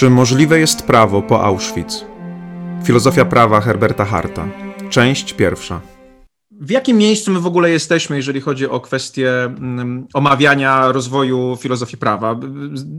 [0.00, 2.04] Czy możliwe jest prawo po Auschwitz?
[2.84, 4.48] Filozofia prawa Herberta Harta.
[4.90, 5.80] Część pierwsza.
[6.50, 11.96] W jakim miejscu my w ogóle jesteśmy, jeżeli chodzi o kwestię mm, omawiania rozwoju filozofii
[11.96, 12.40] prawa?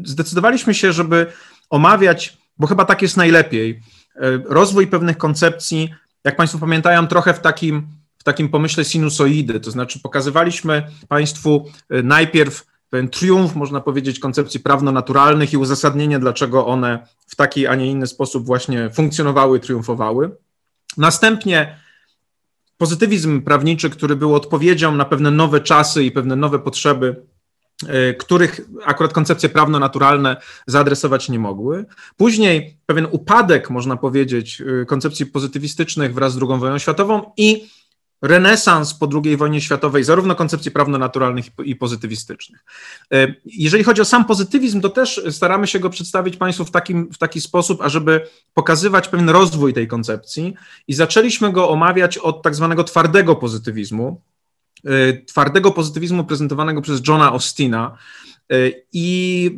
[0.04, 1.27] Zdecydowaliśmy się, żeby
[1.70, 3.81] omawiać, bo chyba tak jest najlepiej,
[4.16, 5.90] e, rozwój pewnych koncepcji,
[6.23, 7.88] jak Państwo pamiętają, trochę w takim,
[8.18, 14.59] w takim pomyśle sinusoidy, to znaczy pokazywaliśmy Państwu e, najpierw pewien triumf, można powiedzieć, koncepcji
[14.59, 20.38] prawno-naturalnych i uzasadnienie, dlaczego one w taki, a nie inny sposób właśnie funkcjonowały, triumfowały.
[20.98, 21.77] Następnie
[22.77, 27.26] pozytywizm prawniczy, który był odpowiedzią na pewne nowe czasy i pewne nowe potrzeby,
[27.88, 31.86] e, których akurat koncepcje prawno-naturalne zaadresować nie mogły.
[32.17, 37.70] Później pewien upadek, można powiedzieć, e, koncepcji pozytywistycznych wraz z II wojną światową i
[38.21, 42.66] renesans po II wojnie światowej, zarówno koncepcji prawno-naturalnych i pozytywistycznych.
[43.13, 47.13] E, jeżeli chodzi o sam pozytywizm, to też staramy się go przedstawić Państwu w, takim,
[47.13, 50.53] w taki sposób, ażeby pokazywać pewien rozwój tej koncepcji
[50.88, 54.22] i zaczęliśmy go omawiać od tak zwanego twardego pozytywizmu,
[54.85, 57.97] e, twardego pozytywizmu prezentowanego przez Johna Austina,
[58.52, 58.56] e,
[58.94, 59.56] i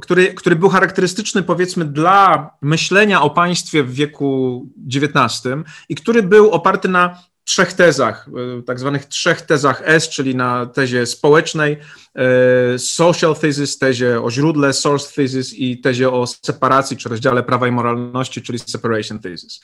[0.00, 5.44] który, który był charakterystyczny powiedzmy dla myślenia o państwie w wieku XIX
[5.88, 10.66] i który był oparty na trzech tezach, e, tak zwanych trzech tezach S, czyli na
[10.66, 11.76] tezie społecznej,
[12.14, 17.68] e, social thesis, tezie o źródle, source thesis i tezie o separacji czy rozdziale prawa
[17.68, 19.60] i moralności, czyli separation thesis.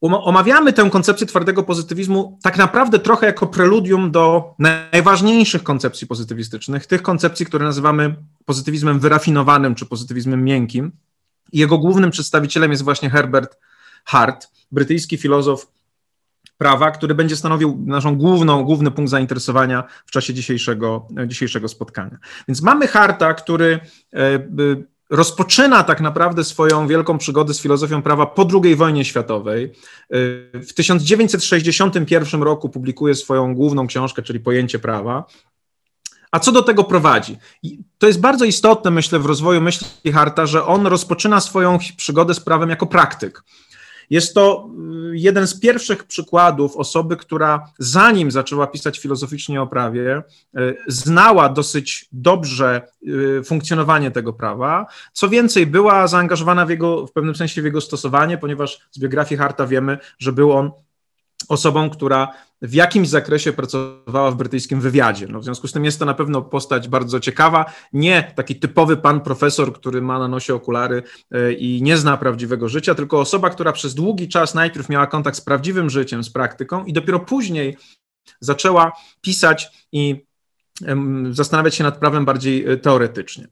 [0.00, 7.02] Omawiamy tę koncepcję twardego pozytywizmu tak naprawdę trochę jako preludium do najważniejszych koncepcji pozytywistycznych, tych
[7.02, 10.92] koncepcji, które nazywamy pozytywizmem wyrafinowanym czy pozytywizmem miękkim.
[11.52, 13.58] Jego głównym przedstawicielem jest właśnie Herbert
[14.04, 15.66] Hart, brytyjski filozof
[16.58, 22.18] prawa, który będzie stanowił naszą główną, główny punkt zainteresowania w czasie dzisiejszego, dzisiejszego spotkania.
[22.48, 23.80] Więc mamy Harta, który
[24.14, 24.38] e,
[25.10, 29.64] rozpoczyna tak naprawdę swoją wielką przygodę z filozofią prawa po II wojnie światowej.
[29.64, 29.70] E,
[30.60, 35.24] w 1961 roku publikuje swoją główną książkę, czyli Pojęcie prawa.
[36.30, 37.38] A co do tego prowadzi?
[37.98, 42.40] To jest bardzo istotne, myślę, w rozwoju myśli Harta, że on rozpoczyna swoją przygodę z
[42.40, 43.42] prawem jako praktyk.
[44.10, 44.70] Jest to
[45.12, 50.22] y, jeden z pierwszych przykładów osoby, która zanim zaczęła pisać filozoficznie o prawie,
[50.58, 54.86] y, znała dosyć dobrze y, funkcjonowanie tego prawa.
[55.12, 59.38] Co więcej, była zaangażowana w, jego, w pewnym sensie w jego stosowanie, ponieważ z biografii
[59.38, 60.70] Harta wiemy, że był on
[61.48, 62.28] osobą, która
[62.62, 65.26] w jakimś zakresie pracowała w brytyjskim wywiadzie.
[65.28, 67.72] No, w związku z tym jest to na pewno postać bardzo ciekawa.
[67.92, 72.68] Nie taki typowy pan profesor, który ma na nosie okulary e, i nie zna prawdziwego
[72.68, 76.84] życia, tylko osoba, która przez długi czas najpierw miała kontakt z prawdziwym życiem, z praktyką
[76.84, 77.76] i dopiero później
[78.40, 80.24] zaczęła pisać i
[81.30, 83.48] zastanawiać się nad prawem bardziej e, teoretycznie.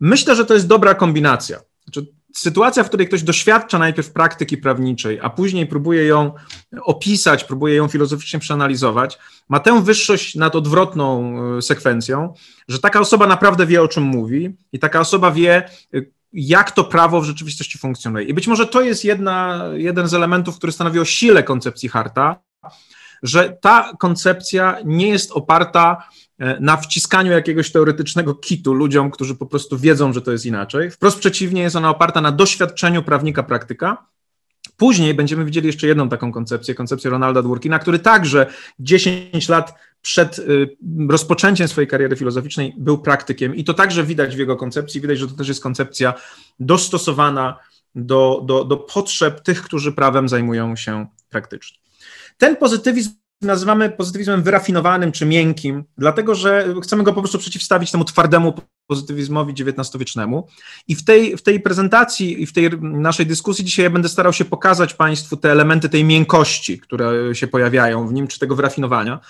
[0.00, 1.60] Myślę, że to jest dobra kombinacja.
[1.84, 2.06] Znaczy,
[2.38, 6.32] sytuacja, w której ktoś doświadcza najpierw praktyki prawniczej, a później próbuje ją
[6.82, 12.34] opisać, próbuje ją filozoficznie przeanalizować, ma tę wyższość nad odwrotną e, sekwencją,
[12.68, 16.02] że taka osoba naprawdę wie, o czym mówi i taka osoba wie, e,
[16.32, 18.26] jak to prawo w rzeczywistości funkcjonuje.
[18.26, 22.40] I być może to jest jedna, jeden z elementów, który stanowi o sile koncepcji Harta,
[23.22, 26.08] że ta koncepcja nie jest oparta
[26.60, 30.90] na wciskaniu jakiegoś teoretycznego kitu ludziom, którzy po prostu wiedzą, że to jest inaczej.
[30.90, 34.06] Wprost przeciwnie, jest ona oparta na doświadczeniu prawnika praktyka.
[34.76, 38.46] Później będziemy widzieli jeszcze jedną taką koncepcję, koncepcję Ronalda Dworkina, który także
[38.78, 40.76] 10 lat przed y,
[41.08, 45.28] rozpoczęciem swojej kariery filozoficznej był praktykiem i to także widać w jego koncepcji, widać, że
[45.28, 46.14] to też jest koncepcja
[46.60, 47.58] dostosowana
[47.94, 51.78] do, do, do potrzeb tych, którzy prawem zajmują się praktycznie.
[52.38, 53.10] Ten pozytywizm
[53.42, 58.54] nazywamy pozytywizmem wyrafinowanym czy miękkim, dlatego że chcemy go po prostu przeciwstawić temu twardemu
[58.86, 60.46] pozytywizmowi XIX-wiecznemu.
[60.88, 64.32] I w tej, w tej prezentacji i w tej naszej dyskusji dzisiaj ja będę starał
[64.32, 69.20] się pokazać Państwu te elementy tej miękkości, które się pojawiają w nim, czy tego wyrafinowania.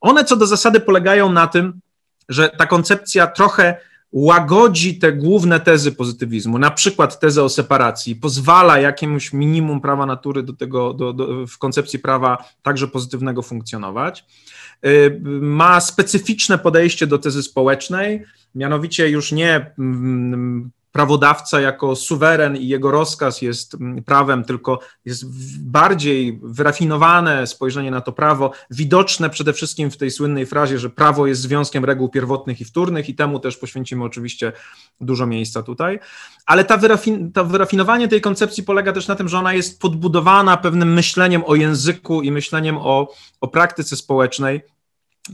[0.00, 1.80] One co do zasady polegają na tym,
[2.28, 3.80] że ta koncepcja trochę
[4.12, 10.42] łagodzi te główne tezy pozytywizmu, na przykład tezę o separacji, pozwala jakiemuś minimum prawa natury
[10.42, 14.24] do tego, do, do, w koncepcji prawa także pozytywnego funkcjonować.
[14.86, 18.24] Y, ma specyficzne podejście do tezy społecznej,
[18.54, 25.24] mianowicie już nie mm, prawodawca jako suweren i jego rozkaz jest mm, prawem, tylko jest
[25.60, 31.26] bardziej wyrafinowane spojrzenie na to prawo, widoczne przede wszystkim w tej słynnej frazie, że prawo
[31.26, 34.52] jest związkiem reguł pierwotnych i wtórnych i temu też poświęcimy oczywiście
[35.00, 35.98] dużo miejsca tutaj.
[36.46, 40.56] Ale ta wyrafin to wyrafinowanie tej koncepcji polega też na tym, że ona jest podbudowana
[40.56, 44.60] pewnym myśleniem o języku i myśleniem o, o praktyce społecznej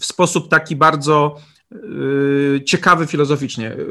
[0.00, 1.36] w sposób taki bardzo
[2.64, 3.72] ciekawy filozoficznie.
[3.72, 3.86] Y,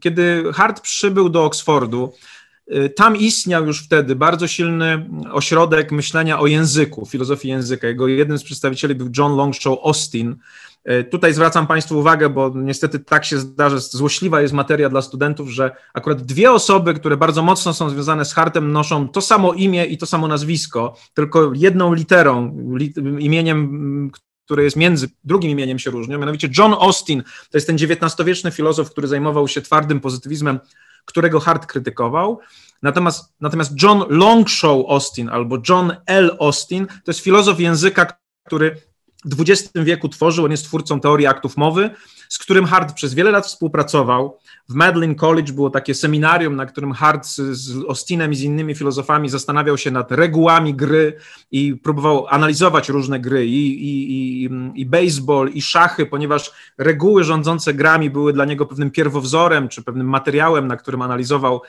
[0.00, 2.12] kiedy Hart przybył do Oksfordu,
[2.96, 7.86] tam istniał już wtedy bardzo silny ośrodek myślenia o języku, filozofii języka.
[7.86, 10.36] Jego jednym z przedstawicieli był John Longshaw Austin,
[11.10, 15.76] tutaj zwracam Państwu uwagę, bo niestety tak się zdarza, złośliwa jest materia dla studentów, że
[15.94, 19.98] akurat dwie osoby, które bardzo mocno są związane z Hartem, noszą to samo imię i
[19.98, 22.56] to samo nazwisko, tylko jedną literą,
[23.18, 24.10] imieniem,
[24.46, 28.90] które jest między, drugim imieniem się różnią, mianowicie John Austin, to jest ten XIX-wieczny filozof,
[28.90, 30.60] który zajmował się twardym pozytywizmem,
[31.04, 32.40] którego Hart krytykował.
[32.82, 36.36] Natomiast, natomiast John Longshaw Austin albo John L.
[36.40, 38.06] Austin to jest filozof języka,
[38.46, 38.76] który
[39.24, 41.90] w XX wieku tworzył, on jest twórcą teorii aktów mowy,
[42.28, 44.38] z którym Hart przez wiele lat współpracował.
[44.68, 48.74] W Medlin College było takie seminarium, na którym Hart z, z Austinem i z innymi
[48.74, 51.16] filozofami zastanawiał się nad regułami gry
[51.50, 57.74] i próbował analizować różne gry, i, i, i, i baseball, i szachy, ponieważ reguły rządzące
[57.74, 61.62] grami były dla niego pewnym pierwowzorem, czy pewnym materiałem, na którym analizował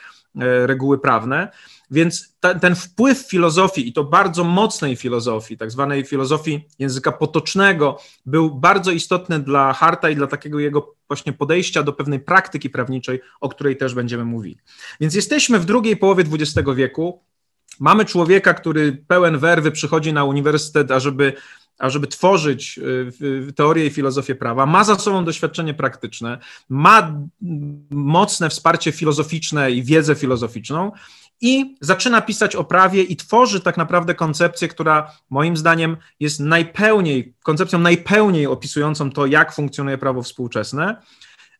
[0.66, 1.52] reguły prawne.
[1.92, 8.00] Więc ta, ten wpływ filozofii, i to bardzo mocnej filozofii, tak zwanej filozofii języka potocznego,
[8.26, 13.22] był bardzo istotny dla Harta i dla takiego jego właśnie podejścia do pewnej praktyki prawniczej,
[13.42, 14.58] o której też będziemy mówili.
[15.00, 17.24] Więc jesteśmy w drugiej połowie XX wieku.
[17.80, 21.34] Mamy człowieka, który pełen werwy przychodzi na uniwersytet, ażeby
[21.78, 22.80] ażeby tworzyć
[23.50, 26.38] y, teorię i filozofię prawa, ma za sobą doświadczenie praktyczne,
[26.70, 27.22] ma
[27.90, 30.92] mocne wsparcie filozoficzne i wiedzę filozoficzną
[31.42, 37.34] i zaczyna pisać o prawie i tworzy tak naprawdę koncepcję, która moim zdaniem jest najpełniej,
[37.44, 41.02] koncepcją najpełniej opisującą to, jak funkcjonuje prawo współczesne.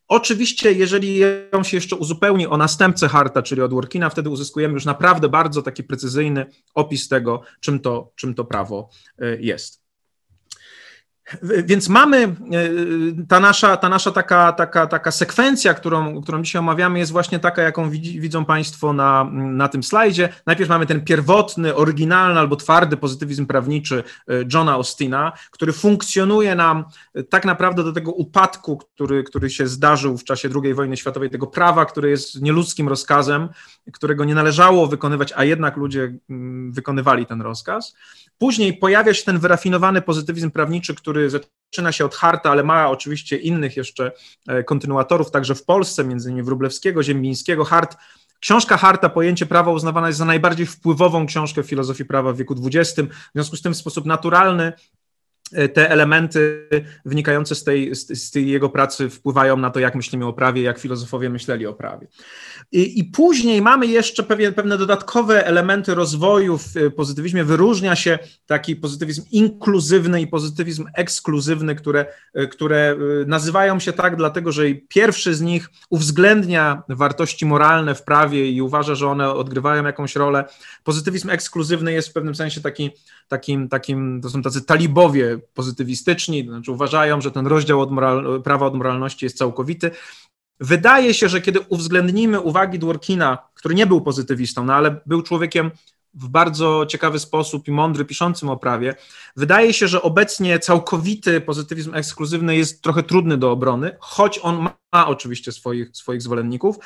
[0.08, 1.18] Oczywiście, jeżeli
[1.52, 5.62] ją się jeszcze uzupełni o następcę Harta, czyli od Workina, wtedy uzyskujemy już naprawdę bardzo
[5.62, 8.90] taki precyzyjny opis tego, czym to, czym to prawo
[9.22, 9.87] y, jest.
[11.42, 12.34] Więc mamy e,
[13.28, 17.62] ta nasza, ta nasza taka, taka, taka sekwencja, którą, którą dzisiaj omawiamy, jest właśnie taka,
[17.62, 20.28] jaką widzą Państwo na, na tym slajdzie.
[20.46, 26.84] Najpierw mamy ten pierwotny, oryginalny albo twardy pozytywizm prawniczy e, Johna Austina, który funkcjonuje nam
[27.14, 31.30] e, tak naprawdę do tego upadku, który, który się zdarzył w czasie II wojny światowej,
[31.30, 33.48] tego prawa, które jest nieludzkim rozkazem,
[33.92, 37.94] którego nie należało wykonywać, a jednak ludzie mm, wykonywali ten rozkaz.
[38.38, 43.36] Później pojawia się ten wyrafinowany pozytywizm prawniczy, który zaczyna się od Harta, ale ma oczywiście
[43.36, 44.12] innych jeszcze
[44.48, 47.64] e, kontynuatorów, także w Polsce, między innymi Wróblewskiego, Ziembińskiego.
[47.64, 47.96] Hart
[48.40, 52.54] Książka Harta, Pojęcie prawa, uznawana jest za najbardziej wpływową książkę w filozofii prawa w wieku
[52.64, 53.08] XX.
[53.10, 54.72] W związku z tym w sposób naturalny
[55.74, 56.68] te elementy
[57.04, 60.78] wynikające z tej, z, tej, jego pracy wpływają na to, jak myślimy o prawie, jak
[60.78, 62.06] filozofowie myśleli o prawie.
[62.72, 67.44] I, i później mamy jeszcze pewien, pewne dodatkowe elementy rozwoju w pozytywizmie.
[67.44, 74.16] Wyróżnia się taki pozytywizm inkluzywny i pozytywizm ekskluzywny, które, e, które e, nazywają się tak,
[74.16, 79.84] dlatego że pierwszy z nich uwzględnia wartości moralne w prawie i uważa, że one odgrywają
[79.84, 80.44] jakąś rolę.
[80.84, 82.90] Pozytywizm ekskluzywny jest w pewnym sensie taki,
[83.28, 88.66] takim, takim to są tacy talibowie pozytywistyczni, znaczy uważają, że ten rozdział od moral, prawa
[88.66, 89.90] od moralności jest całkowity.
[90.60, 95.70] Wydaje się, że kiedy uwzględnimy uwagi Dworkina, który nie był pozytywistą, no ale był człowiekiem
[96.14, 98.94] w bardzo ciekawy sposób i mądry, piszącym o prawie,
[99.36, 104.76] wydaje się, że obecnie całkowity pozytywizm ekskluzywny jest trochę trudny do obrony, choć on ma,
[104.92, 106.76] ma oczywiście swoich, swoich zwolenników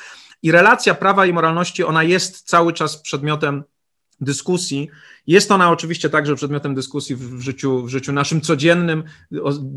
[0.43, 3.63] i relacja prawa i moralności, ona jest cały czas przedmiotem
[4.21, 4.89] dyskusji.
[5.27, 9.03] Jest ona oczywiście także przedmiotem dyskusji w życiu, w życiu naszym codziennym.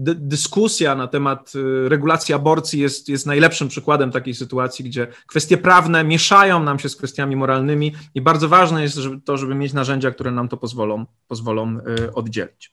[0.05, 6.05] Dyskusja na temat y, regulacji aborcji jest, jest najlepszym przykładem takiej sytuacji, gdzie kwestie prawne
[6.05, 10.11] mieszają nam się z kwestiami moralnymi i bardzo ważne jest żeby to, żeby mieć narzędzia,
[10.11, 12.73] które nam to pozwolą, pozwolą y, oddzielić.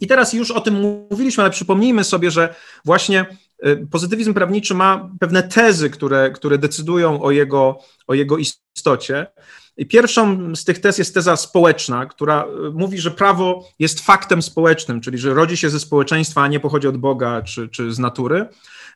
[0.00, 0.74] I teraz już o tym
[1.10, 3.26] mówiliśmy, ale przypomnijmy sobie, że właśnie
[3.66, 9.26] y, pozytywizm prawniczy ma pewne tezy, które, które decydują o jego, o jego istocie.
[9.84, 15.00] Pierwszą z tych tez jest teza społeczna, która e, mówi, że prawo jest faktem społecznym,
[15.00, 18.48] czyli że rodzi się ze społeczeństwa, a nie pochodzi od Boga czy, czy z natury.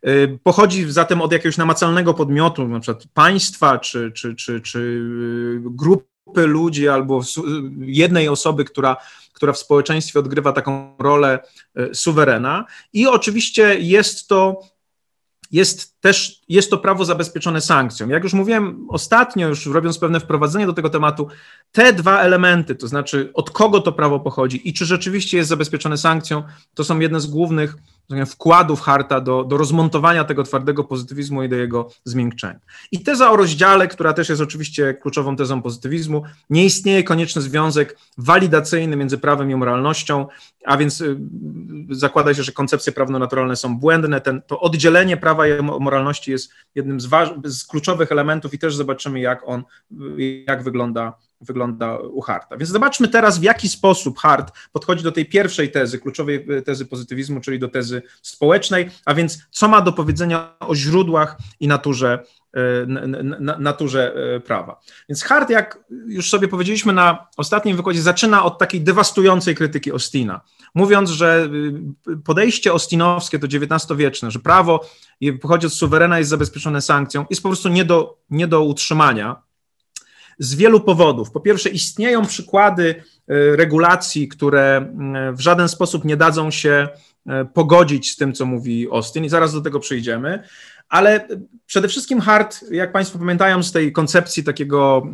[0.02, 5.02] E, pochodzi zatem od jakiegoś namacalnego podmiotu, na przykład państwa czy, czy, czy, czy
[5.56, 7.20] e, grupy ludzi albo
[7.80, 8.96] jednej osoby, która,
[9.32, 11.38] która w społeczeństwie odgrywa taką rolę
[11.92, 12.64] suwerena.
[12.92, 14.60] I oczywiście jest to
[15.52, 18.08] jest też jest to prawo zabezpieczone sankcją.
[18.08, 21.28] Jak już mówiłem ostatnio, już robiąc pewne wprowadzenie do tego tematu,
[21.72, 25.98] te dwa elementy, to znaczy od kogo to prawo pochodzi i czy rzeczywiście jest zabezpieczone
[25.98, 26.42] sankcją,
[26.74, 27.76] to są jedne z głównych,
[28.26, 32.60] wkładów Harta do, do rozmontowania tego twardego pozytywizmu i do jego zmiękczenia.
[32.92, 37.98] I teza o rozdziale, która też jest oczywiście kluczową tezą pozytywizmu, nie istnieje konieczny związek
[38.18, 40.26] walidacyjny między prawem i moralnością,
[40.64, 41.16] a więc y,
[41.90, 44.20] zakłada się, że koncepcje prawno-naturalne są błędne.
[44.20, 47.08] Ten, to oddzielenie prawa i moralności jest jednym z,
[47.44, 49.62] z kluczowych elementów i też zobaczymy, jak on,
[50.46, 52.56] jak wygląda wygląda u Harta.
[52.56, 57.40] Więc zobaczmy teraz, w jaki sposób Hart podchodzi do tej pierwszej tezy, kluczowej tezy pozytywizmu,
[57.40, 62.86] czyli do tezy społecznej, a więc co ma do powiedzenia o źródłach i naturze, e,
[63.58, 64.80] naturze e, prawa.
[65.08, 70.40] Więc Hart, jak już sobie powiedzieliśmy na ostatnim wykładzie, zaczyna od takiej dewastującej krytyki Austina,
[70.74, 71.48] mówiąc, że
[72.24, 74.86] podejście austinowskie to XIX-wieczne, że prawo
[75.40, 79.42] pochodzi od suwerena, jest zabezpieczone sankcją, jest po prostu nie do, nie do utrzymania,
[80.38, 81.30] z wielu powodów.
[81.30, 86.88] Po pierwsze, istnieją przykłady e, regulacji, które e, w żaden sposób nie dadzą się
[87.26, 90.42] e, pogodzić z tym, co mówi Austin, i zaraz do tego przyjdziemy.
[90.88, 91.28] Ale
[91.66, 95.06] przede wszystkim Hart, jak Państwo pamiętają z tej koncepcji takiego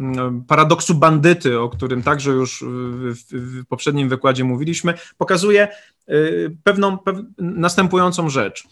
[0.48, 5.68] paradoksu bandyty, o którym także już w, w poprzednim wykładzie mówiliśmy, pokazuje
[6.64, 8.68] pewną, pew, następującą rzecz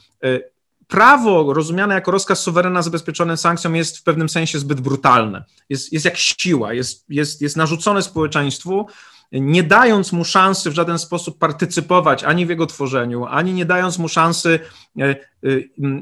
[0.86, 5.44] prawo rozumiane jako rozkaz suwerena zabezpieczony sankcją jest w pewnym sensie zbyt brutalne.
[5.68, 8.86] Jest, jest jak siła, jest, jest, jest narzucone społeczeństwu,
[9.32, 13.98] nie dając mu szansy w żaden sposób partycypować ani w jego tworzeniu, ani nie dając
[13.98, 14.58] mu szansy,
[14.98, 15.16] e, e,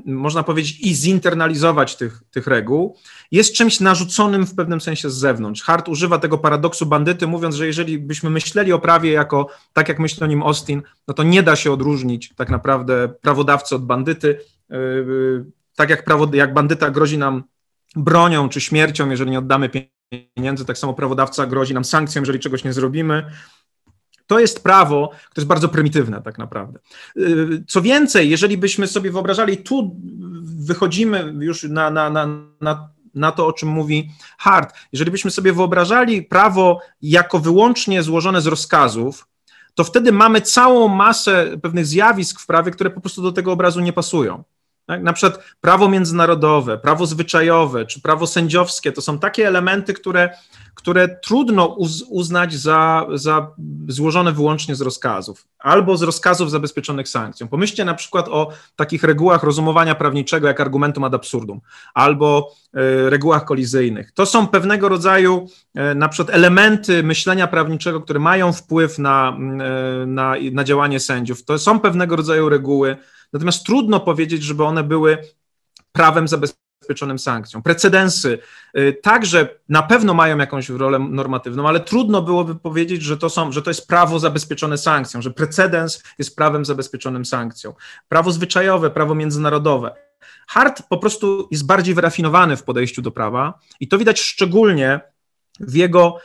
[0.07, 2.97] można powiedzieć, i zinternalizować tych, tych reguł,
[3.33, 5.63] jest czymś narzuconym w pewnym sensie z zewnątrz.
[5.63, 9.99] Hart używa tego paradoksu bandyty, mówiąc, że jeżeli byśmy myśleli o prawie jako, tak jak
[9.99, 14.41] myśli o nim Austin, no to nie da się odróżnić tak naprawdę prawodawcy od bandyty,
[15.77, 17.45] tak jak, prawo, jak bandyta grozi nam
[17.97, 19.71] bronią czy śmiercią, jeżeli nie oddamy
[20.37, 23.31] pieniędzy, tak samo prawodawca grozi nam sankcją, jeżeli czegoś nie zrobimy.
[24.27, 26.79] To jest prawo, które jest bardzo prymitywne tak naprawdę.
[27.17, 29.97] Yy, co więcej, jeżeli byśmy sobie wyobrażali, tu
[30.43, 32.27] wychodzimy już na, na, na,
[32.61, 38.41] na, na to, o czym mówi Hart, jeżeli byśmy sobie wyobrażali prawo jako wyłącznie złożone
[38.41, 39.27] z rozkazów,
[39.75, 43.81] to wtedy mamy całą masę pewnych zjawisk w prawie, które po prostu do tego obrazu
[43.81, 44.45] nie pasują.
[44.87, 45.03] Tak?
[45.03, 50.31] Na przykład prawo międzynarodowe, prawo zwyczajowe czy prawo sędziowskie to są takie elementy, które,
[50.75, 53.51] które trudno uz, uznać za, za
[53.89, 57.49] złożone wyłącznie z rozkazów albo z rozkazów zabezpieczonych sankcją.
[57.49, 61.61] Pomyślcie na przykład o takich regułach rozumowania prawniczego jak argumentum ad absurdum
[61.95, 64.13] albo y, regułach kolizyjnych.
[64.13, 65.49] To są pewnego rodzaju
[65.93, 69.37] y, na przykład elementy myślenia prawniczego, które mają wpływ na,
[70.03, 71.45] y, na, na działanie sędziów.
[71.45, 72.97] To są pewnego rodzaju reguły,
[73.35, 75.19] Natomiast trudno powiedzieć, żeby one były
[75.93, 77.63] prawem zabezpieczonym sankcją.
[77.63, 78.39] Precedensy
[78.79, 83.53] y, także na pewno mają jakąś rolę normatywną, ale trudno byłoby powiedzieć, że to, są,
[83.53, 87.75] że to jest prawo zabezpieczone sankcją, że precedens jest prawem zabezpieczonym sankcją.
[88.09, 89.95] Prawo zwyczajowe, prawo międzynarodowe.
[90.47, 95.01] Hart po prostu jest bardziej wyrafinowany w podejściu do prawa i to widać szczególnie
[95.61, 96.19] w jego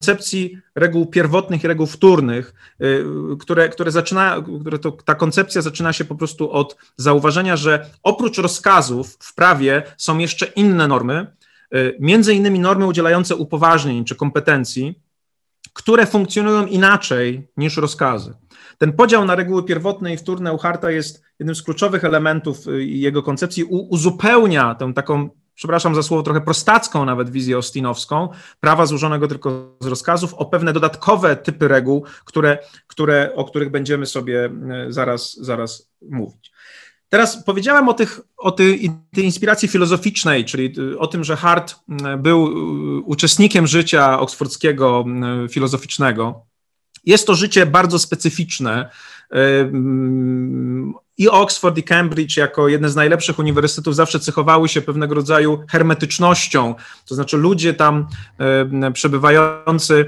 [0.00, 3.04] koncepcji reguł pierwotnych i reguł wtórnych, y,
[3.40, 8.38] które, które zaczyna, które to, ta koncepcja zaczyna się po prostu od zauważenia, że oprócz
[8.38, 11.26] rozkazów w prawie są jeszcze inne normy,
[11.74, 14.98] y, między innymi normy udzielające upoważnień czy kompetencji,
[15.72, 18.34] które funkcjonują inaczej niż rozkazy.
[18.78, 22.84] Ten podział na reguły pierwotne i wtórne u Harta jest jednym z kluczowych elementów y,
[22.84, 25.30] jego koncepcji, uzupełnia tę taką
[25.60, 28.28] przepraszam za słowo, trochę prostacką nawet wizję ostinowską,
[28.60, 34.06] prawa złożonego tylko z rozkazów, o pewne dodatkowe typy reguł, które, które, o których będziemy
[34.06, 36.52] sobie e, zaraz, zaraz mówić.
[37.08, 41.74] Teraz powiedziałem o, tych, o tej, tej inspiracji filozoficznej, czyli e, o tym, że Hart
[42.18, 42.50] był e,
[43.00, 45.04] uczestnikiem życia oksfordzkiego
[45.50, 46.46] filozoficznego.
[47.04, 48.90] Jest to życie bardzo specyficzne
[51.20, 56.74] i Oxford i Cambridge jako jedne z najlepszych uniwersytetów zawsze cechowały się pewnego rodzaju hermetycznością,
[57.06, 58.06] to znaczy ludzie tam
[58.92, 60.06] przebywający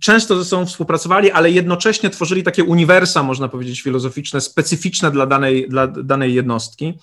[0.00, 5.68] często ze sobą współpracowali, ale jednocześnie tworzyli takie uniwersa, można powiedzieć, filozoficzne, specyficzne dla danej,
[5.68, 6.94] dla danej jednostki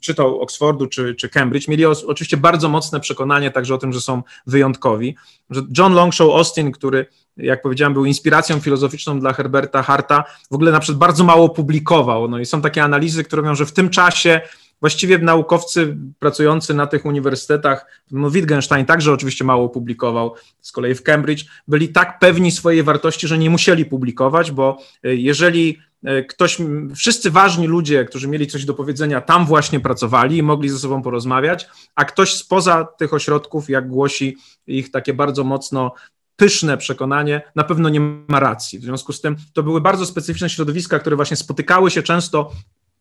[0.00, 4.00] czy to Oxfordu, czy, czy Cambridge, mieli oczywiście bardzo mocne przekonanie także o tym, że
[4.00, 5.16] są wyjątkowi.
[5.50, 10.72] Że John Longshaw Austin, który jak powiedziałem, był inspiracją filozoficzną dla Herberta Harta, w ogóle
[10.72, 12.28] na przykład bardzo mało publikował.
[12.28, 14.40] No i są takie analizy, które mówią, że w tym czasie
[14.84, 21.02] właściwie naukowcy pracujący na tych uniwersytetach, no Wittgenstein także oczywiście mało publikował, z kolei w
[21.02, 26.58] Cambridge, byli tak pewni swojej wartości, że nie musieli publikować, bo e, jeżeli e, ktoś,
[26.96, 31.02] wszyscy ważni ludzie, którzy mieli coś do powiedzenia, tam właśnie pracowali i mogli ze sobą
[31.02, 34.36] porozmawiać, a ktoś spoza tych ośrodków, jak głosi
[34.66, 35.92] ich takie bardzo mocno
[36.36, 38.78] pyszne przekonanie na pewno nie ma racji.
[38.78, 42.50] W związku z tym to były bardzo specyficzne środowiska, które właśnie spotykały się często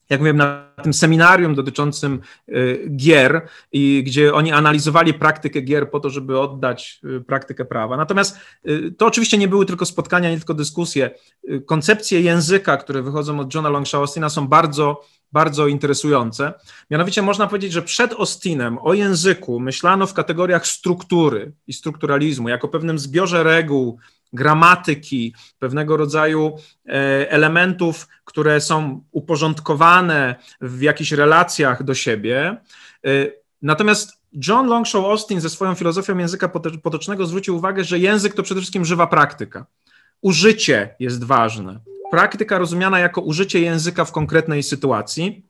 [0.09, 2.19] jak mówiłem, na tym seminarium dotyczącym
[2.49, 7.97] y, gier, i gdzie oni analizowali praktykę gier po to, żeby oddać y, praktykę prawa.
[7.97, 11.11] Natomiast y, to oczywiście nie były tylko spotkania, nie tylko dyskusje.
[11.65, 15.01] Koncepcje języka, które wychodzą od Johna Longshaw Austina są bardzo
[15.33, 16.53] bardzo interesujące.
[16.91, 22.67] Mianowicie można powiedzieć, że przed Austinem o języku myślano w kategoriach struktury i strukturalizmu, jako
[22.67, 23.99] pewnym zbiorze reguł,
[24.33, 26.91] gramatyki, pewnego rodzaju e,
[27.31, 32.57] elementów, które są uporządkowane w jakichś relacjach do siebie.
[33.05, 33.09] E,
[33.61, 36.49] natomiast John Longshaw Austin ze swoją filozofią języka
[36.83, 39.65] potocznego zwrócił uwagę, że język to przede wszystkim żywa praktyka.
[40.21, 41.79] Użycie jest ważne.
[42.11, 45.45] Praktyka rozumiana jako użycie języka w konkretnej sytuacji.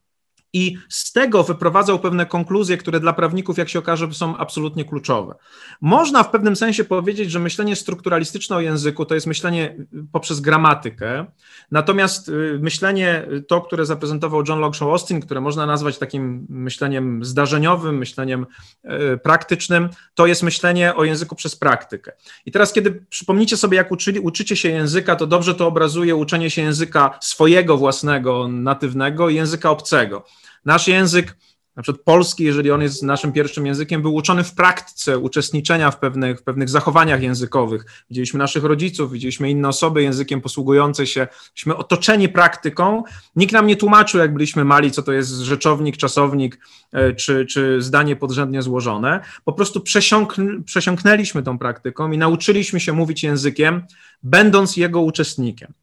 [0.54, 5.36] I z tego wyprowadzał pewne konkluzje, które dla prawników, jak się okaże, są absolutnie kluczowe.
[5.82, 9.78] Można w pewnym sensie powiedzieć, że myślenie strukturalistyczne o języku to jest myślenie
[10.12, 11.26] poprzez gramatykę,
[11.72, 17.98] natomiast y, myślenie to, które zaprezentował John Logshaw Austin, które można nazwać takim myśleniem zdarzeniowym,
[17.98, 18.46] myśleniem
[18.86, 22.12] y, praktycznym, to jest myślenie o języku przez praktykę.
[22.46, 26.50] I teraz, kiedy przypomnicie sobie, jak uczyli, uczycie się języka, to dobrze to obrazuje uczenie
[26.50, 30.26] się języka swojego własnego, natywnego i języka obcego.
[30.66, 31.38] Nasz język,
[31.76, 36.00] na przykład polski, jeżeli on jest naszym pierwszym językiem, był uczony w praktyce uczestniczenia w
[36.00, 37.86] pewnych, w pewnych zachowaniach językowych.
[38.10, 43.04] Widzieliśmy naszych rodziców, widzieliśmy inne osoby językiem posługujące się, byliśmy otoczeni praktyką.
[43.36, 46.60] Nikt nam nie tłumaczył, jak byliśmy mali, co to jest rzeczownik, czasownik
[46.92, 49.20] e, czy, czy zdanie podrzędnie złożone.
[49.46, 53.86] Po prostu przesiąk, przesiąknęliśmy tą praktyką i nauczyliśmy się mówić językiem,
[54.24, 55.74] będąc jego uczestnikiem.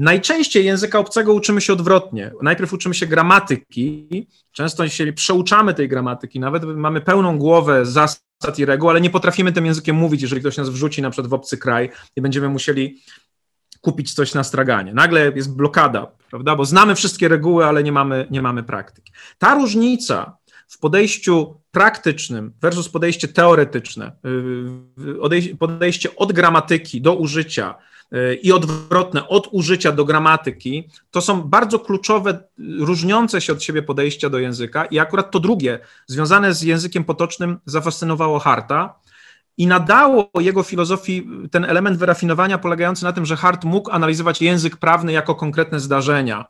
[0.00, 2.32] Najczęściej języka obcego uczymy się odwrotnie.
[2.42, 4.08] Najpierw uczymy się gramatyki,
[4.52, 9.52] często jeśli przeuczamy tej gramatyki, nawet mamy pełną głowę zasad i reguł, ale nie potrafimy
[9.52, 13.02] tym językiem mówić, jeżeli ktoś nas wrzuci na przykład w obcy kraj i będziemy musieli
[13.80, 14.94] kupić coś na straganie.
[14.94, 16.56] Nagle jest blokada, prawda?
[16.56, 19.12] Bo znamy wszystkie reguły, ale nie mamy, nie mamy praktyki.
[19.38, 20.36] Ta różnica
[20.68, 24.12] w podejściu praktycznym versus podejście teoretyczne,
[25.50, 27.74] y, podejście od gramatyki do użycia,
[28.42, 32.42] i odwrotne od użycia do gramatyki, to są bardzo kluczowe,
[32.78, 34.84] różniące się od siebie podejścia do języka.
[34.84, 38.94] I akurat to drugie, związane z językiem potocznym, zafascynowało Harta
[39.56, 44.76] i nadało jego filozofii ten element wyrafinowania polegający na tym, że Hart mógł analizować język
[44.76, 46.44] prawny jako konkretne zdarzenia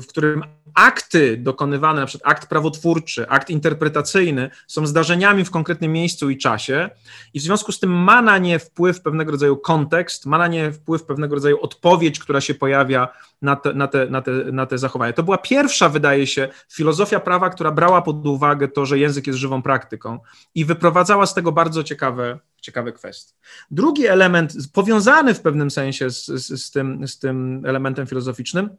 [0.00, 0.42] w którym
[0.74, 6.90] akty dokonywane, na przykład akt prawotwórczy, akt interpretacyjny, są zdarzeniami w konkretnym miejscu i czasie,
[7.34, 10.72] i w związku z tym ma na nie wpływ pewnego rodzaju kontekst, ma na nie
[10.72, 13.08] wpływ pewnego rodzaju odpowiedź, która się pojawia
[13.42, 15.12] na te, na te, na te, na te zachowania.
[15.12, 19.38] To była pierwsza, wydaje się, filozofia prawa, która brała pod uwagę to, że język jest
[19.38, 20.18] żywą praktyką
[20.54, 23.34] i wyprowadzała z tego bardzo ciekawe, ciekawe kwestie.
[23.70, 28.70] Drugi element, powiązany w pewnym sensie z, z, z, tym, z tym elementem filozoficznym,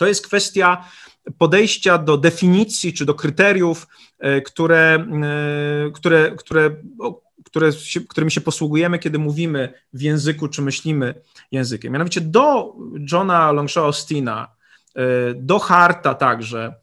[0.00, 0.84] to jest kwestia
[1.38, 3.86] podejścia do definicji czy do kryteriów,
[4.18, 5.06] e, które,
[5.86, 6.70] e, które, które,
[7.44, 11.14] które się, którymi się posługujemy, kiedy mówimy w języku czy myślimy
[11.52, 11.92] językiem.
[11.92, 12.74] Mianowicie do
[13.12, 14.48] Johna Longshaw Austina,
[14.94, 15.02] e,
[15.34, 16.74] do Harta także,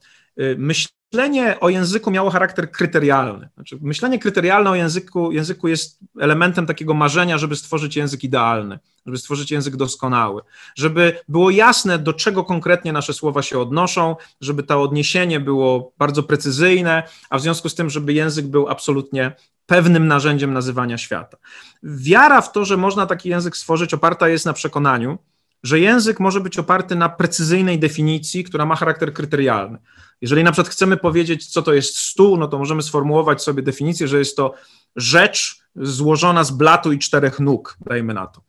[0.58, 3.50] myśl, myślenie o języku miało charakter kryterialny.
[3.56, 9.18] Znaczy, myślenie kryterialne o języku, języku jest elementem takiego marzenia, żeby stworzyć język idealny, żeby
[9.18, 10.42] stworzyć język doskonały,
[10.76, 16.24] żeby było jasne, do czego konkretnie nasze słowa się odnoszą, żeby to odniesienie było bardzo
[16.24, 19.32] precyzyjne, a w związku z tym, żeby język był absolutnie
[19.66, 21.38] pewnym narzędziem nazywania świata.
[21.84, 25.18] Wiara w to, że można taki język stworzyć, oparta jest na przekonaniu,
[25.64, 29.78] że język może być oparty na precyzyjnej definicji, która ma charakter kryterialny.
[30.22, 34.08] Jeżeli na przykład chcemy powiedzieć, co to jest stół, no to możemy sformułować sobie definicję,
[34.08, 34.54] że jest to
[34.96, 38.42] rzecz złożona z blatu i czterech nóg, dajmy na to.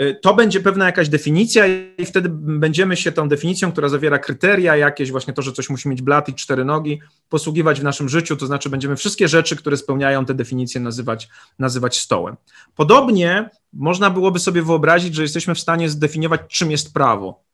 [0.00, 1.64] Y, to będzie pewna jakaś definicja
[1.98, 5.88] i wtedy będziemy się tą definicją, która zawiera kryteria jakieś, właśnie to, że coś musi
[5.88, 9.76] mieć blat i cztery nogi, posługiwać w naszym życiu, to znaczy będziemy wszystkie rzeczy, które
[9.76, 12.36] spełniają te definicje nazywać, nazywać stołem.
[12.76, 17.51] Podobnie można byłoby sobie wyobrazić, że jesteśmy w stanie zdefiniować, czym jest prawo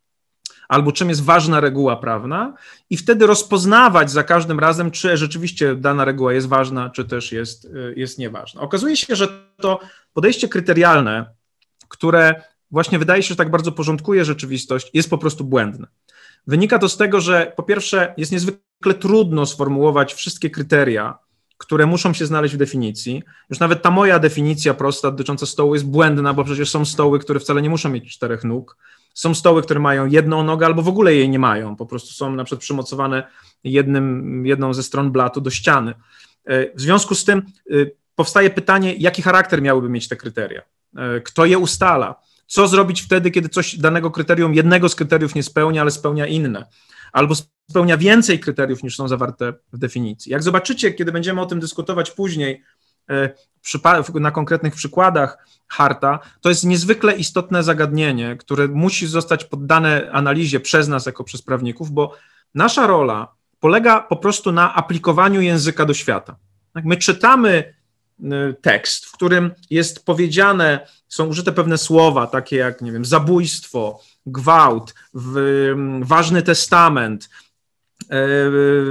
[0.68, 2.54] albo czym jest ważna reguła prawna,
[2.90, 7.64] i wtedy rozpoznawać za każdym razem, czy rzeczywiście dana reguła jest ważna, czy też jest,
[7.64, 8.60] y, jest nieważna.
[8.60, 9.80] Okazuje się, że to
[10.12, 11.26] podejście kryterialne,
[11.88, 15.86] które właśnie wydaje się, że tak bardzo porządkuje rzeczywistość, jest po prostu błędne.
[16.46, 21.18] Wynika to z tego, że po pierwsze jest niezwykle trudno sformułować wszystkie kryteria,
[21.58, 23.22] które muszą się znaleźć w definicji.
[23.50, 27.40] Już nawet ta moja definicja prosta dotycząca stołu jest błędna, bo przecież są stoły, które
[27.40, 28.76] wcale nie muszą mieć czterech nóg.
[29.14, 32.34] Są stoły, które mają jedną nogę albo w ogóle jej nie mają, po prostu są
[32.34, 33.26] na przykład przymocowane
[33.64, 35.94] jednym, jedną ze stron blatu do ściany.
[36.44, 37.74] E, w związku z tym e,
[38.14, 40.62] powstaje pytanie, jaki charakter miałyby mieć te kryteria.
[41.24, 42.14] kto je ustala,
[42.46, 46.66] co zrobić wtedy, kiedy coś danego kryterium, jednego z kryteriów nie spełnia, ale spełnia inne,
[47.12, 47.34] albo
[47.70, 50.32] spełnia więcej kryteriów niż są zawarte w definicji.
[50.32, 52.62] Jak zobaczycie, kiedy będziemy o tym dyskutować później,
[54.14, 60.88] na konkretnych przykładach harta, to jest niezwykle istotne zagadnienie, które musi zostać poddane analizie przez
[60.88, 62.14] nas, jako przez prawników, bo
[62.54, 66.36] nasza rola polega po prostu na aplikowaniu języka do świata.
[66.72, 67.74] Tak, my czytamy
[68.20, 74.00] y, tekst, w którym jest powiedziane, są użyte pewne słowa, takie jak, nie wiem, zabójstwo,
[74.26, 74.94] gwałt,
[76.02, 77.47] ważny testament, E,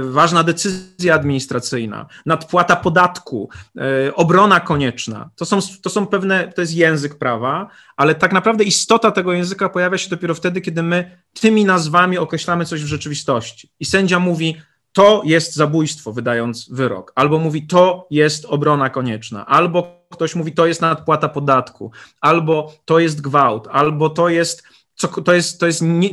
[0.02, 5.30] ważna decyzja administracyjna, nadpłata podatku, e, obrona konieczna.
[5.36, 9.68] To są, to są pewne, to jest język prawa, ale tak naprawdę istota tego języka
[9.68, 13.70] pojawia się dopiero wtedy, kiedy my tymi nazwami określamy coś w rzeczywistości.
[13.80, 14.56] I sędzia mówi,
[14.92, 20.66] to jest zabójstwo, wydając wyrok, albo mówi, to jest obrona konieczna, albo ktoś mówi, to
[20.66, 24.62] jest nadpłata podatku, albo to jest gwałt, albo to jest,
[24.94, 26.10] co, to jest, to jest, nie,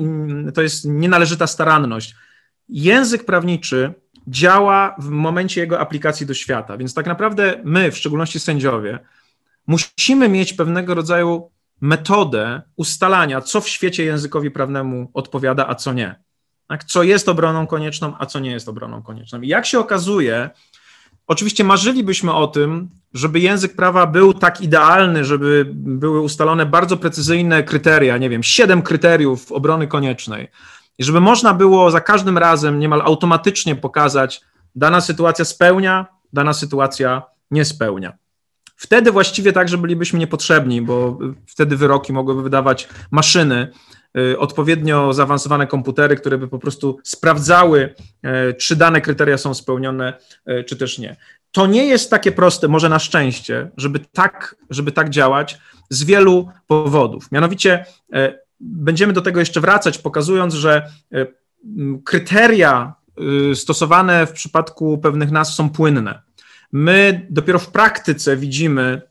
[0.51, 2.15] to jest nienależyta staranność
[2.69, 3.93] język prawniczy
[4.27, 8.99] działa w momencie jego aplikacji do świata, więc tak naprawdę my, w szczególności sędziowie,
[9.67, 11.51] musimy mieć pewnego rodzaju
[11.81, 16.15] metodę ustalania, co w świecie językowi prawnemu odpowiada, a co nie.
[16.67, 16.83] Tak?
[16.83, 19.41] Co jest obroną konieczną, a co nie jest obroną konieczną.
[19.41, 20.49] I jak się okazuje,
[21.27, 27.63] oczywiście marzylibyśmy o tym, żeby język prawa był tak idealny, żeby były ustalone bardzo precyzyjne
[27.63, 30.47] kryteria, nie wiem, siedem kryteriów obrony koniecznej.
[30.97, 34.41] I żeby można było za każdym razem niemal automatycznie pokazać,
[34.75, 38.17] dana sytuacja spełnia, dana sytuacja nie spełnia.
[38.75, 43.71] Wtedy właściwie także bylibyśmy niepotrzebni, bo wtedy wyroki mogłyby wydawać maszyny,
[44.17, 47.95] y, odpowiednio zaawansowane komputery, które by po prostu sprawdzały,
[48.49, 50.13] y, czy dane kryteria są spełnione,
[50.49, 51.15] y, czy też nie.
[51.51, 55.57] To nie jest takie proste, może na szczęście, żeby tak, żeby tak działać
[55.89, 57.31] z wielu powodów.
[57.31, 57.85] Mianowicie
[58.59, 61.25] Będziemy do tego jeszcze wracać, pokazując, że e,
[62.05, 62.93] kryteria
[63.51, 66.21] e, stosowane w przypadku pewnych nazw są płynne.
[66.71, 69.01] My dopiero w praktyce widzimy,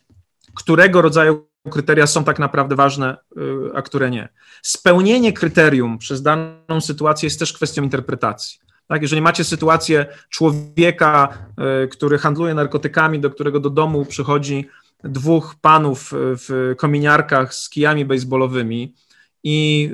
[0.55, 4.29] którego rodzaju kryteria są tak naprawdę ważne, e, a które nie.
[4.63, 8.59] Spełnienie kryterium przez daną sytuację jest też kwestią interpretacji.
[8.89, 11.29] Tak, jeżeli macie sytuację człowieka,
[11.91, 14.69] który handluje narkotykami, do którego do domu przychodzi
[15.05, 18.95] dwóch panów w kominiarkach z kijami baseballowymi,
[19.45, 19.91] i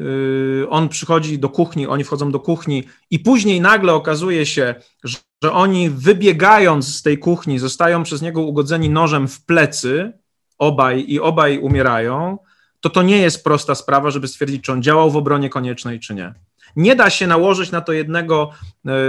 [0.62, 5.18] y, on przychodzi do kuchni, oni wchodzą do kuchni i później nagle okazuje się, że,
[5.52, 10.12] oni wybiegając z tej kuchni zostają przez niego ugodzeni nożem w plecy,
[10.58, 12.38] obaj i obaj umierają,
[12.80, 16.14] to to nie jest prosta sprawa, żeby stwierdzić, czy on działał w obronie koniecznej, czy
[16.14, 16.34] nie.
[16.76, 18.50] Nie da się nałożyć na to jednego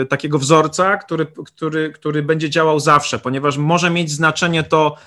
[0.01, 4.97] y, takiego wzorca, który, który, który będzie działał zawsze, ponieważ może mieć znaczenie to,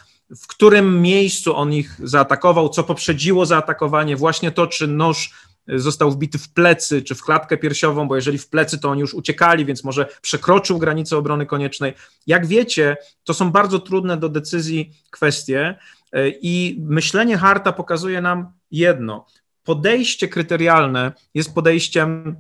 [0.41, 5.31] w którym miejscu on ich zaatakował, co poprzedziło zaatakowanie, właśnie to, czy nóż
[5.69, 9.15] został wbity w plecy, czy w klatkę piersiową, bo jeżeli w plecy, to oni już
[9.15, 11.93] uciekali, więc może przekroczył granicę obrony koniecznej.
[12.27, 15.79] Jak wiecie, to są bardzo trudne do decyzji kwestie
[16.13, 19.27] e, i myślenie Harta pokazuje nam jedno.
[19.63, 22.37] Podejście kryterialne jest podejściem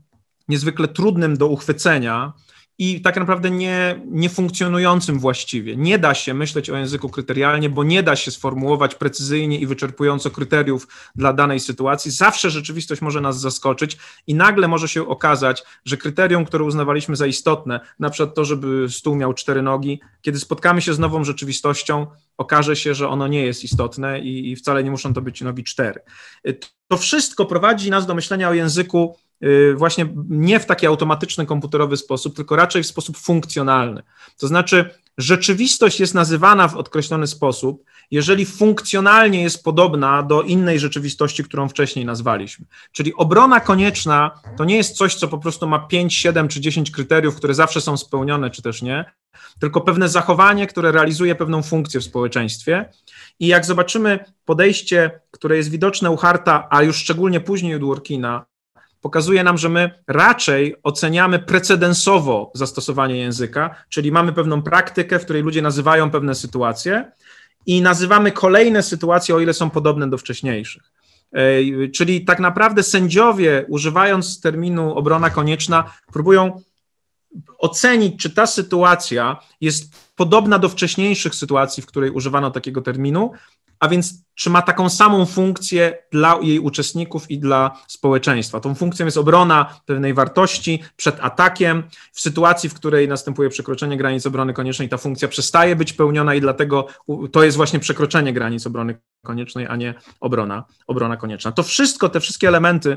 [0.48, 2.32] niezwykle trudnym do uchwycenia,
[2.78, 5.76] i tak naprawdę nie, nie funkcjonującym właściwie.
[5.76, 10.30] Nie da się myśleć o języku kryterialnie, bo nie da się sformułować precyzyjnie i wyczerpująco
[10.30, 12.10] kryteriów dla danej sytuacji.
[12.10, 17.26] Zawsze rzeczywistość może nas zaskoczyć i nagle może się okazać, że kryterium, które uznawaliśmy za
[17.26, 22.06] istotne, na przykład to, żeby stół miał cztery nogi, kiedy spotkamy się z nową rzeczywistością,
[22.36, 25.64] okaże się, że ono nie jest istotne i, i wcale nie muszą to być nogi
[25.64, 26.00] cztery.
[26.88, 29.16] To wszystko prowadzi nas do myślenia o języku
[29.76, 34.02] właśnie nie w taki automatyczny, komputerowy sposób, tylko raczej w sposób funkcjonalny.
[34.38, 41.44] To znaczy, rzeczywistość jest nazywana w określony sposób, jeżeli funkcjonalnie jest podobna do innej rzeczywistości,
[41.44, 42.66] którą wcześniej nazwaliśmy.
[42.92, 46.90] Czyli obrona konieczna to nie jest coś, co po prostu ma 5, 7 czy 10
[46.90, 49.04] kryteriów, które zawsze są spełnione, czy też nie,
[49.58, 52.90] tylko pewne zachowanie, które realizuje pewną funkcję w społeczeństwie.
[53.40, 58.46] I jak zobaczymy podejście, które jest widoczne u Harta, a już szczególnie później u Dworkina,
[59.04, 65.42] pokazuje nam, że my raczej oceniamy precedensowo zastosowanie języka, czyli mamy pewną praktykę, w której
[65.42, 67.12] ludzie nazywają pewne sytuacje
[67.66, 70.82] i nazywamy kolejne sytuacje, o ile są podobne do wcześniejszych.
[71.94, 76.62] Czyli tak naprawdę sędziowie, używając terminu obrona konieczna, próbują
[77.58, 83.32] ocenić, czy ta sytuacja jest podobna do wcześniejszych sytuacji, w której używano takiego terminu,
[83.80, 88.60] a więc czy ma taką samą funkcję dla jej uczestników i dla społeczeństwa.
[88.60, 91.82] Tą funkcją jest obrona pewnej wartości przed atakiem.
[92.12, 96.40] W sytuacji, w której następuje przekroczenie granic obrony koniecznej, ta funkcja przestaje być pełniona i
[96.40, 96.86] dlatego
[97.32, 101.52] to jest właśnie przekroczenie granic obrony koniecznej, a nie obrona, obrona konieczna.
[101.52, 102.96] To wszystko, te wszystkie elementy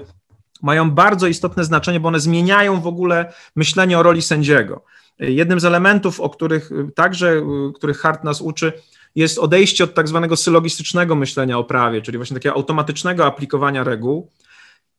[0.61, 4.83] mają bardzo istotne znaczenie, bo one zmieniają w ogóle myślenie o roli sędziego.
[5.19, 7.41] Jednym z elementów, o których także,
[7.75, 8.73] których Hart nas uczy,
[9.17, 14.29] jest odejście od tak zwanego sylogistycznego myślenia o prawie, czyli właśnie takiego automatycznego aplikowania reguł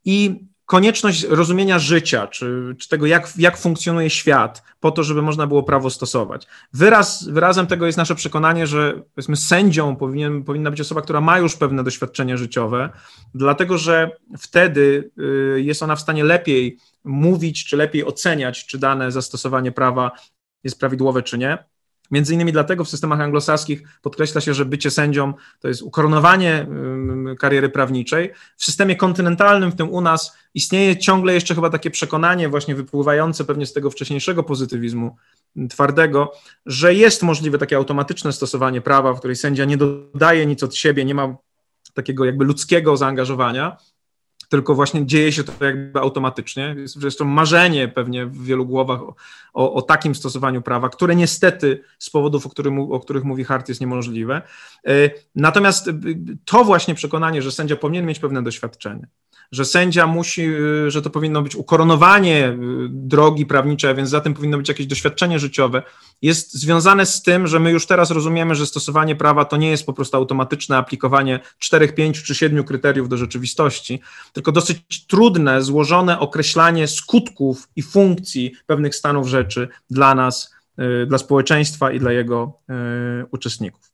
[0.05, 5.47] i konieczność rozumienia życia, czy, czy tego, jak, jak funkcjonuje świat, po to, żeby można
[5.47, 6.47] było prawo stosować.
[6.73, 11.39] Wyraz, wyrazem tego jest nasze przekonanie, że powiedzmy, sędzią powinien, powinna być osoba, która ma
[11.39, 12.89] już pewne doświadczenie życiowe,
[13.33, 15.11] dlatego że wtedy
[15.55, 20.11] y, jest ona w stanie lepiej mówić, czy lepiej oceniać, czy dane zastosowanie prawa
[20.63, 21.57] jest prawidłowe, czy nie.
[22.11, 26.67] Między innymi dlatego w systemach anglosaskich podkreśla się, że bycie sędzią to jest ukoronowanie
[27.39, 28.33] kariery prawniczej.
[28.57, 33.45] W systemie kontynentalnym, w tym u nas, istnieje ciągle jeszcze chyba takie przekonanie, właśnie wypływające
[33.45, 35.15] pewnie z tego wcześniejszego pozytywizmu
[35.69, 36.31] twardego,
[36.65, 41.05] że jest możliwe takie automatyczne stosowanie prawa, w której sędzia nie dodaje nic od siebie,
[41.05, 41.35] nie ma
[41.93, 43.77] takiego jakby ludzkiego zaangażowania,
[44.49, 46.75] tylko właśnie dzieje się to jakby automatycznie.
[46.77, 49.15] Jest zresztą marzenie pewnie w wielu głowach o,
[49.53, 53.69] o, o takim stosowaniu prawa, które niestety z powodów, o, którym, o których mówi Hart,
[53.69, 54.41] jest niemożliwe.
[54.87, 54.91] E,
[55.35, 55.93] natomiast e,
[56.45, 59.07] to właśnie przekonanie, że sędzia powinien mieć pewne doświadczenie,
[59.51, 60.41] że sędzia musi,
[60.87, 62.55] y, że to powinno być ukoronowanie y,
[62.89, 65.83] drogi prawniczej, a więc za tym powinno być jakieś doświadczenie życiowe,
[66.21, 69.85] jest związane z tym, że my już teraz rozumiemy, że stosowanie prawa to nie jest
[69.85, 74.01] po prostu automatyczne aplikowanie czterech, pięciu czy siedmiu kryteriów do rzeczywistości,
[74.33, 80.53] tylko dosyć trudne, złożone określanie skutków i funkcji pewnych stanów rzeczy dla nas,
[81.03, 82.59] y, dla społeczeństwa i dla jego
[83.31, 83.91] uczestników.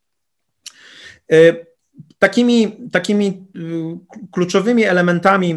[2.25, 5.51] Takimi, takimi y, kluczowymi elementami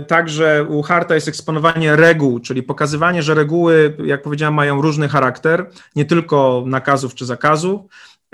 [0.00, 5.08] y, także u Harta jest eksponowanie reguł, czyli pokazywanie, że reguły, jak powiedziałem, mają różny
[5.08, 7.80] charakter, nie tylko nakazów czy zakazów.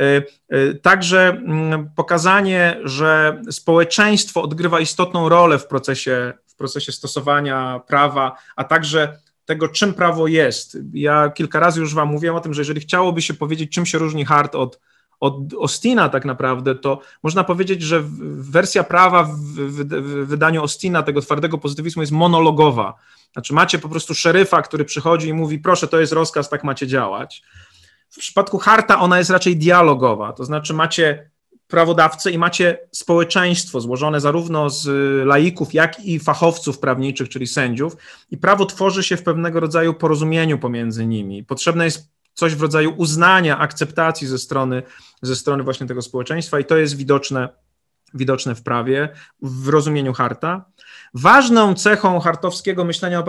[0.01, 8.37] Y, także mm, pokazanie, że społeczeństwo odgrywa istotną rolę w procesie, w procesie stosowania prawa,
[8.57, 10.79] a także tego, czym prawo jest.
[10.93, 13.99] Ja kilka razy już Wam mówiłem o tym, że jeżeli chciałoby się powiedzieć, czym się
[13.99, 14.81] różni Hart od
[15.21, 18.03] od Ostina tak naprawdę, to można powiedzieć, że
[18.37, 19.35] wersja prawa w,
[20.27, 22.95] wydaniu Ostina, tego twardego pozytywizmu, jest monologowa.
[23.33, 26.87] Znaczy macie po prostu szeryfa, który przychodzi i mówi, proszę, to jest rozkaz, tak macie
[26.87, 27.43] działać.
[28.11, 31.31] W przypadku Harta ona jest raczej dialogowa, to znaczy macie
[31.69, 34.87] prawodawcę i macie społeczeństwo złożone zarówno z
[35.27, 37.97] laików, jak i fachowców prawniczych, czyli sędziów,
[38.31, 41.45] i prawo tworzy się w pewnego rodzaju porozumieniu pomiędzy nimi.
[41.45, 44.83] Potrzebne jest coś w rodzaju uznania, akceptacji ze strony,
[45.23, 47.49] ze strony właśnie tego społeczeństwa i to jest widoczne,
[48.15, 49.09] widoczne w prawie,
[49.43, 50.65] w rozumieniu harta.
[51.15, 53.25] Ważną cechą hartowskiego myślenia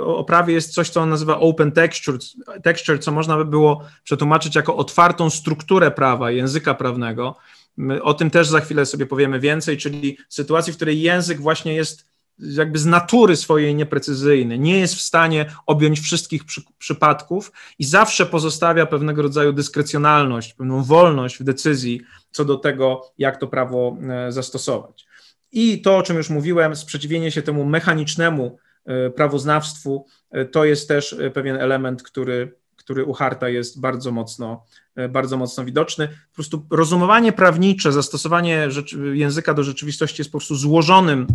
[0.00, 2.18] o, o prawie jest coś, co on nazywa open texture,
[2.62, 7.36] texture, co można by było przetłumaczyć jako otwartą strukturę prawa, języka prawnego.
[7.76, 11.74] My o tym też za chwilę sobie powiemy więcej, czyli sytuacji, w której język właśnie
[11.74, 12.09] jest
[12.42, 18.26] jakby z natury swojej nieprecyzyjny, nie jest w stanie objąć wszystkich przy, przypadków i zawsze
[18.26, 22.00] pozostawia pewnego rodzaju dyskrecjonalność, pewną wolność w decyzji
[22.30, 25.06] co do tego, jak to prawo e, zastosować.
[25.52, 30.88] I to, o czym już mówiłem, sprzeciwienie się temu mechanicznemu e, prawoznawstwu, e, to jest
[30.88, 34.64] też pewien element, który, który u Harta jest bardzo mocno,
[35.08, 36.08] bardzo mocno widoczny.
[36.08, 38.68] Po prostu rozumowanie prawnicze, zastosowanie
[39.12, 41.26] języka do rzeczywistości jest po prostu złożonym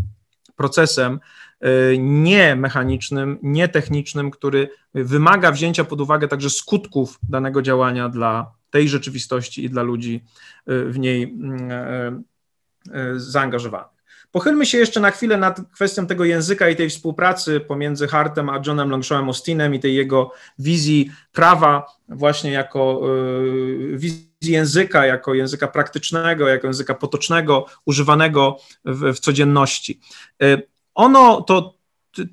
[0.56, 1.20] procesem
[1.66, 8.52] y, nie mechanicznym, nie technicznym, który wymaga wzięcia pod uwagę także skutków danego działania dla
[8.70, 10.24] tej rzeczywistości i dla ludzi
[10.70, 11.38] y, w niej
[12.88, 13.96] y, zaangażowanych.
[14.32, 18.62] Pochylmy się jeszcze na chwilę nad kwestią tego języka i tej współpracy pomiędzy Hartem a
[18.68, 23.02] Johnem Longshawem Austinem i tej jego wizji prawa właśnie jako
[23.94, 30.00] wizji języka, jako języka praktycznego, jako języka potocznego, używanego w, w codzienności.
[30.44, 30.62] E,
[30.96, 31.76] ono, to,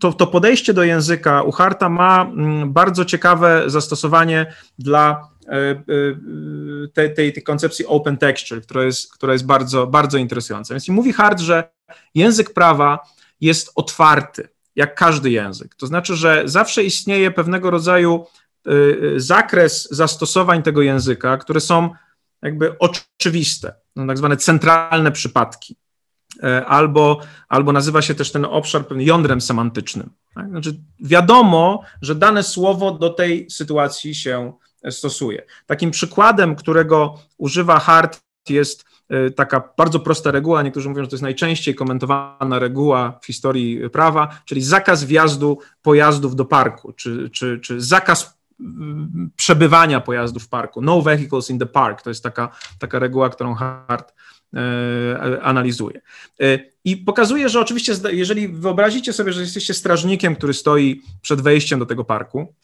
[0.00, 5.76] to, to podejście do języka u Harta ma mm, bardzo ciekawe zastosowanie dla e, e,
[6.92, 10.74] tej, tej, tej koncepcji open texture, która jest, która jest bardzo, bardzo interesująca.
[10.74, 11.70] Więc mówi Hart, że
[12.14, 12.98] język prawa
[13.40, 15.74] jest otwarty, jak każdy język.
[15.74, 18.26] To znaczy, że zawsze istnieje pewnego rodzaju
[19.16, 21.90] zakres zastosowań tego języka, które są
[22.42, 25.76] jakby oczywiste, no, tak zwane centralne przypadki.
[26.42, 30.10] E, albo, albo nazywa się też ten obszar pewnym jądrem semantycznym.
[30.34, 30.48] Tak?
[30.48, 34.52] Znaczy, wiadomo, że dane słowo do tej sytuacji się
[34.90, 35.42] stosuje.
[35.66, 38.84] Takim przykładem, którego używa Hart, jest
[39.36, 44.28] taka bardzo prosta reguła, niektórzy mówią, że to jest najczęściej komentowana reguła w historii prawa,
[44.44, 48.38] czyli zakaz wjazdu pojazdów do parku, czy, czy, czy zakaz
[49.36, 50.82] przebywania pojazdów w parku.
[50.82, 52.48] No vehicles in the park to jest taka,
[52.78, 54.14] taka reguła, którą Hart
[54.54, 56.00] e, analizuje.
[56.40, 61.78] E, I pokazuje, że oczywiście, jeżeli wyobrazicie sobie, że jesteście strażnikiem, który stoi przed wejściem
[61.78, 62.54] do tego parku,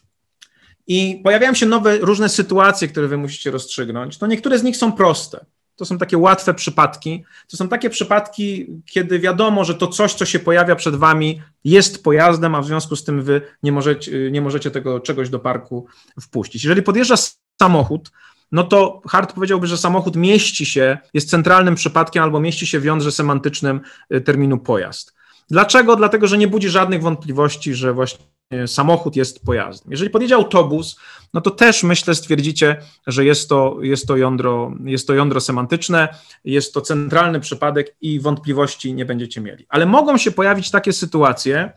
[0.87, 4.92] i pojawiają się nowe, różne sytuacje, które wy musicie rozstrzygnąć, to niektóre z nich są
[4.92, 5.46] proste.
[5.78, 7.24] To są takie łatwe przypadki.
[7.50, 12.04] To są takie przypadki, kiedy wiadomo, że to coś, co się pojawia przed wami, jest
[12.04, 15.86] pojazdem, a w związku z tym wy nie możecie, nie możecie tego czegoś do parku
[16.20, 16.64] wpuścić.
[16.64, 17.14] Jeżeli podjeżdża
[17.62, 18.10] samochód,
[18.52, 22.84] no to Hart powiedziałby, że samochód mieści się, jest centralnym przypadkiem albo mieści się w
[22.84, 23.80] jądrze semantycznym
[24.14, 25.14] y, terminu pojazd.
[25.50, 25.96] Dlaczego?
[25.96, 28.24] Dlatego, że nie budzi żadnych wątpliwości, że właśnie
[28.66, 29.90] samochód jest pojazdem.
[29.90, 31.00] Jeżeli podjedzie autobus,
[31.34, 36.08] no to też myślę stwierdzicie, że jest to, jest to, jądro, jest to jądro semantyczne,
[36.44, 39.66] jest to centralny przypadek i wątpliwości nie będziecie mieli.
[39.68, 41.72] Ale mogą się pojawić takie sytuacje,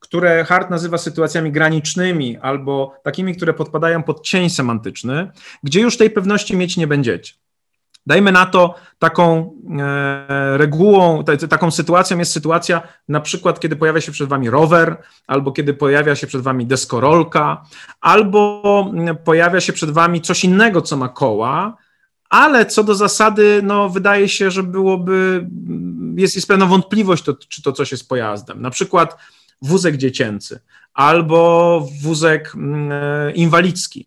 [0.00, 5.30] które Hart nazywa sytuacjami granicznymi albo takimi, które podpadają pod cień semantyczny,
[5.62, 7.34] gdzie już tej pewności mieć nie będziecie.
[8.06, 14.12] Dajmy na to taką e, regułą, taką sytuacją jest sytuacja na przykład, kiedy pojawia się
[14.12, 17.64] przed wami rower, albo kiedy pojawia się przed wami deskorolka,
[18.00, 18.62] albo
[19.24, 21.76] pojawia się przed wami coś innego, co ma koła,
[22.30, 25.46] ale co do zasady, no, wydaje się, że byłoby,
[26.16, 28.62] jest, jest pewna wątpliwość, to, czy to coś jest pojazdem.
[28.62, 29.16] Na przykład
[29.62, 30.60] wózek dziecięcy
[30.94, 34.06] albo wózek mm, e, inwalidzki.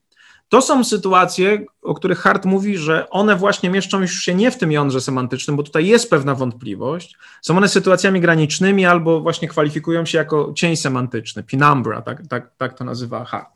[0.50, 4.58] To są sytuacje, o których Hart mówi, że one właśnie mieszczą już się nie w
[4.58, 7.18] tym jądrze semantycznym, bo tutaj jest pewna wątpliwość.
[7.42, 12.78] Są one sytuacjami granicznymi albo właśnie kwalifikują się jako cień semantyczny, penumbra, tak, tak, tak
[12.78, 13.50] to nazywa Hart.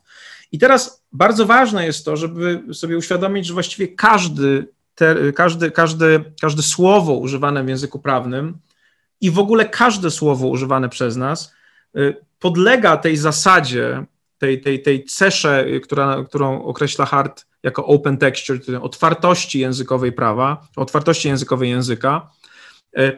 [0.51, 6.23] I teraz bardzo ważne jest to, żeby sobie uświadomić, że właściwie każdy, te, każdy, każdy,
[6.41, 8.58] każde słowo używane w języku prawnym
[9.21, 11.54] i w ogóle każde słowo używane przez nas
[11.95, 14.06] y, podlega tej zasadzie
[14.41, 21.27] tej, tej, tej cesze, która, którą określa Hart jako open texture, otwartości językowej prawa, otwartości
[21.27, 22.32] językowej języka.
[22.97, 23.17] E,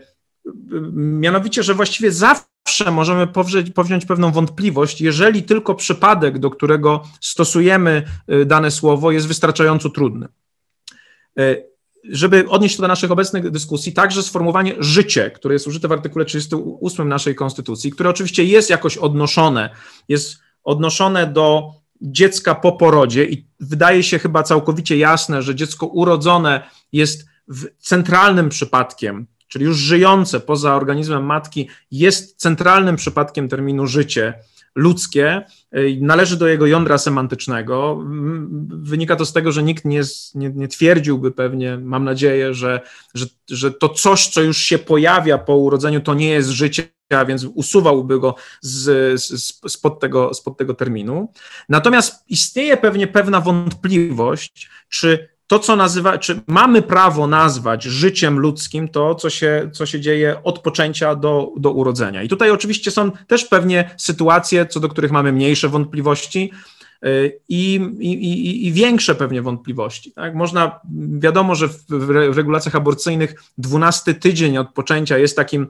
[0.93, 8.05] mianowicie, że właściwie zawsze możemy powziąć, powziąć pewną wątpliwość, jeżeli tylko przypadek, do którego stosujemy
[8.27, 10.27] e, dane słowo, jest wystarczająco trudny.
[11.39, 11.55] E,
[12.09, 16.25] żeby odnieść to do naszych obecnych dyskusji, także sformułowanie życie, które jest użyte w artykule
[16.25, 19.69] 38 naszej konstytucji, które oczywiście jest jakoś odnoszone,
[20.09, 21.71] jest odnoszone do
[22.01, 27.25] dziecka po porodzie i wydaje się chyba całkowicie jasne, że dziecko urodzone jest
[27.79, 34.33] centralnym przypadkiem, czyli już żyjące poza organizmem matki, jest centralnym przypadkiem terminu życie
[34.75, 35.41] ludzkie,
[36.01, 38.03] należy do jego jądra semantycznego.
[38.67, 40.01] Wynika to z tego, że nikt nie,
[40.35, 42.81] nie, nie twierdziłby pewnie, mam nadzieję, że,
[43.13, 47.25] że, że to coś, co już się pojawia po urodzeniu, to nie jest życie a
[47.25, 51.31] więc usuwałby go z, z, spod, tego, spod tego terminu.
[51.69, 58.87] Natomiast istnieje pewnie pewna wątpliwość, czy to, co nazywa, czy mamy prawo nazwać życiem ludzkim
[58.87, 62.23] to, co się, co się dzieje od poczęcia do, do urodzenia.
[62.23, 66.51] I tutaj oczywiście są też pewnie sytuacje, co do których mamy mniejsze wątpliwości,
[67.05, 70.11] y, i, i, i, większe pewnie wątpliwości.
[70.11, 70.35] Tak?
[70.35, 70.79] Można,
[71.19, 75.67] wiadomo, że w regulacjach aborcyjnych 12 tydzień od poczęcia jest takim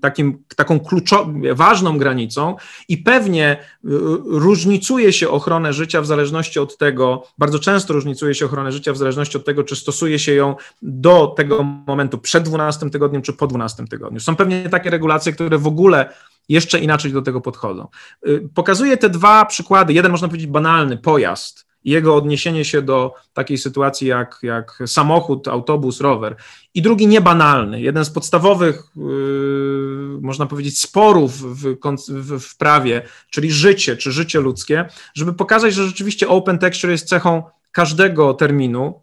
[0.00, 2.56] takim, taką kluczową, ważną granicą
[2.88, 3.88] i pewnie y,
[4.24, 8.96] różnicuje się ochronę życia w zależności od tego, bardzo często różnicuje się ochronę życia w
[8.96, 13.46] zależności od tego, czy stosuje się ją do tego momentu przed 12 tygodniem, czy po
[13.46, 14.20] 12 tygodniu.
[14.20, 16.12] Są pewnie takie regulacje, które w ogóle
[16.48, 17.88] jeszcze inaczej do tego podchodzą.
[18.28, 19.92] Y, pokazuję te dwa przykłady.
[19.92, 26.00] Jeden można powiedzieć banalny, pojazd jego odniesienie się do takiej sytuacji jak, jak samochód, autobus,
[26.00, 26.36] rower.
[26.74, 31.76] I drugi niebanalny, jeden z podstawowych, yy, można powiedzieć, sporów w,
[32.08, 37.08] w, w prawie, czyli życie, czy życie ludzkie, żeby pokazać, że rzeczywiście open texture jest
[37.08, 39.00] cechą każdego terminu,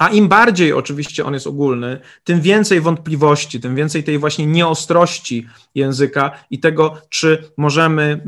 [0.00, 5.46] a im bardziej oczywiście on jest ogólny, tym więcej wątpliwości, tym więcej tej właśnie nieostrości
[5.74, 8.24] języka i tego, czy możemy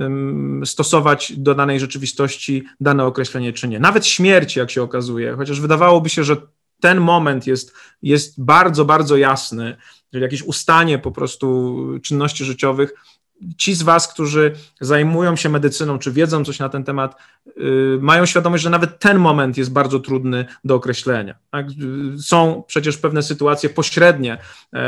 [0.65, 3.81] stosować do danej rzeczywistości dane określenie, czy nie.
[3.81, 6.37] Nawet śmierć, jak się okazuje, chociaż wydawałoby się, że
[6.81, 9.77] ten moment jest, jest bardzo, bardzo jasny,
[10.11, 12.95] czyli jakieś ustanie po prostu czynności życiowych,
[13.59, 17.17] ci z Was, którzy zajmują się medycyną, czy wiedzą coś na ten temat,
[17.57, 21.35] yy, mają świadomość, że nawet ten moment jest bardzo trudny do określenia.
[21.51, 21.67] Tak?
[22.21, 24.39] Są przecież pewne sytuacje pośrednie.
[24.73, 24.81] Yy,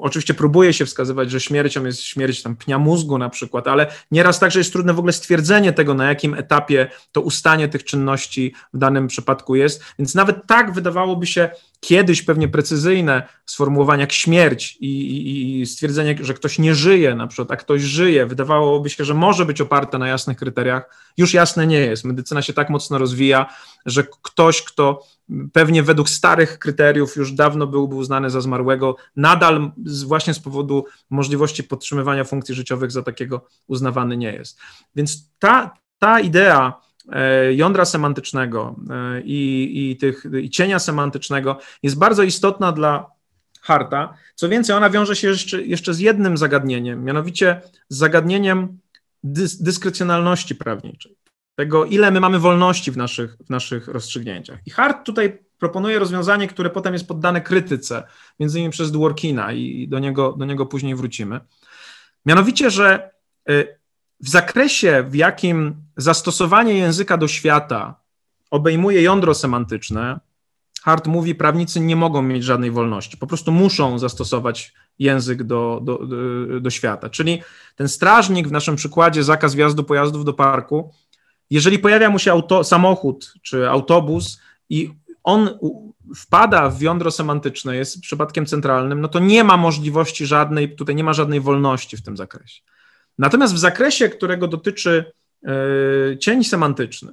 [0.00, 4.38] oczywiście próbuje się wskazywać, że śmiercią jest śmierć tam pnia mózgu na przykład, ale nieraz
[4.38, 8.78] także jest trudne w ogóle stwierdzenie tego, na jakim etapie to ustanie tych czynności w
[8.78, 9.84] danym przypadku jest.
[9.98, 11.50] Więc nawet tak wydawałoby się
[11.84, 17.26] kiedyś pewnie precyzyjne sformułowania jak śmierć i, i, i, stwierdzenie, że ktoś nie żyje, na
[17.26, 21.66] przykład, a ktoś żyje, wydawałoby się, że może być oparte na jasnych kryteriach, już jasne
[21.66, 22.04] nie jest.
[22.04, 23.46] Medycyna się tak mocno rozwija,
[23.86, 25.02] że ktoś, kto
[25.52, 29.72] pewnie według starych kryteriów już dawno byłby uznany za zmarłego, nadal
[30.06, 34.60] właśnie z powodu możliwości podtrzymywania funkcji życiowych za takiego uznawany nie jest.
[34.94, 36.80] Więc ta, ta idea
[37.52, 43.06] jądra semantycznego e, i, i, tych, i cienia semantycznego jest bardzo istotna dla
[43.60, 44.14] Harta.
[44.34, 48.78] Co więcej, ona wiąże się jeszcze, jeszcze z jednym zagadnieniem, mianowicie z zagadnieniem
[49.22, 51.16] dys, dyskrecjonalności prawniczej
[51.54, 54.58] tego, ile my mamy wolności w naszych, w naszych rozstrzygnięciach.
[54.66, 58.02] I Hart tutaj proponuje rozwiązanie, które potem jest poddane krytyce,
[58.40, 61.40] między innymi przez Dworkina i do niego, do niego później wrócimy.
[62.26, 63.10] Mianowicie, że
[63.50, 63.78] y,
[64.24, 68.00] w zakresie, w jakim zastosowanie języka do świata
[68.50, 70.20] obejmuje jądro semantyczne,
[70.82, 75.98] Hart mówi, prawnicy nie mogą mieć żadnej wolności, po prostu muszą zastosować język do, do,
[75.98, 76.16] do,
[76.60, 77.10] do świata.
[77.10, 77.42] Czyli
[77.76, 80.92] ten strażnik w naszym przykładzie, zakaz wjazdu pojazdów do parku,
[81.50, 84.90] jeżeli pojawia mu się auto, samochód czy autobus i
[85.24, 85.58] on
[86.16, 91.04] wpada w jądro semantyczne, jest przypadkiem centralnym, no to nie ma możliwości żadnej, tutaj nie
[91.04, 92.62] ma żadnej wolności w tym zakresie.
[93.18, 95.12] Natomiast w zakresie, którego dotyczy
[95.42, 97.12] yy, cień semantyczny,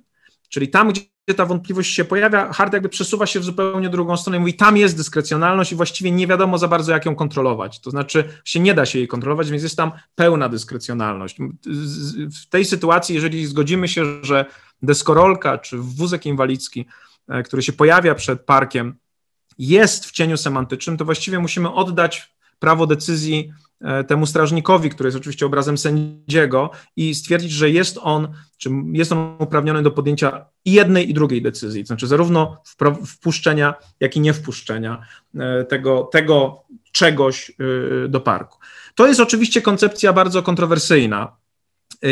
[0.50, 1.02] czyli tam, gdzie
[1.36, 4.78] ta wątpliwość się pojawia, hard jakby przesuwa się w zupełnie drugą stronę i mówi, tam
[4.78, 7.80] jest dyskrecjonalność i właściwie nie wiadomo za bardzo, jak ją kontrolować.
[7.80, 11.38] To znaczy, się nie da się jej kontrolować, więc jest tam pełna dyskrecjonalność.
[12.44, 14.46] W tej sytuacji, jeżeli zgodzimy się, że
[14.82, 16.86] deskorolka czy wózek inwalidzki,
[17.30, 18.96] e, który się pojawia przed parkiem,
[19.58, 23.52] jest w cieniu semantycznym, to właściwie musimy oddać prawo decyzji
[23.82, 29.12] E, temu strażnikowi, który jest oczywiście obrazem sędziego, i stwierdzić, że jest on, czy jest
[29.12, 32.62] on uprawniony do podjęcia jednej, i drugiej decyzji, to znaczy zarówno
[33.08, 35.02] wpuszczenia, jak i niewpuszczenia
[35.36, 38.58] e, tego, tego czegoś e, do parku.
[38.96, 41.42] To jest oczywiście koncepcja bardzo kontrowersyjna.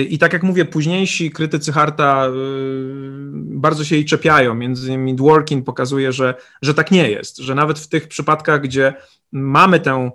[0.10, 2.28] I tak jak mówię, późniejsi krytycy Harta
[3.34, 4.56] bardzo się jej czepiają.
[4.56, 8.94] Między innymi Dworkin pokazuje, że, że tak nie jest, że nawet w tych przypadkach, gdzie
[9.32, 10.12] mamy tę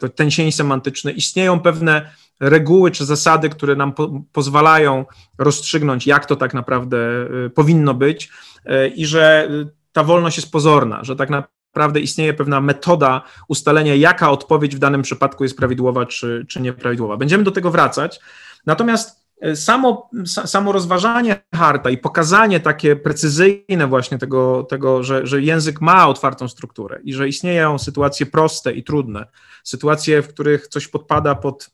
[0.00, 2.10] to ten sień semantyczny, istnieją pewne
[2.40, 5.04] reguły czy zasady, które nam po, pozwalają
[5.38, 6.98] rozstrzygnąć, jak to tak naprawdę
[7.46, 8.30] e, powinno być
[8.64, 9.50] e, i że
[9.92, 15.02] ta wolność jest pozorna, że tak naprawdę istnieje pewna metoda ustalenia, jaka odpowiedź w danym
[15.02, 17.16] przypadku jest prawidłowa czy, czy nieprawidłowa.
[17.16, 18.20] Będziemy do tego wracać.
[18.66, 19.17] Natomiast
[19.54, 26.08] samo, samo rozważanie Harta i pokazanie takie precyzyjne właśnie tego, tego że, że język ma
[26.08, 29.26] otwartą strukturę i że istnieją sytuacje proste i trudne,
[29.64, 31.70] sytuacje, w których coś podpada pod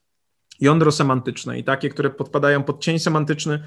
[0.60, 3.62] jądro semantyczne i takie, które podpadają pod cień semantyczny,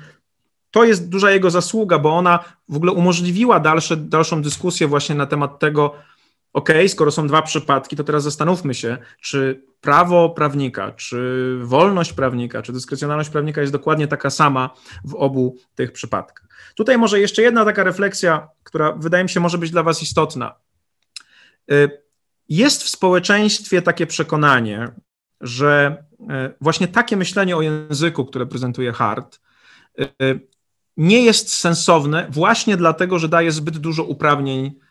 [0.71, 5.25] to jest duża jego zasługa, bo ona w ogóle umożliwiła dalsze, dalszą dyskusję właśnie na
[5.25, 5.95] temat tego,
[6.57, 12.61] OK, skoro są dwa przypadki, to teraz zastanówmy się, czy prawo prawnika, czy wolność prawnika,
[12.61, 14.69] czy dyskrecjonalność prawnika jest dokładnie taka sama
[15.05, 16.47] w obu tych przypadkach.
[16.75, 20.55] Tutaj może jeszcze jedna taka refleksja, która wydaje mi się może być dla Was istotna.
[21.71, 21.89] Y,
[22.49, 24.87] jest w społeczeństwie takie przekonanie,
[25.41, 26.25] że y,
[26.61, 29.39] właśnie takie myślenie o języku, które prezentuje Hart,
[29.99, 30.39] y,
[30.97, 34.86] nie jest sensowne właśnie dlatego, że daje zbyt dużo uprawnień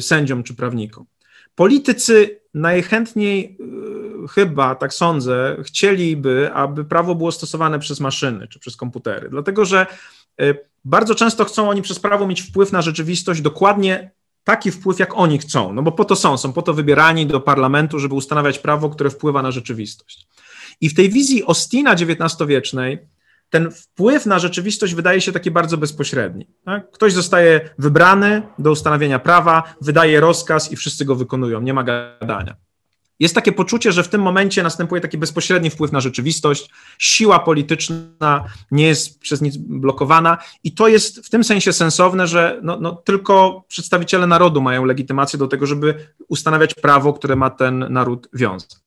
[0.00, 1.06] sędziom czy prawnikom.
[1.54, 3.58] Politycy najchętniej,
[4.24, 9.64] y, chyba tak sądzę, chcieliby, aby prawo było stosowane przez maszyny czy przez komputery, dlatego
[9.64, 9.86] że
[10.40, 14.10] y, bardzo często chcą oni przez prawo mieć wpływ na rzeczywistość dokładnie
[14.44, 17.40] taki wpływ, jak oni chcą, no bo po to są, są po to wybierani do
[17.40, 20.26] parlamentu, żeby ustanawiać prawo, które wpływa na rzeczywistość.
[20.80, 22.98] I w tej wizji Ostina XIX-wiecznej
[23.50, 26.48] ten wpływ na rzeczywistość wydaje się taki bardzo bezpośredni.
[26.64, 26.90] Tak?
[26.90, 32.56] Ktoś zostaje wybrany do ustanawiania prawa, wydaje rozkaz i wszyscy go wykonują, nie ma gadania.
[33.20, 38.44] Jest takie poczucie, że w tym momencie następuje taki bezpośredni wpływ na rzeczywistość, siła polityczna
[38.70, 42.92] nie jest przez nic blokowana i to jest w tym sensie sensowne, że no, no,
[42.92, 45.94] tylko przedstawiciele narodu mają legitymację do tego, żeby
[46.28, 48.83] ustanawiać prawo, które ma ten naród wiązać.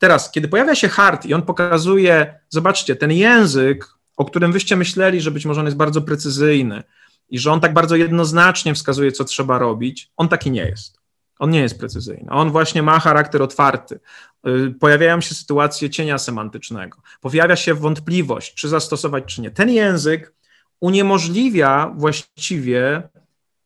[0.00, 5.20] Teraz, kiedy pojawia się Hart i on pokazuje, zobaczcie, ten język, o którym wyście myśleli,
[5.20, 6.82] że być może on jest bardzo precyzyjny
[7.28, 11.00] i że on tak bardzo jednoznacznie wskazuje, co trzeba robić, on taki nie jest.
[11.38, 12.30] On nie jest precyzyjny.
[12.30, 14.00] On właśnie ma charakter otwarty.
[14.48, 16.98] Y, pojawiają się sytuacje cienia semantycznego.
[17.20, 19.50] Pojawia się wątpliwość, czy zastosować, czy nie.
[19.50, 20.34] Ten język
[20.80, 23.02] uniemożliwia właściwie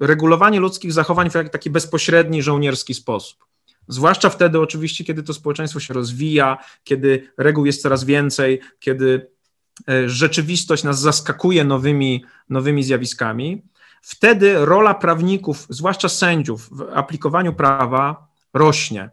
[0.00, 3.44] regulowanie ludzkich zachowań w taki bezpośredni, żołnierski sposób.
[3.88, 9.30] Zwłaszcza wtedy, oczywiście, kiedy to społeczeństwo się rozwija, kiedy reguł jest coraz więcej, kiedy
[9.88, 13.62] e, rzeczywistość nas zaskakuje nowymi, nowymi zjawiskami.
[14.02, 19.10] wtedy rola prawników, zwłaszcza sędziów, w aplikowaniu prawa rośnie.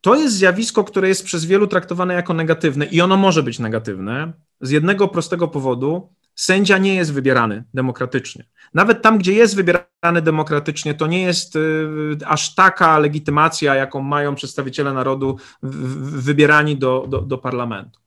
[0.00, 4.32] To jest zjawisko, które jest przez wielu traktowane jako negatywne i ono może być negatywne
[4.60, 6.12] z jednego prostego powodu.
[6.42, 8.44] Sędzia nie jest wybierany demokratycznie.
[8.74, 14.34] Nawet tam, gdzie jest wybierany demokratycznie, to nie jest y, aż taka legitymacja, jaką mają
[14.34, 18.00] przedstawiciele narodu wybierani do, do, do parlamentu.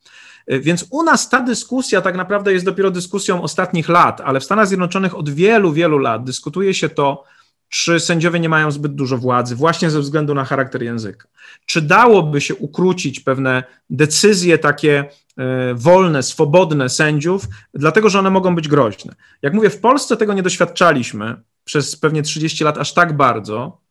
[0.52, 4.44] Y, więc u nas ta dyskusja tak naprawdę jest dopiero dyskusją ostatnich lat, ale w
[4.44, 7.24] Stanach Zjednoczonych od wielu, wielu lat dyskutuje się to,
[7.70, 11.28] czy sędziowie nie mają zbyt dużo władzy, właśnie ze względu na charakter języka.
[11.66, 15.06] Czy dałoby się ukrócić pewne decyzje takie
[15.38, 19.16] e, wolne, swobodne sędziów, dlatego że one mogą być groźne.
[19.42, 23.82] Jak mówię, w Polsce tego nie doświadczaliśmy przez pewnie 30 lat aż tak bardzo,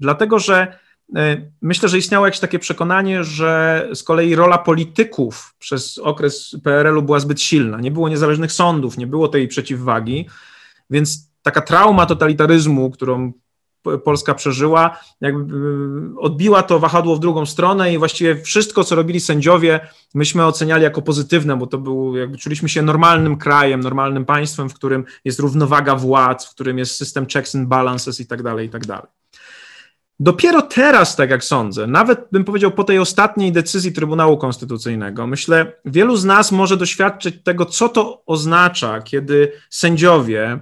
[0.00, 0.78] dlatego że
[1.16, 7.02] e, myślę, że istniało jakieś takie przekonanie, że z kolei rola polityków przez okres PRL-u
[7.02, 7.80] była zbyt silna.
[7.80, 10.28] Nie było niezależnych sądów, nie było tej przeciwwagi,
[10.90, 13.32] więc taka trauma totalitaryzmu, którą
[14.04, 19.20] Polska przeżyła, jakby y, odbiła to wahadło w drugą stronę i właściwie wszystko, co robili
[19.20, 19.80] sędziowie,
[20.14, 24.74] myśmy oceniali jako pozytywne, bo to był, jakby czuliśmy się normalnym krajem, normalnym państwem, w
[24.74, 28.70] którym jest równowaga władz, w którym jest system checks and balances i tak dalej, i
[28.70, 29.06] tak dalej.
[30.20, 35.72] Dopiero teraz, tak jak sądzę, nawet bym powiedział po tej ostatniej decyzji Trybunału Konstytucyjnego, myślę,
[35.84, 40.60] wielu z nas może doświadczyć tego, co to oznacza, kiedy sędziowie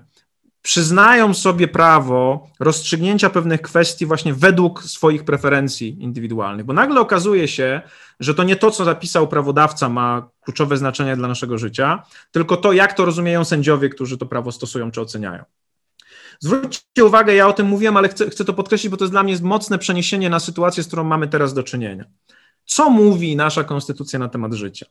[0.67, 7.83] przyznają sobie prawo rozstrzygnięcia pewnych kwestii właśnie według swoich preferencji indywidualnych, bo nagle okazuje się,
[8.21, 12.73] że to nie to, co zapisał prawodawca, ma kluczowe znaczenie dla naszego życia, tylko to,
[12.73, 15.45] jak to rozumieją sędziowie, którzy to prawo stosują czy oceniają.
[16.41, 19.23] Zwróćcie uwagę, ja o tym mówiłem, ale chcę, chcę to podkreślić, bo to jest dla
[19.23, 22.05] mnie mocne przeniesienie na sytuację, z którą mamy teraz do czynienia.
[22.65, 24.87] Co mówi nasza konstytucja na temat życia?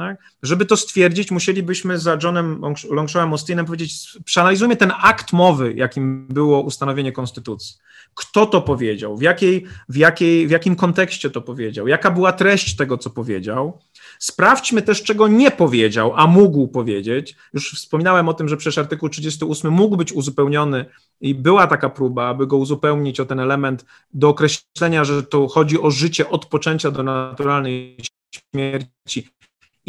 [0.00, 0.18] Tak?
[0.42, 6.60] Żeby to stwierdzić, musielibyśmy za Johnem Longshawem Austinem powiedzieć, przeanalizujmy ten akt mowy, jakim było
[6.60, 7.76] ustanowienie konstytucji.
[8.14, 9.16] Kto to powiedział?
[9.16, 11.88] W, jakiej, w, jakiej, w jakim kontekście to powiedział?
[11.88, 13.78] Jaka była treść tego, co powiedział?
[14.18, 17.36] Sprawdźmy też, czego nie powiedział, a mógł powiedzieć.
[17.52, 20.84] Już wspominałem o tym, że przecież artykuł 38 mógł być uzupełniony
[21.20, 23.84] i była taka próba, aby go uzupełnić o ten element
[24.14, 27.96] do określenia, że to chodzi o życie od poczęcia do naturalnej
[28.34, 29.39] śmierci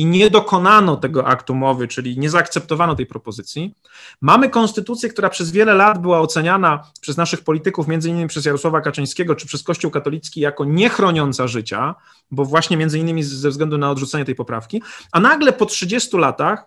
[0.01, 3.75] i nie dokonano tego aktu mowy, czyli nie zaakceptowano tej propozycji.
[4.21, 8.81] Mamy konstytucję, która przez wiele lat była oceniana przez naszych polityków, między innymi przez Jarosława
[8.81, 11.95] Kaczyńskiego czy przez Kościół katolicki jako niechroniąca życia,
[12.31, 16.65] bo właśnie między innymi ze względu na odrzucenie tej poprawki, a nagle po 30 latach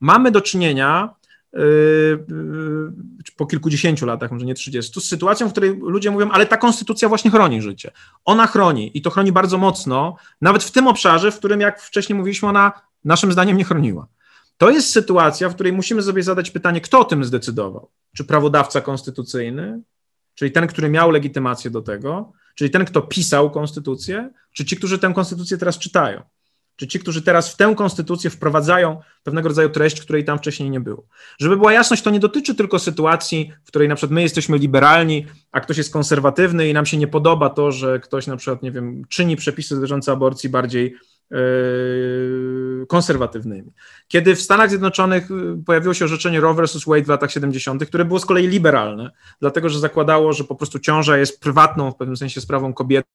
[0.00, 1.14] mamy do czynienia
[3.36, 7.08] po kilkudziesięciu latach, może nie 30, z sytuacją, w której ludzie mówią, ale ta konstytucja
[7.08, 7.90] właśnie chroni życie.
[8.24, 12.18] Ona chroni i to chroni bardzo mocno, nawet w tym obszarze, w którym, jak wcześniej
[12.18, 12.72] mówiliśmy, ona
[13.04, 14.06] naszym zdaniem nie chroniła.
[14.58, 17.90] To jest sytuacja, w której musimy sobie zadać pytanie, kto o tym zdecydował?
[18.16, 19.82] Czy prawodawca konstytucyjny,
[20.34, 24.98] czyli ten, który miał legitymację do tego, czyli ten, kto pisał konstytucję, czy ci, którzy
[24.98, 26.22] tę konstytucję teraz czytają?
[26.76, 30.80] Czy ci, którzy teraz w tę konstytucję wprowadzają pewnego rodzaju treść, której tam wcześniej nie
[30.80, 31.06] było.
[31.40, 35.26] Żeby była jasność, to nie dotyczy tylko sytuacji, w której na przykład my jesteśmy liberalni,
[35.52, 38.72] a ktoś jest konserwatywny i nam się nie podoba to, że ktoś na przykład, nie
[38.72, 40.96] wiem, czyni przepisy dotyczące aborcji bardziej
[41.30, 43.72] Yy, konserwatywnymi.
[44.08, 46.84] Kiedy w Stanach Zjednoczonych yy, pojawiło się orzeczenie Roe vs.
[46.86, 49.10] Wade w latach 70., które było z kolei liberalne,
[49.40, 53.08] dlatego że zakładało, że po prostu ciąża jest prywatną w pewnym sensie sprawą kobiety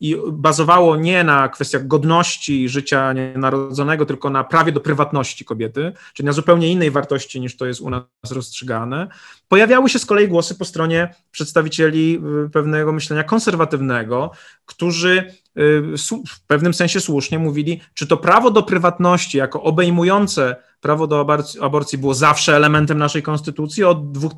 [0.00, 6.26] i bazowało nie na kwestiach godności życia nienarodzonego, tylko na prawie do prywatności kobiety, czyli
[6.26, 9.08] na zupełnie innej wartości niż to jest u nas rozstrzygane.
[9.48, 14.30] Pojawiały się z kolei głosy po stronie przedstawicieli yy, pewnego myślenia konserwatywnego,
[14.66, 15.82] którzy Y,
[16.28, 21.26] w pewnym sensie słusznie mówili, czy to prawo do prywatności jako obejmujące prawo do
[21.60, 24.32] aborcji było zawsze elementem naszej konstytucji od dwóch,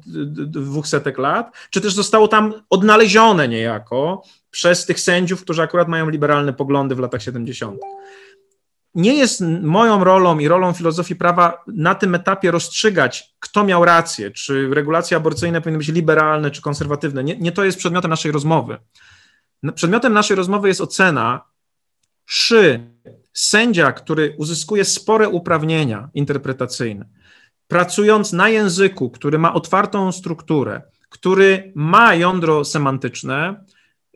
[0.46, 6.08] dwóch setek lat, czy też zostało tam odnalezione niejako przez tych sędziów, którzy akurat mają
[6.08, 7.80] liberalne poglądy w latach 70.
[8.94, 14.30] Nie jest moją rolą i rolą filozofii prawa na tym etapie rozstrzygać, kto miał rację,
[14.30, 17.24] czy regulacje aborcyjne powinny być liberalne czy konserwatywne.
[17.24, 18.78] Nie, nie to jest przedmiotem naszej rozmowy.
[19.74, 21.44] Przedmiotem naszej rozmowy jest ocena,
[22.24, 22.90] czy
[23.32, 27.04] sędzia, który uzyskuje spore uprawnienia interpretacyjne,
[27.68, 33.64] pracując na języku, który ma otwartą strukturę, który ma jądro semantyczne,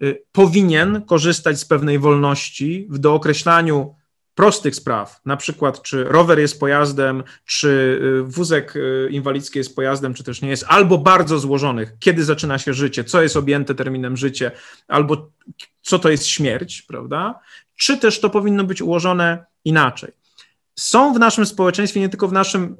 [0.02, 3.94] y, powinien korzystać z pewnej wolności w dookreślaniu
[4.36, 10.14] prostych spraw, na przykład czy rower jest pojazdem, czy y, wózek y, inwalidzki jest pojazdem,
[10.14, 14.16] czy też nie jest, albo bardzo złożonych, kiedy zaczyna się życie, co jest objęte terminem
[14.16, 14.50] życie,
[14.88, 15.30] albo
[15.82, 17.40] co to jest śmierć, prawda?
[17.76, 20.12] Czy też to powinno być ułożone inaczej.
[20.78, 22.76] są w naszym społeczeństwie, nie tylko w naszym,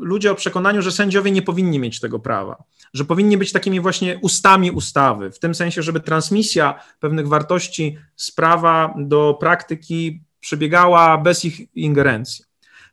[0.00, 4.18] ludzie o przekonaniu, że sędziowie nie powinni mieć tego prawa, że powinni być takimi właśnie
[4.18, 11.44] ustami ustawy, w tym sensie, żeby transmisja pewnych wartości z prawa do praktyki przebiegała bez
[11.44, 12.44] ich ingerencji.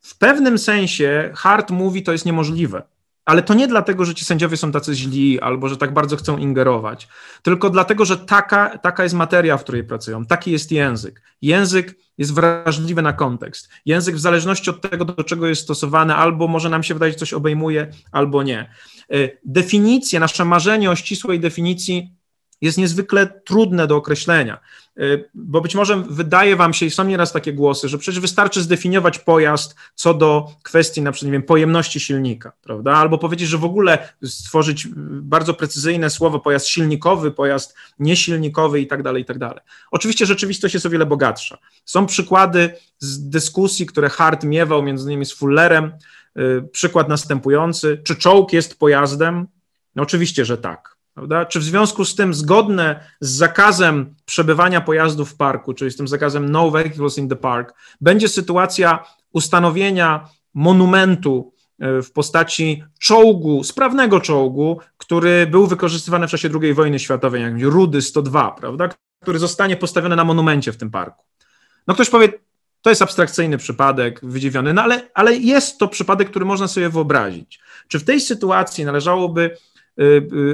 [0.01, 2.83] W pewnym sensie Hart mówi, to jest niemożliwe.
[3.25, 6.37] Ale to nie dlatego, że ci sędziowie są tacy źli albo że tak bardzo chcą
[6.37, 7.07] ingerować,
[7.41, 11.21] tylko dlatego, że taka, taka jest materia, w której pracują, taki jest język.
[11.41, 13.69] Język jest wrażliwy na kontekst.
[13.85, 17.17] Język w zależności od tego, do czego jest stosowany, albo może nam się wydaje, że
[17.17, 18.69] coś obejmuje, albo nie.
[19.11, 22.13] E, definicje, nasze marzenie o ścisłej definicji
[22.63, 24.59] jest niezwykle trudne do określenia,
[24.97, 28.61] y, bo być może wydaje wam się, i są nieraz takie głosy, że przecież wystarczy
[28.61, 32.91] zdefiniować pojazd co do kwestii na przykład, nie wiem, pojemności silnika, prawda?
[32.91, 34.87] Albo powiedzieć, że w ogóle stworzyć
[35.21, 39.59] bardzo precyzyjne słowo pojazd silnikowy, pojazd niesilnikowy i tak dalej, i tak dalej.
[39.91, 41.57] Oczywiście rzeczywistość jest o wiele bogatsza.
[41.85, 45.91] Są przykłady z dyskusji, które Hart miewał między innymi z Fullerem,
[46.37, 49.47] y, przykład następujący, czy czołg jest pojazdem?
[49.95, 50.92] No oczywiście, że tak.
[51.13, 51.45] Prawda?
[51.45, 56.07] Czy w związku z tym zgodne z zakazem przebywania pojazdów w parku, czyli z tym
[56.07, 64.19] zakazem no vehicles in the park, będzie sytuacja ustanowienia monumentu e, w postaci czołgu, sprawnego
[64.19, 68.89] czołgu, który był wykorzystywany w czasie II wojny światowej, jak Rudy 102, prawda?
[69.21, 71.25] który zostanie postawiony na monumencie w tym parku.
[71.87, 72.29] No ktoś powie,
[72.81, 77.59] to jest abstrakcyjny przypadek, wydziwiony, no ale, ale jest to przypadek, który można sobie wyobrazić.
[77.87, 79.57] Czy w tej sytuacji należałoby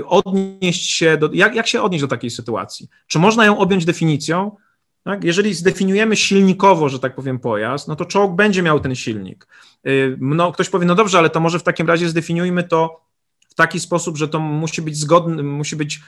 [0.06, 2.90] odnieść się do, jak, jak się odnieść do takiej sytuacji?
[3.08, 4.56] Czy można ją objąć definicją?
[5.04, 5.24] Tak?
[5.24, 9.48] Jeżeli zdefiniujemy silnikowo, że tak powiem, pojazd, no to czołg będzie miał ten silnik.
[9.88, 13.02] Y, no, ktoś powie, no dobrze, ale to może w takim razie zdefiniujmy to
[13.50, 16.02] w taki sposób, że to musi być zgodne, musi być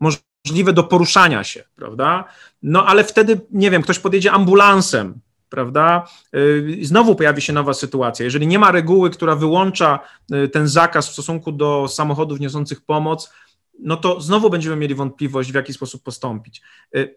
[0.00, 2.24] możliwe do poruszania się, prawda?
[2.62, 5.20] No ale wtedy, nie wiem, ktoś podjedzie ambulansem,
[5.56, 6.06] prawda?
[6.34, 8.24] Y, znowu pojawi się nowa sytuacja.
[8.24, 9.98] Jeżeli nie ma reguły, która wyłącza
[10.32, 13.32] y, ten zakaz w stosunku do samochodów niosących pomoc,
[13.78, 16.62] no to znowu będziemy mieli wątpliwość, w jaki sposób postąpić.
[16.96, 17.16] Y,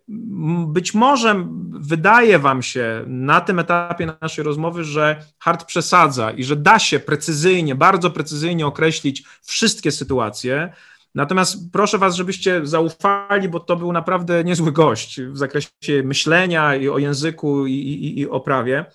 [0.67, 6.55] być może wydaje Wam się na tym etapie naszej rozmowy, że Hart przesadza i że
[6.55, 10.73] da się precyzyjnie, bardzo precyzyjnie określić wszystkie sytuacje,
[11.15, 16.89] Natomiast proszę Was, żebyście zaufali, bo to był naprawdę niezły gość w zakresie myślenia i
[16.89, 18.85] o języku i, i, i o prawie.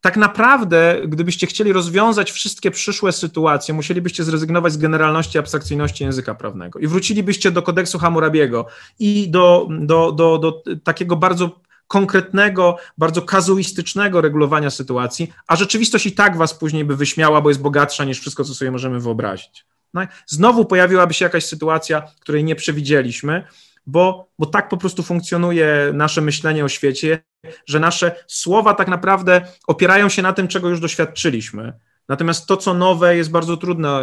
[0.00, 6.78] Tak naprawdę, gdybyście chcieli rozwiązać wszystkie przyszłe sytuacje, musielibyście zrezygnować z generalności abstrakcyjności języka prawnego
[6.78, 8.66] i wrócilibyście do kodeksu Hammurabiego
[8.98, 16.12] i do, do, do, do takiego bardzo konkretnego, bardzo kazuistycznego regulowania sytuacji, a rzeczywistość i
[16.12, 19.66] tak was później by wyśmiała, bo jest bogatsza niż wszystko, co sobie możemy wyobrazić.
[19.96, 23.44] No, znowu pojawiłaby się jakaś sytuacja, której nie przewidzieliśmy,
[23.86, 27.22] bo, bo tak po prostu funkcjonuje nasze myślenie o świecie,
[27.66, 31.72] że nasze słowa tak naprawdę opierają się na tym, czego już doświadczyliśmy.
[32.08, 34.00] Natomiast to, co nowe, jest bardzo trudno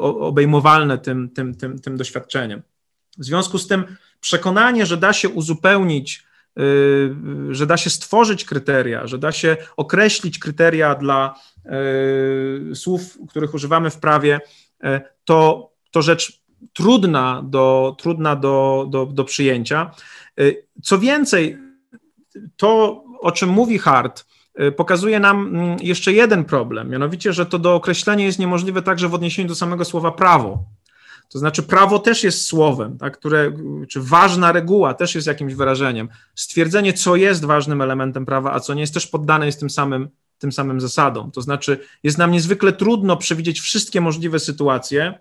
[0.00, 2.62] obejmowalne tym, tym, tym, tym doświadczeniem.
[3.18, 6.24] W związku z tym przekonanie, że da się uzupełnić,
[6.56, 7.16] yy,
[7.50, 11.34] że da się stworzyć kryteria, że da się określić kryteria dla
[12.68, 14.40] yy, słów, których używamy w prawie,
[15.24, 19.90] to, to rzecz trudna do, trudna do, do, do przyjęcia.
[20.38, 20.42] E,
[20.82, 21.58] co więcej,
[22.56, 24.24] to, o czym mówi Hart,
[24.54, 29.08] e, pokazuje nam mm, jeszcze jeden problem, mianowicie, że to do określenia jest niemożliwe także
[29.08, 30.64] w odniesieniu do samego słowa prawo.
[31.28, 33.52] To znaczy, prawo też jest słowem, tak, które,
[33.88, 36.08] czy ważna reguła też jest jakimś wyrażeniem.
[36.34, 40.08] Stwierdzenie, co jest ważnym elementem prawa, a co nie jest, też poddane jest tym samym
[40.42, 41.30] tym samym zasadom.
[41.30, 45.18] To znaczy, jest nam niezwykle trudno przewidzieć wszystkie możliwe sytuacje,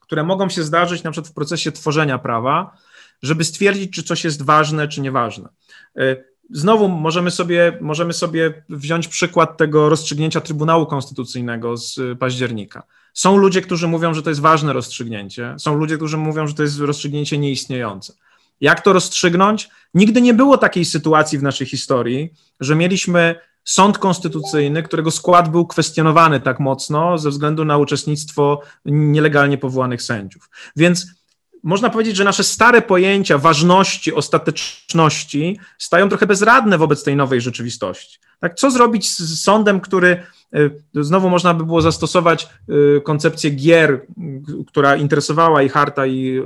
[0.00, 2.76] które mogą się zdarzyć na przykład w procesie tworzenia prawa,
[3.22, 5.48] żeby stwierdzić, czy coś jest ważne, czy nieważne.
[5.96, 6.16] E,
[6.50, 12.82] znowu możemy sobie, możemy sobie wziąć przykład tego rozstrzygnięcia Trybunału Konstytucyjnego z października.
[13.14, 16.62] Są ludzie, którzy mówią, że to jest ważne rozstrzygnięcie, są ludzie, którzy mówią, że to
[16.62, 18.12] jest rozstrzygnięcie nieistniejące.
[18.60, 19.68] Jak to rozstrzygnąć?
[19.94, 23.34] Nigdy nie było takiej sytuacji w naszej historii, że mieliśmy
[23.66, 30.50] sąd konstytucyjny, którego skład był kwestionowany tak mocno ze względu na uczestnictwo nielegalnie powołanych sędziów.
[30.76, 31.06] Więc
[31.62, 38.18] można powiedzieć, że nasze stare pojęcia ważności, ostateczności stają trochę bezradne wobec tej nowej rzeczywistości.
[38.40, 44.06] Tak, co zrobić z sądem, który e, znowu można by było zastosować e, koncepcję gier,
[44.66, 46.42] która interesowała i Harta, i e,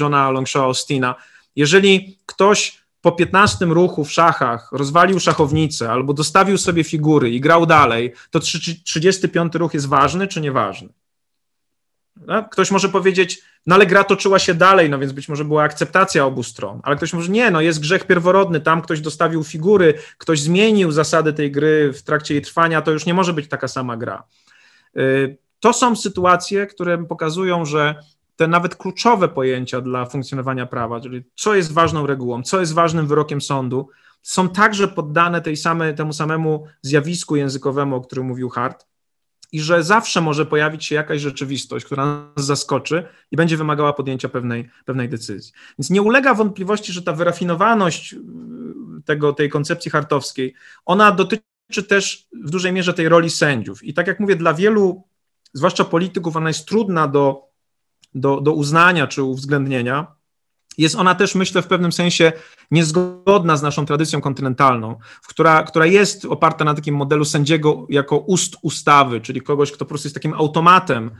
[0.00, 1.14] Johna Longshaw Austina.
[1.56, 7.66] Jeżeli ktoś po 15 ruchu w szachach rozwalił szachownicę albo dostawił sobie figury i grał
[7.66, 10.88] dalej, to 35 ruch jest ważny czy nieważny?
[12.50, 16.26] Ktoś może powiedzieć, no ale gra toczyła się dalej, no więc być może była akceptacja
[16.26, 20.40] obu stron, ale ktoś może nie, no jest grzech pierworodny, tam ktoś dostawił figury, ktoś
[20.40, 23.96] zmienił zasady tej gry w trakcie jej trwania, to już nie może być taka sama
[23.96, 24.24] gra.
[24.96, 27.94] Y, to są sytuacje, które pokazują, że
[28.42, 33.06] te nawet kluczowe pojęcia dla funkcjonowania prawa, czyli co jest ważną regułą, co jest ważnym
[33.06, 33.88] wyrokiem sądu,
[34.22, 38.86] są także poddane tej samej, temu samemu zjawisku językowemu, o którym mówił Hart,
[39.52, 44.28] i że zawsze może pojawić się jakaś rzeczywistość, która nas zaskoczy i będzie wymagała podjęcia
[44.28, 45.52] pewnej, pewnej decyzji.
[45.78, 48.14] Więc nie ulega wątpliwości, że ta wyrafinowaność
[49.04, 53.84] tego, tej koncepcji hartowskiej, ona dotyczy też w dużej mierze tej roli sędziów.
[53.84, 55.02] I tak jak mówię, dla wielu,
[55.52, 57.51] zwłaszcza polityków, ona jest trudna do,
[58.14, 60.06] do, do uznania czy uwzględnienia,
[60.78, 62.32] jest ona też, myślę, w pewnym sensie
[62.70, 64.98] niezgodna z naszą tradycją kontynentalną,
[65.28, 69.88] która, która jest oparta na takim modelu sędziego jako ust ustawy, czyli kogoś, kto po
[69.88, 71.10] prostu jest takim automatem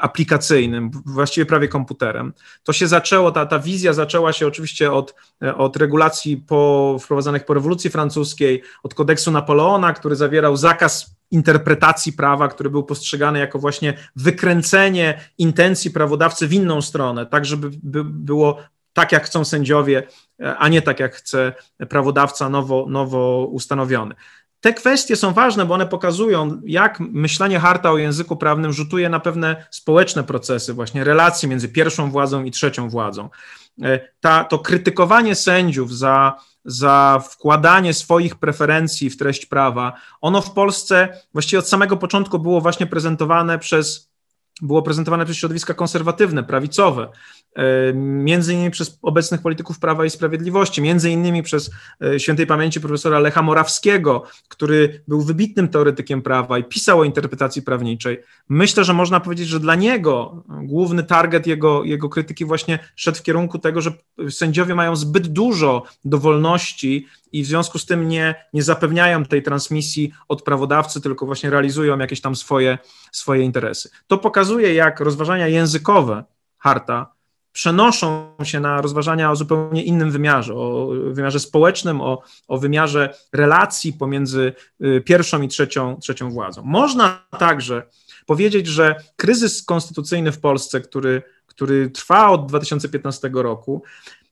[0.00, 2.32] aplikacyjnym, właściwie prawie komputerem.
[2.62, 7.44] To się zaczęło, ta, ta wizja zaczęła się oczywiście od, e, od regulacji po, wprowadzanych
[7.44, 13.58] po rewolucji francuskiej, od kodeksu Napoleona, który zawierał zakaz interpretacji prawa, który był postrzegany jako
[13.58, 18.58] właśnie wykręcenie intencji prawodawcy w inną stronę, tak żeby by było
[18.92, 20.02] tak, jak chcą sędziowie,
[20.58, 21.52] a nie tak, jak chce
[21.88, 24.14] prawodawca nowo, nowo ustanowiony.
[24.64, 29.20] Te kwestie są ważne, bo one pokazują, jak myślenie Harta o języku prawnym rzutuje na
[29.20, 33.28] pewne społeczne procesy, właśnie relacje między pierwszą władzą i trzecią władzą.
[34.20, 41.08] Ta, to krytykowanie sędziów za, za wkładanie swoich preferencji w treść prawa, ono w Polsce
[41.32, 44.14] właściwie od samego początku było właśnie prezentowane przez
[44.62, 47.08] było prezentowane przez środowiska konserwatywne, prawicowe, e,
[47.94, 51.70] między innymi przez obecnych polityków Prawa i Sprawiedliwości, między innymi przez
[52.02, 57.62] e, świętej pamięci profesora Lecha Morawskiego, który był wybitnym teoretykiem prawa i pisał o interpretacji
[57.62, 58.20] prawniczej.
[58.48, 63.22] Myślę, że można powiedzieć, że dla niego główny target jego, jego krytyki właśnie szedł w
[63.22, 63.92] kierunku tego, że
[64.30, 70.12] sędziowie mają zbyt dużo dowolności i w związku z tym nie, nie zapewniają tej transmisji
[70.28, 72.78] od prawodawcy, tylko właśnie realizują jakieś tam swoje,
[73.12, 73.90] swoje interesy.
[74.06, 76.24] To pokazuje, jak rozważania językowe
[76.58, 77.13] Harta
[77.54, 83.92] przenoszą się na rozważania o zupełnie innym wymiarze, o wymiarze społecznym, o, o wymiarze relacji
[83.92, 84.52] pomiędzy
[84.84, 86.62] y, pierwszą i trzecią, trzecią władzą.
[86.64, 87.82] Można także
[88.26, 93.82] powiedzieć, że kryzys konstytucyjny w Polsce, który, który trwa od 2015 roku,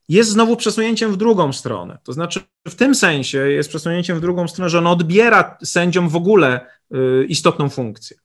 [0.09, 1.99] jest znowu przesunięciem w drugą stronę.
[2.05, 6.16] To znaczy, w tym sensie jest przesunięciem w drugą stronę, że on odbiera sędziom w
[6.16, 8.16] ogóle y, istotną funkcję.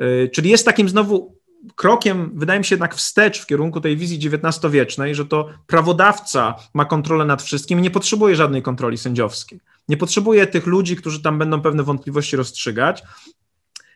[0.00, 1.43] Y, czyli jest takim znowu
[1.74, 6.84] krokiem, wydaje mi się, jednak wstecz w kierunku tej wizji XIX-wiecznej, że to prawodawca ma
[6.84, 9.60] kontrolę nad wszystkim i nie potrzebuje żadnej kontroli sędziowskiej.
[9.88, 13.02] Nie potrzebuje tych ludzi, którzy tam będą pewne wątpliwości rozstrzygać.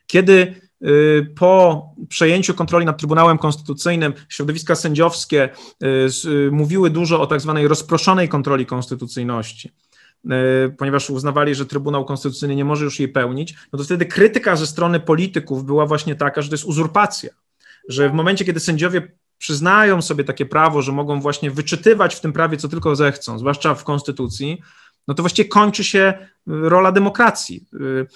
[0.06, 0.54] Kiedy
[0.86, 5.48] Y, po przejęciu kontroli nad Trybunałem Konstytucyjnym środowiska sędziowskie
[5.82, 5.86] y,
[6.28, 9.72] y, mówiły dużo o tak zwanej rozproszonej kontroli konstytucyjności
[10.78, 14.66] ponieważ uznawali, że Trybunał Konstytucyjny nie może już jej pełnić, no to wtedy krytyka ze
[14.66, 17.30] strony polityków była właśnie taka, że to jest uzurpacja,
[17.88, 22.32] że w momencie, kiedy sędziowie przyznają sobie takie prawo, że mogą właśnie wyczytywać w tym
[22.32, 24.62] prawie, co tylko zechcą, zwłaszcza w Konstytucji,
[25.08, 27.66] no to właściwie kończy się y, rola demokracji.
[27.74, 28.06] Y,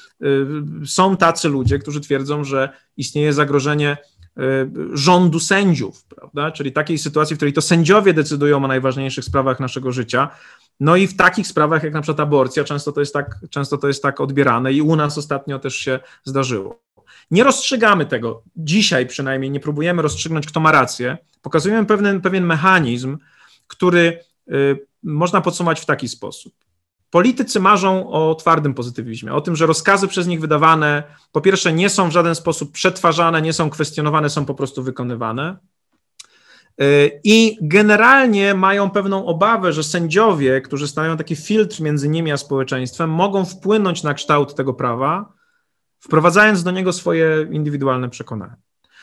[0.83, 3.97] y, są tacy ludzie, którzy twierdzą, że istnieje zagrożenie
[4.93, 6.51] rządu sędziów, prawda?
[6.51, 10.29] Czyli takiej sytuacji, w której to sędziowie decydują o najważniejszych sprawach naszego życia.
[10.81, 13.89] No i w takich sprawach, jak na przykład aborcja, często to jest tak, często to
[13.89, 16.81] jest tak odbierane i u nas ostatnio też się zdarzyło.
[17.31, 18.43] Nie rozstrzygamy tego.
[18.57, 21.19] Dzisiaj przynajmniej nie próbujemy rozstrzygnąć, kto ma rację.
[21.43, 23.19] Pokazujemy pewien, pewien mechanizm,
[23.67, 24.19] który
[24.53, 26.55] y, można podsumować w taki sposób.
[27.11, 31.03] Politycy marzą o twardym pozytywizmie, o tym, że rozkazy przez nich wydawane
[31.33, 35.57] po pierwsze nie są w żaden sposób przetwarzane, nie są kwestionowane, są po prostu wykonywane.
[36.83, 42.37] Y, I generalnie mają pewną obawę, że sędziowie, którzy stanowią taki filtr między nimi a
[42.37, 45.33] społeczeństwem, mogą wpłynąć na kształt tego prawa,
[46.03, 48.57] wprowadzając do niego swoje indywidualne przekonania.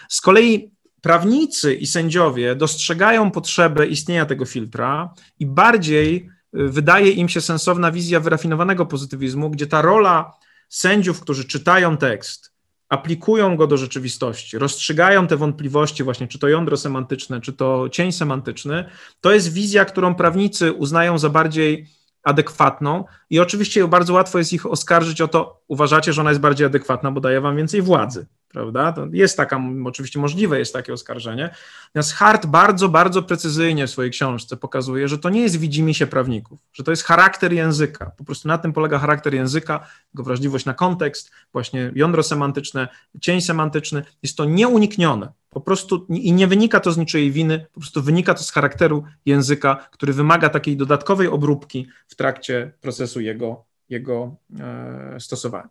[0.09, 0.71] Z kolei
[1.01, 8.19] prawnicy i sędziowie dostrzegają potrzebę istnienia tego filtra i bardziej wydaje im się sensowna wizja
[8.19, 10.33] wyrafinowanego pozytywizmu, gdzie ta rola
[10.69, 12.51] sędziów, którzy czytają tekst,
[12.89, 18.11] aplikują go do rzeczywistości, rozstrzygają te wątpliwości, właśnie czy to jądro semantyczne, czy to cień
[18.11, 18.85] semantyczny,
[19.21, 21.87] to jest wizja, którą prawnicy uznają za bardziej
[22.23, 26.67] adekwatną i oczywiście bardzo łatwo jest ich oskarżyć o to, uważacie, że ona jest bardziej
[26.67, 28.93] adekwatna, bo daje wam więcej władzy prawda?
[28.93, 31.49] To jest taka, oczywiście możliwe jest takie oskarżenie.
[31.87, 36.59] Natomiast Hart bardzo, bardzo precyzyjnie w swojej książce pokazuje, że to nie jest widzimisię prawników,
[36.73, 38.11] że to jest charakter języka.
[38.17, 42.87] Po prostu na tym polega charakter języka, jego wrażliwość na kontekst, właśnie jądro semantyczne,
[43.21, 44.03] cień semantyczny.
[44.23, 45.31] Jest to nieuniknione.
[45.49, 49.03] Po prostu i nie wynika to z niczyjej winy, po prostu wynika to z charakteru
[49.25, 55.69] języka, który wymaga takiej dodatkowej obróbki w trakcie procesu jego, jego e, stosowania.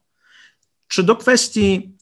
[0.88, 1.97] Czy do kwestii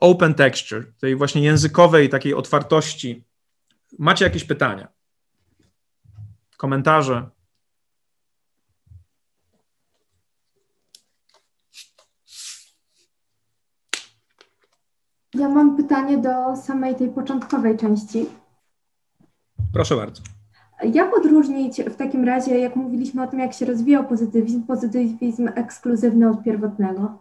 [0.00, 3.24] open texture, tej właśnie językowej takiej otwartości,
[3.98, 4.88] macie jakieś pytania?
[6.56, 7.30] Komentarze?
[15.34, 18.26] Ja mam pytanie do samej tej początkowej części.
[19.72, 20.22] Proszę bardzo.
[20.92, 26.30] Jak odróżnić w takim razie, jak mówiliśmy o tym, jak się rozwijał pozytywizm, pozytywizm ekskluzywny
[26.30, 27.18] od pierwotnego?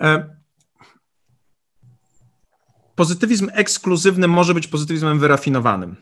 [0.00, 0.39] E,
[3.00, 5.96] pozytywizm ekskluzywny może być pozytywizmem wyrafinowanym.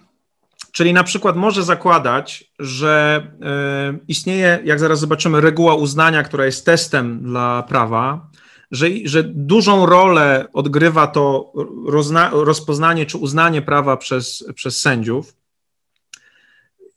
[0.73, 6.67] Czyli na przykład może zakładać, że e, istnieje, jak zaraz zobaczymy, reguła uznania, która jest
[6.67, 8.31] testem dla prawa,
[8.71, 11.53] że, że dużą rolę odgrywa to
[11.87, 15.35] rozna, rozpoznanie czy uznanie prawa przez, przez sędziów.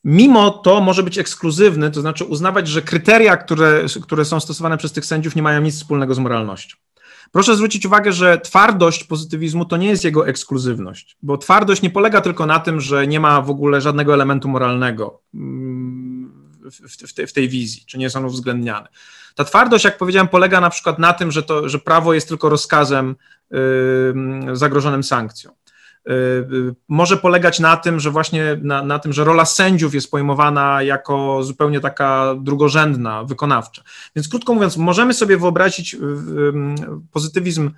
[0.04, 4.92] Mimo to może być ekskluzywny, to znaczy uznawać, że kryteria, które, które są stosowane przez
[4.92, 6.78] tych sędziów, nie mają nic wspólnego z moralnością.
[7.32, 12.22] Proszę zwrócić uwagę, że twardość pozytywizmu to nie jest jego ekskluzywność, bo twardość nie polega
[12.22, 17.50] tylko na tym, że nie ma w ogóle żadnego elementu moralnego mm, w, w, tej
[17.50, 18.88] wizji, czy nie są uwzględniane.
[19.36, 22.50] Ta twardość, jak powiedziałem, polega na przykład na tym, że, to, że prawo jest tylko
[22.50, 23.16] rozkazem
[23.52, 25.52] yy, zagrożonym sankcją.
[26.06, 30.84] Yy, może polegać na tym, że właśnie na, na, tym, że rola sędziów jest pojmowana
[30.84, 33.84] jako zupełnie taka drugorzędna, wykonawcza.
[34.16, 36.00] Więc krótko mówiąc, możemy sobie wyobrazić yy,
[37.12, 37.72] pozytywizm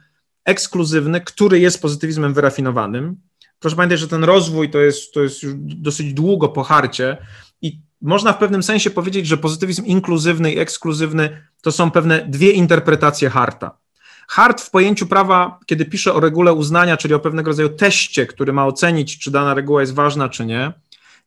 [0.46, 3.16] ekskluzywny, który jest pozytywizmem wyrafinowanym.
[3.60, 7.18] Proszę pamiętać, że ten rozwój to jest, to jest już dosyć długo po harcie
[7.62, 12.52] i można w pewnym sensie powiedzieć, że pozytywizm inkluzywny i ekskluzywny to są pewne dwie
[12.52, 13.83] interpretacje Harta.
[14.28, 18.54] Hart w pojęciu prawa, kiedy pisze o regule uznania, czyli o pewnego rodzaju teście, który
[18.54, 20.74] ma ocenić, czy dana reguła jest ważna, czy nie,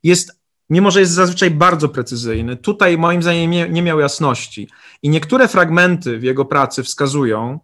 [0.02, 0.40] jest,
[0.70, 4.68] mimo że jest zazwyczaj bardzo precyzyjny, tutaj moim zdaniem nie, nie miał jasności.
[5.02, 7.60] I niektóre fragmenty w jego pracy wskazują,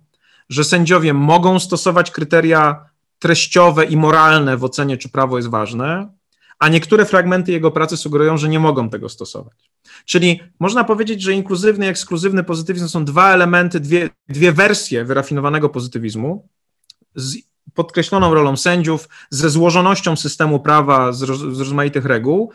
[0.48, 2.84] że sędziowie mogą stosować kryteria
[3.18, 6.12] treściowe i moralne w ocenie, czy prawo jest ważne,
[6.58, 9.71] a niektóre fragmenty jego pracy sugerują, że nie mogą tego stosować.
[10.04, 15.68] Czyli można powiedzieć, że inkluzywny i ekskluzywny pozytywizm są dwa elementy, dwie, dwie wersje wyrafinowanego
[15.68, 16.48] pozytywizmu
[17.14, 17.36] z
[17.74, 22.52] podkreśloną rolą sędziów, ze złożonością systemu prawa, z, roz, z rozmaitych reguł,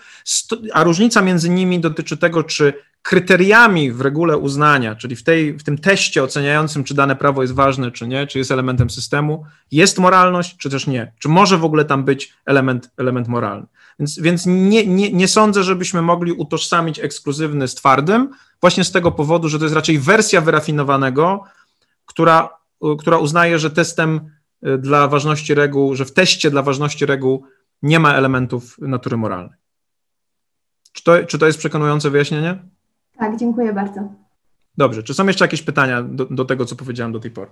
[0.74, 5.64] a różnica między nimi dotyczy tego, czy kryteriami w regule uznania, czyli w, tej, w
[5.64, 10.00] tym teście oceniającym, czy dane prawo jest ważne, czy nie, czy jest elementem systemu, jest
[10.00, 11.12] moralność, czy też nie.
[11.20, 13.68] Czy może w ogóle tam być element, element moralny.
[14.00, 18.30] Więc, więc nie, nie, nie sądzę, żebyśmy mogli utożsamić ekskluzywny z twardym,
[18.62, 21.44] właśnie z tego powodu, że to jest raczej wersja wyrafinowanego,
[22.06, 22.50] która,
[23.00, 24.30] która uznaje, że testem
[24.68, 27.46] y, dla ważności reguł, że w teście dla ważności reguł
[27.82, 29.58] nie ma elementów natury moralnej.
[30.94, 32.60] Czy to, czy to jest przekonujące wyjaśnienie?
[33.20, 34.14] Tak, dziękuję bardzo.
[34.78, 35.04] Dobrze.
[35.04, 37.52] Czy są jeszcze jakieś pytania do, do tego, co powiedziałem do tej pory?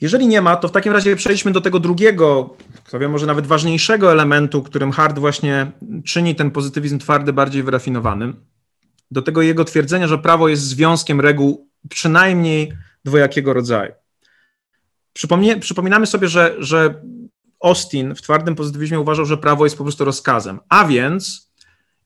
[0.00, 3.46] Jeżeli nie ma, to w takim razie przejdźmy do tego drugiego, kto wie, może nawet
[3.46, 5.72] ważniejszego elementu, którym Hart właśnie
[6.04, 8.46] czyni ten pozytywizm twardy bardziej wyrafinowanym.
[9.10, 12.72] Do tego jego twierdzenia, że prawo jest związkiem reguł przynajmniej
[13.04, 13.92] dwojakiego rodzaju.
[15.12, 17.02] Przypomnie, przypominamy sobie, że, że
[17.62, 21.52] Austin w twardym pozytywizmie uważał, że prawo jest po prostu rozkazem, a więc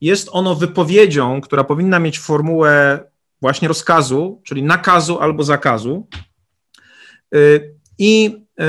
[0.00, 3.04] jest ono wypowiedzią, która powinna mieć formułę
[3.40, 6.08] właśnie rozkazu, czyli nakazu albo zakazu.
[7.34, 8.64] Y, I y,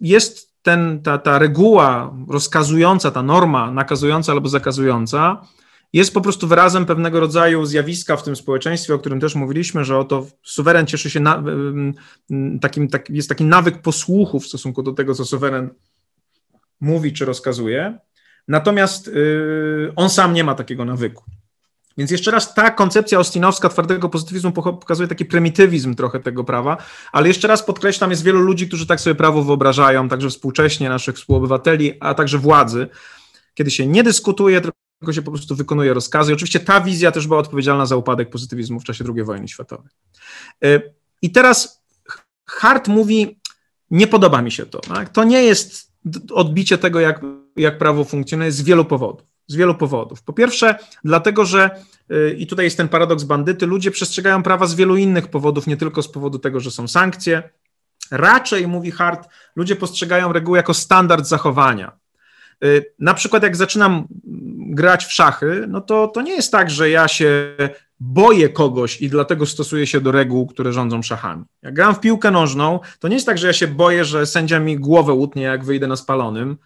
[0.00, 5.46] jest ten, ta, ta reguła rozkazująca, ta norma nakazująca albo zakazująca,
[5.92, 9.98] jest po prostu wyrazem pewnego rodzaju zjawiska w tym społeczeństwie, o którym też mówiliśmy, że
[9.98, 11.42] oto suweren cieszy się na,
[12.60, 15.70] takim, tak, jest taki nawyk posłuchu w stosunku do tego, co suweren
[16.80, 17.98] mówi czy rozkazuje,
[18.48, 21.24] natomiast yy, on sam nie ma takiego nawyku.
[21.98, 26.76] Więc jeszcze raz ta koncepcja ostinowska twardego pozytywizmu pokazuje taki prymitywizm trochę tego prawa,
[27.12, 31.16] ale jeszcze raz podkreślam, jest wielu ludzi, którzy tak sobie prawo wyobrażają, także współcześnie naszych
[31.16, 32.88] współobywateli, a także władzy,
[33.54, 36.32] kiedy się nie dyskutuje, tylko się po prostu wykonuje rozkazy.
[36.32, 39.90] I oczywiście ta wizja też była odpowiedzialna za upadek pozytywizmu w czasie II wojny światowej.
[40.64, 41.82] Y, I teraz
[42.46, 43.40] Hart mówi,
[43.90, 44.80] nie podoba mi się to.
[44.80, 45.08] Tak?
[45.08, 45.92] To nie jest
[46.32, 47.20] odbicie tego, jak,
[47.56, 49.29] jak prawo funkcjonuje z wielu powodów.
[49.50, 50.22] Z wielu powodów.
[50.22, 51.70] Po pierwsze, dlatego, że
[52.12, 55.76] y, i tutaj jest ten paradoks bandyty, ludzie przestrzegają prawa z wielu innych powodów, nie
[55.76, 57.42] tylko z powodu tego, że są sankcje.
[58.10, 61.92] Raczej, mówi Hart, ludzie postrzegają reguły jako standard zachowania.
[62.64, 64.08] Y, na przykład, jak zaczynam
[64.70, 67.56] grać w szachy, no to, to nie jest tak, że ja się
[68.00, 71.44] boję kogoś i dlatego stosuję się do reguł, które rządzą szachami.
[71.62, 74.60] Jak gram w piłkę nożną, to nie jest tak, że ja się boję, że sędzia
[74.60, 76.56] mi głowę utnie, jak wyjdę na spalonym.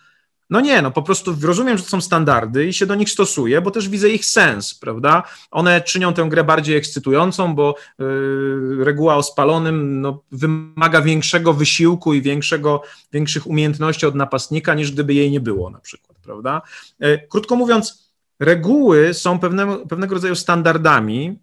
[0.50, 3.60] No nie, no po prostu rozumiem, że to są standardy i się do nich stosuję,
[3.60, 5.22] bo też widzę ich sens, prawda?
[5.50, 12.14] One czynią tę grę bardziej ekscytującą, bo yy, reguła o spalonym no, wymaga większego wysiłku
[12.14, 12.82] i większego,
[13.12, 16.62] większych umiejętności od napastnika, niż gdyby jej nie było na przykład, prawda?
[17.00, 21.38] Yy, krótko mówiąc, reguły są pewnego, pewnego rodzaju standardami,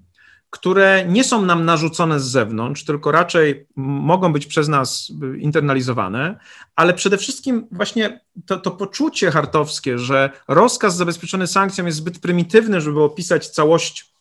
[0.51, 6.39] które nie są nam narzucone z zewnątrz, tylko raczej mogą być przez nas internalizowane,
[6.75, 12.81] ale przede wszystkim właśnie to, to poczucie hartowskie, że rozkaz zabezpieczony sankcją jest zbyt prymitywny,
[12.81, 14.13] żeby opisać całość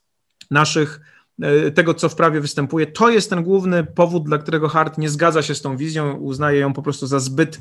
[0.51, 1.01] naszych
[1.43, 5.09] e, tego, co w prawie występuje, to jest ten główny powód, dla którego Hart nie
[5.09, 7.61] zgadza się z tą wizją, uznaje ją po prostu za zbyt,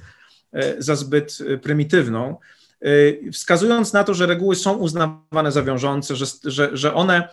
[0.53, 2.38] e, za zbyt e, prymitywną,
[3.34, 7.30] wskazując na to, że reguły są uznawane za wiążące, że, że, że one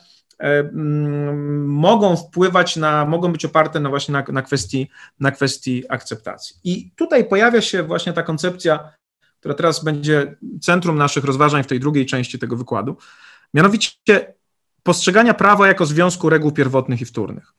[1.66, 4.88] mogą wpływać na, mogą być oparte na właśnie na, na, kwestii,
[5.20, 6.56] na kwestii akceptacji.
[6.64, 8.92] I tutaj pojawia się właśnie ta koncepcja,
[9.40, 12.96] która teraz będzie centrum naszych rozważań w tej drugiej części tego wykładu,
[13.54, 13.90] mianowicie
[14.82, 17.52] postrzegania prawa jako związku reguł pierwotnych i wtórnych.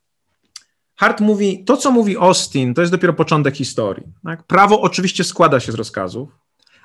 [0.95, 4.07] Hart mówi, to co mówi Austin, to jest dopiero początek historii.
[4.23, 4.43] Tak?
[4.43, 6.29] Prawo oczywiście składa się z rozkazów,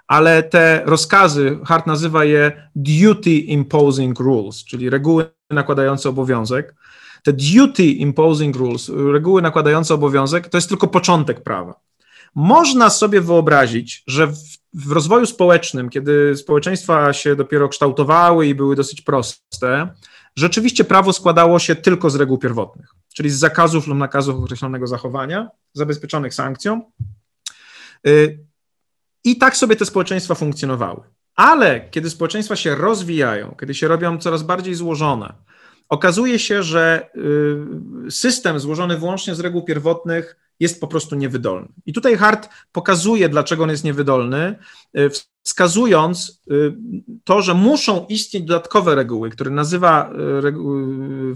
[0.07, 6.74] ale te rozkazy, Hart nazywa je duty imposing rules, czyli reguły nakładające obowiązek.
[7.22, 11.80] Te duty imposing rules, reguły nakładające obowiązek, to jest tylko początek prawa.
[12.34, 14.38] Można sobie wyobrazić, że w,
[14.74, 19.88] w rozwoju społecznym, kiedy społeczeństwa się dopiero kształtowały i były dosyć proste,
[20.36, 25.48] rzeczywiście prawo składało się tylko z reguł pierwotnych, czyli z zakazów lub nakazów określonego zachowania,
[25.72, 26.92] zabezpieczonych sankcją.
[28.07, 28.51] Y,
[29.25, 31.01] I tak sobie te społeczeństwa funkcjonowały.
[31.35, 35.35] Ale kiedy społeczeństwa się rozwijają, kiedy się robią coraz bardziej złożone,
[35.89, 37.11] okazuje się, że
[38.07, 41.68] y, system złożony wyłącznie z reguł pierwotnych jest po prostu niewydolny.
[41.87, 44.59] I tutaj Hart pokazuje, dlaczego on jest niewydolny,
[44.99, 45.11] y,
[45.43, 46.75] wskazując y,
[47.25, 50.12] to, że muszą istnieć dodatkowe reguły, które nazywa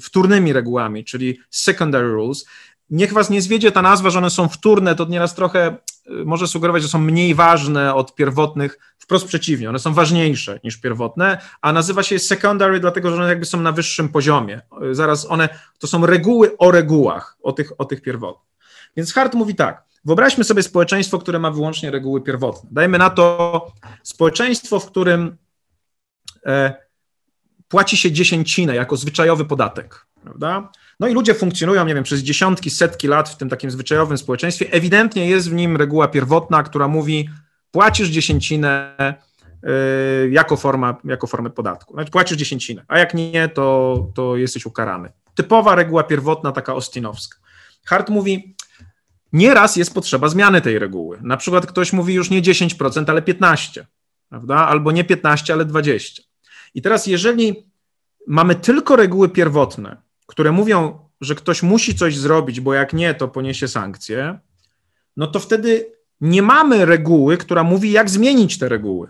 [0.00, 2.46] wtórnymi regułami, czyli secondary rules.
[2.90, 5.76] Niech was nie zwiedzie ta nazwa, że one są wtórne, to nieraz trochę
[6.24, 11.38] może sugerować, że są mniej ważne od pierwotnych, wprost przeciwnie, one są ważniejsze niż pierwotne,
[11.60, 14.60] a nazywa się secondary, dlatego że one jakby są na wyższym poziomie.
[14.92, 15.48] Zaraz one,
[15.78, 18.46] to są reguły o regułach, o tych, o tych pierwotnych.
[18.96, 22.68] Więc Hart mówi tak, wyobraźmy sobie społeczeństwo, które ma wyłącznie reguły pierwotne.
[22.72, 23.66] Dajmy na to
[24.02, 25.36] społeczeństwo, w którym
[26.46, 26.74] e,
[27.68, 30.70] płaci się dziesięcinę jako zwyczajowy podatek, prawda?
[31.00, 34.72] No i ludzie funkcjonują, nie wiem, przez dziesiątki, setki lat w tym takim zwyczajowym społeczeństwie.
[34.72, 37.28] Ewidentnie jest w nim reguła pierwotna, która mówi,
[37.70, 38.94] płacisz dziesięcinę
[39.64, 41.94] y, jako, forma, jako formę podatku.
[41.94, 45.12] Znaczy płacisz dziesięcinę, a jak nie, to, to jesteś ukarany.
[45.34, 47.38] Typowa reguła pierwotna, taka ostinowska.
[47.84, 48.56] Hart mówi,
[49.32, 51.18] nieraz jest potrzeba zmiany tej reguły.
[51.22, 53.84] Na przykład ktoś mówi już nie 10%, ale 15%,
[54.28, 54.56] prawda?
[54.56, 56.22] Albo nie 15, ale 20.
[56.74, 57.70] I teraz jeżeli
[58.26, 63.28] mamy tylko reguły pierwotne, które mówią, że ktoś musi coś zrobić, bo jak nie, to
[63.28, 64.38] poniesie sankcje,
[65.16, 69.08] no to wtedy nie mamy reguły, która mówi, jak zmienić te reguły.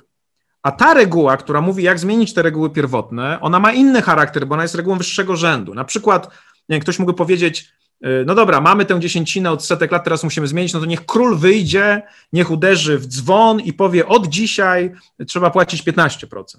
[0.62, 4.54] A ta reguła, która mówi, jak zmienić te reguły pierwotne, ona ma inny charakter, bo
[4.54, 5.74] ona jest regułą wyższego rzędu.
[5.74, 6.28] Na przykład,
[6.68, 7.72] nie ktoś mógłby powiedzieć,
[8.06, 11.06] y, no dobra, mamy tę dziesięcinę od setek lat, teraz musimy zmienić, no to niech
[11.06, 12.02] król wyjdzie,
[12.32, 14.92] niech uderzy w dzwon i powie, od dzisiaj
[15.26, 16.56] trzeba płacić 15%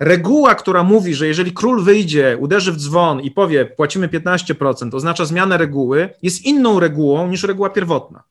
[0.00, 5.24] reguła, która mówi, że jeżeli król wyjdzie, uderzy w dzwon i powie płacimy 15%, oznacza
[5.24, 8.22] zmianę reguły, jest inną regułą niż reguła pierwotna.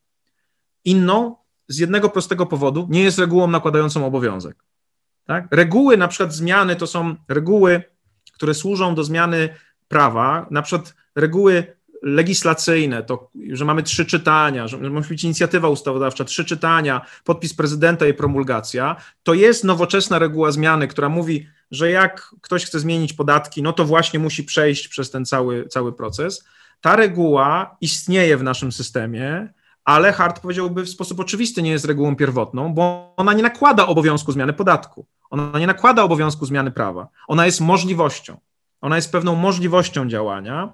[0.86, 1.36] Inną
[1.68, 4.56] z jednego prostego powodu nie jest regułą nakładającą obowiązek.
[5.26, 5.48] Tak?
[5.52, 7.84] Reguły, na przykład zmiany, to są reguły,
[8.34, 9.50] które służą do zmiany
[9.88, 16.24] prawa, na przykład reguły legislacyjne, to, że mamy trzy czytania, że musi być inicjatywa ustawodawcza,
[16.24, 22.36] trzy czytania, podpis prezydenta i promulgacja, to jest nowoczesna reguła zmiany, która mówi, że jak
[22.42, 26.44] ktoś chce zmienić podatki, no to właśnie musi przejść przez ten cały, cały proces.
[26.82, 29.54] Ta reguła istnieje w naszym systemie,
[29.84, 34.32] ale Hart powiedziałby w sposób oczywisty nie jest regułą pierwotną, bo ona nie nakłada obowiązku
[34.32, 35.06] zmiany podatku.
[35.30, 37.08] Ona nie nakłada obowiązku zmiany prawa.
[37.28, 38.38] Ona jest możliwością.
[38.82, 40.74] Ona jest pewną możliwością działania.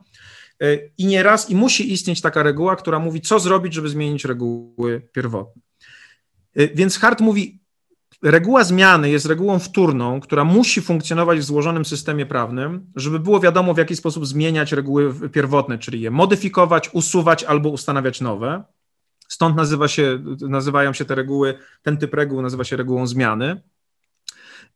[0.64, 5.08] Y, I nieraz, i musi istnieć taka reguła, która mówi, co zrobić, żeby zmienić reguły
[5.12, 5.62] pierwotne.
[6.60, 7.60] Y, więc Hart mówi,
[8.32, 13.74] reguła zmiany jest regułą wtórną, która musi funkcjonować w złożonym systemie prawnym, żeby było wiadomo,
[13.74, 18.64] w jaki sposób zmieniać reguły pierwotne, czyli je modyfikować, usuwać albo ustanawiać nowe.
[19.28, 23.62] Stąd nazywa się, nazywają się te reguły, ten typ reguł nazywa się regułą zmiany.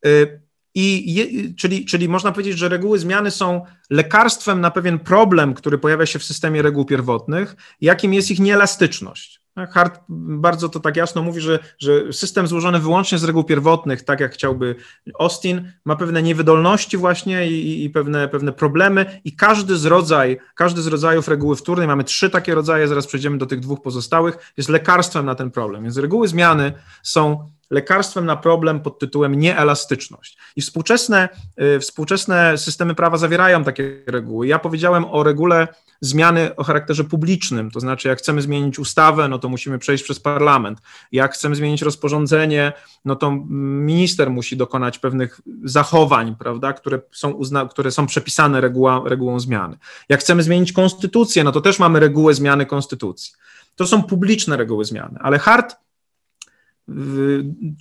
[0.05, 0.41] Y,
[0.75, 5.77] I je, czyli, czyli można powiedzieć, że reguły zmiany są lekarstwem na pewien problem, który
[5.77, 9.38] pojawia się w systemie reguł pierwotnych, jakim jest ich nieelastyczność.
[9.67, 14.19] Hart bardzo to tak jasno mówi, że, że system złożony wyłącznie z reguł pierwotnych, tak
[14.19, 14.75] jak chciałby
[15.19, 20.81] Austin, ma pewne niewydolności właśnie i, i, pewne, pewne problemy i każdy z, rodzaj, każdy
[20.81, 24.69] z rodzajów reguły wtórnej, mamy trzy takie rodzaje, zaraz przejdziemy do tych dwóch pozostałych, jest
[24.69, 25.83] lekarstwem na ten problem.
[25.83, 30.37] Więc reguły zmiany są lekarstwem na problem pod tytułem nieelastyczność.
[30.55, 31.29] I współczesne,
[31.75, 34.47] y, współczesne systemy prawa zawierają takie reguły.
[34.47, 35.67] Ja powiedziałem o regule
[36.01, 40.19] zmiany o charakterze publicznym, to znaczy jak chcemy zmienić ustawę, no to musimy przejść przez
[40.19, 40.79] parlament.
[41.11, 42.73] Jak chcemy zmienić rozporządzenie,
[43.05, 49.01] no to minister musi dokonać pewnych zachowań, prawda, które są, uzna, które są przepisane reguła,
[49.05, 49.77] regułą zmiany.
[50.09, 53.33] Jak chcemy zmienić konstytucję, no to też mamy regułę zmiany konstytucji.
[53.75, 55.75] To są publiczne reguły zmiany, ale Hart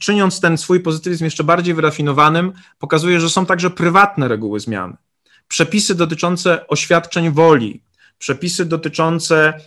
[0.00, 4.96] czyniąc ten swój pozytywizm jeszcze bardziej wyrafinowanym, pokazuje, że są także prywatne reguły zmiany.
[5.48, 7.82] Przepisy dotyczące oświadczeń woli,
[8.18, 9.60] przepisy dotyczące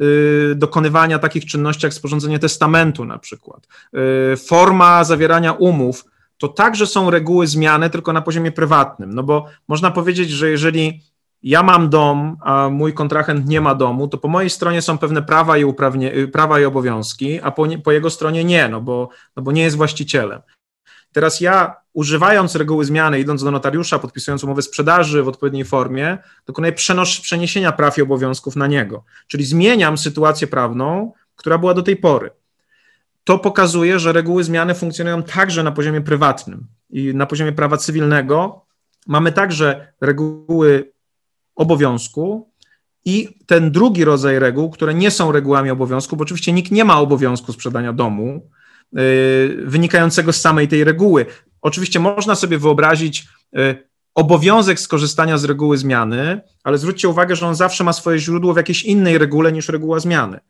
[0.00, 3.68] y, dokonywania takich czynności jak sporządzenie testamentu na przykład,
[4.32, 6.04] y, forma zawierania umów,
[6.38, 9.12] to także są reguły zmiany, tylko na poziomie prywatnym.
[9.14, 11.02] No bo można powiedzieć, że jeżeli
[11.46, 15.22] ja mam dom, a mój kontrahent nie ma domu, to po mojej stronie są pewne
[15.22, 19.08] prawa i, uprawnie, y, prawa i obowiązki, a po, po jego stronie nie, no bo,
[19.36, 20.40] no bo nie jest właścicielem.
[21.12, 26.72] Teraz ja, używając reguły zmiany, idąc do notariusza, podpisując umowę sprzedaży w odpowiedniej formie, dokonuję
[26.72, 29.04] przenos- przeniesienia praw i obowiązków na niego.
[29.26, 32.30] Czyli zmieniam sytuację prawną, która była do tej pory.
[33.24, 38.64] To pokazuje, że reguły zmiany funkcjonują także na poziomie prywatnym i na poziomie prawa cywilnego.
[39.06, 40.95] Mamy także reguły
[41.56, 42.50] obowiązku
[43.04, 47.00] i ten drugi rodzaj reguł, które nie są regułami obowiązku, bo oczywiście nikt nie ma
[47.00, 48.50] obowiązku sprzedania domu,
[48.92, 49.02] yy,
[49.64, 51.26] wynikającego z samej tej reguły.
[51.62, 57.54] Oczywiście można sobie wyobrazić yy, obowiązek skorzystania z reguły zmiany, ale zwróćcie uwagę, że on
[57.54, 60.40] zawsze ma swoje źródło w jakiejś innej regule niż reguła zmiany.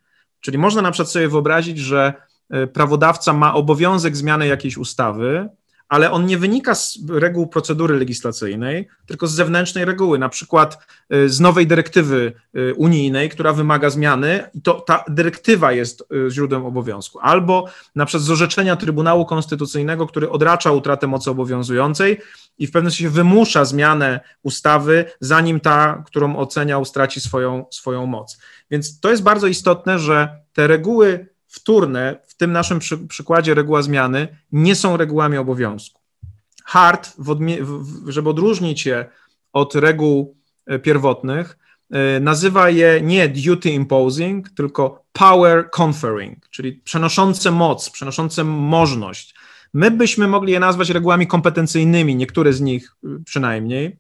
[0.41, 2.13] Czyli można na przykład sobie wyobrazić, że
[2.51, 5.49] yy, prawodawca ma obowiązek zmiany jakiejś ustawy,
[5.89, 10.79] ale on nie wynika z reguł procedury legislacyjnej, tylko z zewnętrznej reguły, na przykład
[11.15, 16.31] y, z nowej dyrektywy y, unijnej, która wymaga zmiany i to ta dyrektywa jest y,
[16.31, 22.21] źródłem obowiązku, albo na przykład z orzeczenia Trybunału Konstytucyjnego, który odracza utratę mocy obowiązującej
[22.59, 28.39] i w pewnym sensie wymusza zmianę ustawy, zanim ta, którą oceniał, straci swoją, swoją moc.
[28.71, 33.83] Więc to jest bardzo istotne, że te reguły wtórne, w tym naszym przy, przykładzie reguła
[33.83, 36.01] zmiany, nie są regułami obowiązku.
[36.65, 37.17] Hart,
[38.07, 39.07] żeby odróżnić je
[39.53, 40.37] od reguł
[40.67, 41.59] e, pierwotnych,
[41.91, 49.35] e, nazywa je nie duty imposing, tylko power conferring, czyli przenoszące moc, przenoszące możność.
[49.75, 53.97] My byśmy mogli je nazwać regułami kompetencyjnymi, niektóre z nich e, przynajmniej.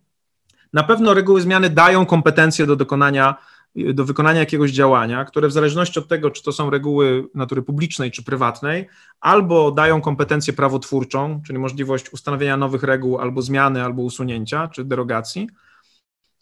[0.72, 3.34] Na pewno reguły zmiany dają kompetencje do dokonania
[3.76, 8.10] do wykonania jakiegoś działania, które w zależności od tego, czy to są reguły natury publicznej
[8.10, 8.88] czy prywatnej,
[9.20, 15.48] albo dają kompetencję prawotwórczą, czyli możliwość ustanowienia nowych reguł, albo zmiany, albo usunięcia, czy derogacji,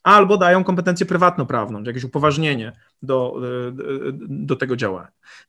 [0.03, 2.73] albo dają kompetencję prywatno-prawną, jakieś upoważnienie
[3.03, 3.41] do,
[4.29, 5.09] do tego działania.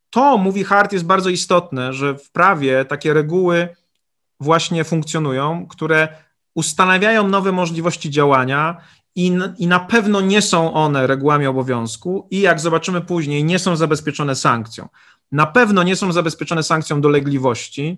[0.10, 3.68] To, mówi Hart, jest bardzo istotne, że w prawie takie reguły
[4.40, 6.08] właśnie funkcjonują, które
[6.54, 8.78] ustanawiają nowe możliwości działania
[9.16, 13.76] i, i na pewno nie są one regułami obowiązku i jak zobaczymy później, nie są
[13.76, 14.90] zabezpieczone sankcją.
[15.32, 17.98] Na pewno nie są zabezpieczone sankcją dolegliwości.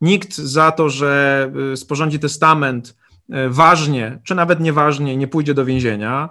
[0.00, 2.96] Nikt za to, że y, sporządzi testament
[3.30, 6.28] y, ważnie, czy nawet nieważnie, nie pójdzie do więzienia.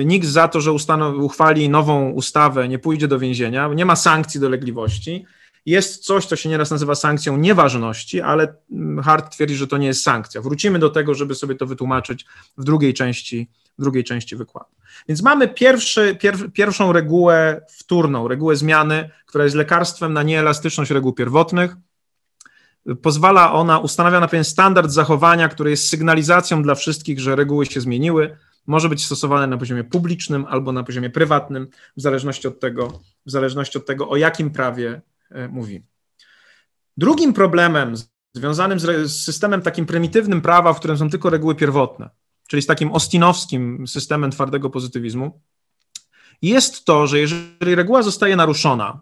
[0.00, 0.72] Y, nikt za to, że
[1.18, 3.68] uchwali nową ustawę, nie pójdzie do więzienia.
[3.68, 5.26] Nie ma sankcji dolegliwości
[5.66, 8.54] jest coś, co się nieraz nazywa sankcją nieważności, ale
[9.02, 10.40] Hart twierdzi, że to nie jest sankcja.
[10.40, 12.26] Wrócimy do tego, żeby sobie to wytłumaczyć
[12.58, 14.70] w drugiej części, w drugiej części wykładu.
[15.08, 21.12] Więc mamy pierwszy, pier, pierwszą regułę wtórną, regułę zmiany, która jest lekarstwem na nieelastyczność reguł
[21.12, 21.76] pierwotnych.
[23.02, 27.80] Pozwala ona, ustanawia na pewien standard zachowania, który jest sygnalizacją dla wszystkich, że reguły się
[27.80, 28.36] zmieniły.
[28.66, 33.30] Może być stosowane na poziomie publicznym albo na poziomie prywatnym, w zależności od tego, w
[33.30, 35.00] zależności od tego o jakim prawie
[35.30, 35.82] E, mówi.
[36.96, 37.94] Drugim problemem
[38.34, 42.10] związanym z, systemem takim prymitywnym prawa, w którym są tylko reguły pierwotne,
[42.48, 45.40] czyli z takim ostinowskim systemem twardego pozytywizmu,
[46.42, 49.00] jest to, że jeżeli reguła zostaje naruszona,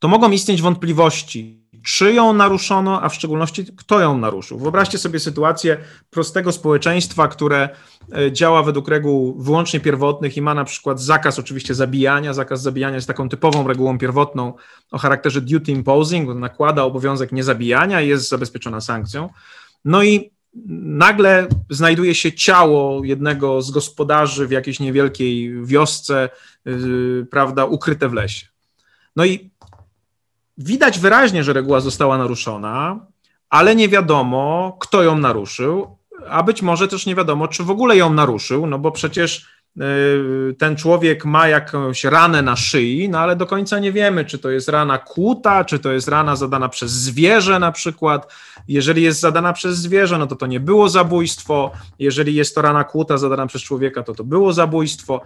[0.00, 4.58] to mogą istnieć wątpliwości, czy ją naruszono, a w szczególności kto ją naruszył.
[4.58, 5.76] Wyobraźcie sobie sytuację
[6.10, 7.68] prostego społeczeństwa, które
[8.12, 12.34] e, działa według reguł wyłącznie pierwotnych i ma na przykład zakaz oczywiście zabijania.
[12.34, 14.54] Zakaz zabijania jest taką typową regułą pierwotną
[14.90, 19.28] o charakterze duty imposing, nakłada obowiązek niezabijania i jest zabezpieczona sankcją.
[19.84, 20.30] No i
[20.84, 26.28] nagle znajduje się ciało jednego z gospodarzy w jakiejś niewielkiej wiosce,
[26.64, 28.46] yy, prawda, ukryte w lesie.
[29.16, 29.49] No i
[30.60, 33.06] widać wyraźnie, że reguła została naruszona,
[33.50, 35.96] ale nie wiadomo, kto ją naruszył,
[36.28, 39.46] a być może też nie wiadomo, czy w ogóle ją naruszył, no bo przecież
[40.50, 44.38] y, ten człowiek ma jakąś ranę na szyi, no ale do końca nie wiemy, czy
[44.38, 48.32] to jest rana kłuta, czy to jest rana zadana przez zwierzę na przykład.
[48.68, 51.70] Jeżeli jest zadana przez zwierzę, no to to nie było zabójstwo.
[51.98, 55.20] Jeżeli jest to rana kłuta zadana przez człowieka, to to było zabójstwo.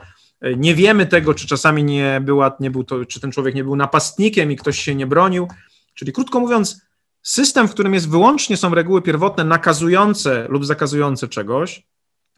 [0.47, 3.65] Y, nie wiemy tego, czy czasami nie była, nie był to, czy ten człowiek nie
[3.65, 5.49] był napastnikiem i ktoś się nie bronił.
[5.95, 6.83] Czyli krótko mówiąc,
[7.23, 11.87] system, w którym jest wyłącznie są reguły pierwotne nakazujące lub zakazujące czegoś,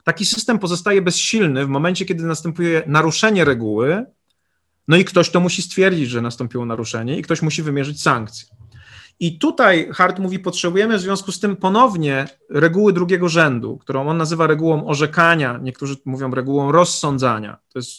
[0.04, 4.04] taki system pozostaje bezsilny w momencie, kiedy następuje naruszenie reguły,
[4.88, 8.55] no i ktoś to musi stwierdzić, że nastąpiło naruszenie i ktoś musi wymierzyć sankcje.
[9.20, 14.16] I tutaj Hart mówi, potrzebujemy w związku z tym ponownie reguły drugiego rzędu, którą on
[14.16, 17.56] nazywa regułą orzekania, niektórzy mówią regułą rozsądzania.
[17.72, 17.90] To jest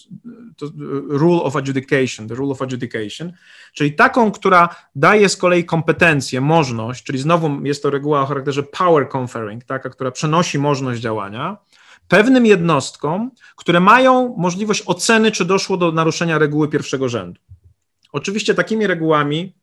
[0.58, 0.66] to
[1.10, 3.34] rule of adjudication, the rule of adjudication,
[3.74, 8.64] czyli taką, która daje z kolei kompetencje, możliwość, czyli znowu jest to reguła o charakterze
[8.64, 11.58] power conferring, taka, która przenosi możliwość działania,
[12.08, 17.42] pewnym jednostkom, które mają możliwość oceny, czy doszło do naruszenia reguły pierwszego rzędu.
[18.12, 19.54] Oczywiście takimi regułami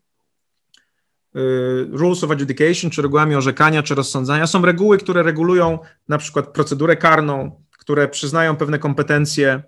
[1.90, 4.46] rules of adjudication, czy regułami orzekania, czy rozsądzania.
[4.46, 5.78] Są reguły, które regulują
[6.08, 9.62] na przykład procedurę karną, które przyznają pewne kompetencje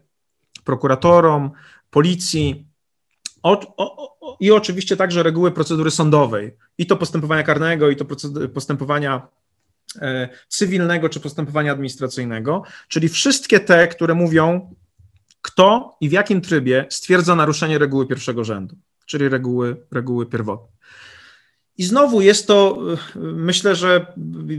[0.65, 1.51] prokuratorom,
[1.91, 2.67] policji
[3.43, 8.05] o, o, o, i oczywiście także reguły procedury sądowej, i to postępowania karnego, i to
[8.55, 9.29] postępowania
[10.01, 14.75] e, cywilnego, czy postępowania administracyjnego, czyli wszystkie te, które mówią,
[15.43, 18.77] kto i w jakim trybie stwierdza naruszenie reguły pierwszego rzędu,
[19.07, 20.77] czyli reguły, reguły pierwotnej.
[21.79, 22.79] I znowu jest to,
[23.17, 24.07] myślę, że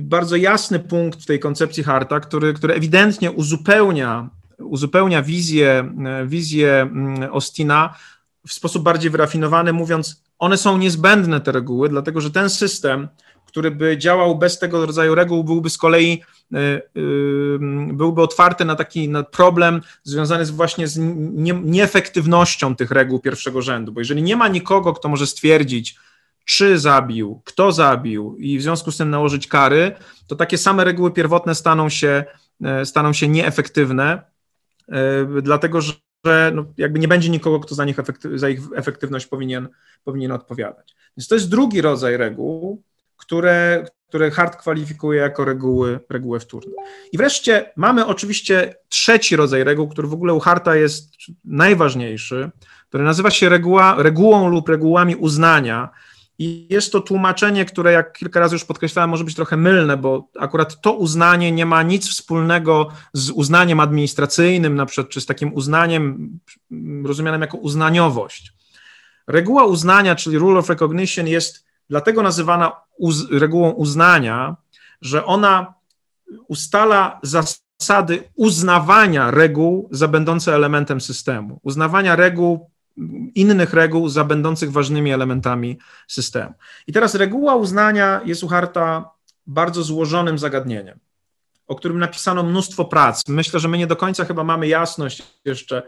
[0.01, 4.29] bardzo jasny punkt w tej koncepcji Harta, który, który ewidentnie uzupełnia,
[4.59, 5.93] uzupełnia wizję,
[6.25, 7.95] wizję mm, Ostina
[8.47, 13.07] w sposób bardziej wyrafinowany, mówiąc, one są niezbędne, te reguły, dlatego że ten system,
[13.45, 16.23] który by działał bez tego rodzaju reguł, byłby z kolei
[16.53, 16.57] y,
[16.97, 17.59] y,
[17.93, 20.97] byłby otwarty na taki na problem związany z właśnie z
[21.33, 25.99] nie, nieefektywnością tych reguł pierwszego rzędu, bo jeżeli nie ma nikogo, kto może stwierdzić,
[26.47, 29.91] czy zabił, kto zabił i w związku z tym nałożyć kary,
[30.27, 32.23] to takie same reguły pierwotne staną się,
[32.63, 34.21] e, staną się nieefektywne,
[34.89, 35.93] e, dlatego że
[36.53, 39.67] no, jakby nie będzie nikogo, kto za, nich efekty, za ich efektywność powinien,
[40.03, 40.95] powinien odpowiadać.
[41.17, 42.83] Więc to jest drugi rodzaj reguł,
[43.17, 46.73] które, które Hart kwalifikuje jako reguły, reguły wtórne.
[47.11, 51.11] I wreszcie mamy oczywiście trzeci rodzaj reguł, który w ogóle u Harta jest
[51.45, 52.51] najważniejszy,
[52.89, 55.89] który nazywa się reguła, regułą lub regułami uznania,
[56.39, 60.29] i jest to tłumaczenie, które, jak kilka razy już podkreślałem, może być trochę mylne, bo
[60.39, 65.53] akurat to uznanie nie ma nic wspólnego z uznaniem administracyjnym, na przykład, czy z takim
[65.53, 66.39] uznaniem
[67.05, 68.53] rozumianym jako uznaniowość.
[69.27, 74.55] Reguła uznania, czyli rule of recognition, jest dlatego nazywana uz regułą uznania,
[75.01, 75.73] że ona
[76.47, 82.69] ustala zasady uznawania reguł za będące elementem systemu, uznawania reguł
[83.35, 86.53] innych reguł za będących ważnymi elementami systemu.
[86.87, 89.09] I teraz reguła uznania jest u Harta
[89.47, 90.99] bardzo złożonym zagadnieniem,
[91.67, 93.23] o którym napisano mnóstwo prac.
[93.27, 95.83] Myślę, że my nie do końca chyba mamy jasność jeszcze,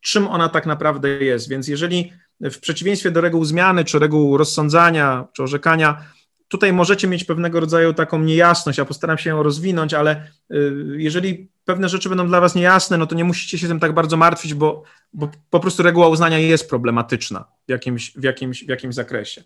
[0.00, 1.48] czym ona tak naprawdę jest.
[1.48, 6.04] Więc jeżeli w przeciwieństwie do reguł zmiany, czy reguł rozsądzania, czy orzekania,
[6.48, 11.48] tutaj możecie mieć pewnego rodzaju taką niejasność, ja postaram się ją rozwinąć, ale y, jeżeli
[11.64, 14.54] pewne rzeczy będą dla Was niejasne, no to nie musicie się tym tak bardzo martwić,
[14.54, 19.44] bo, bo po prostu reguła uznania jest problematyczna w jakimś, w jakimś, w jakimś zakresie.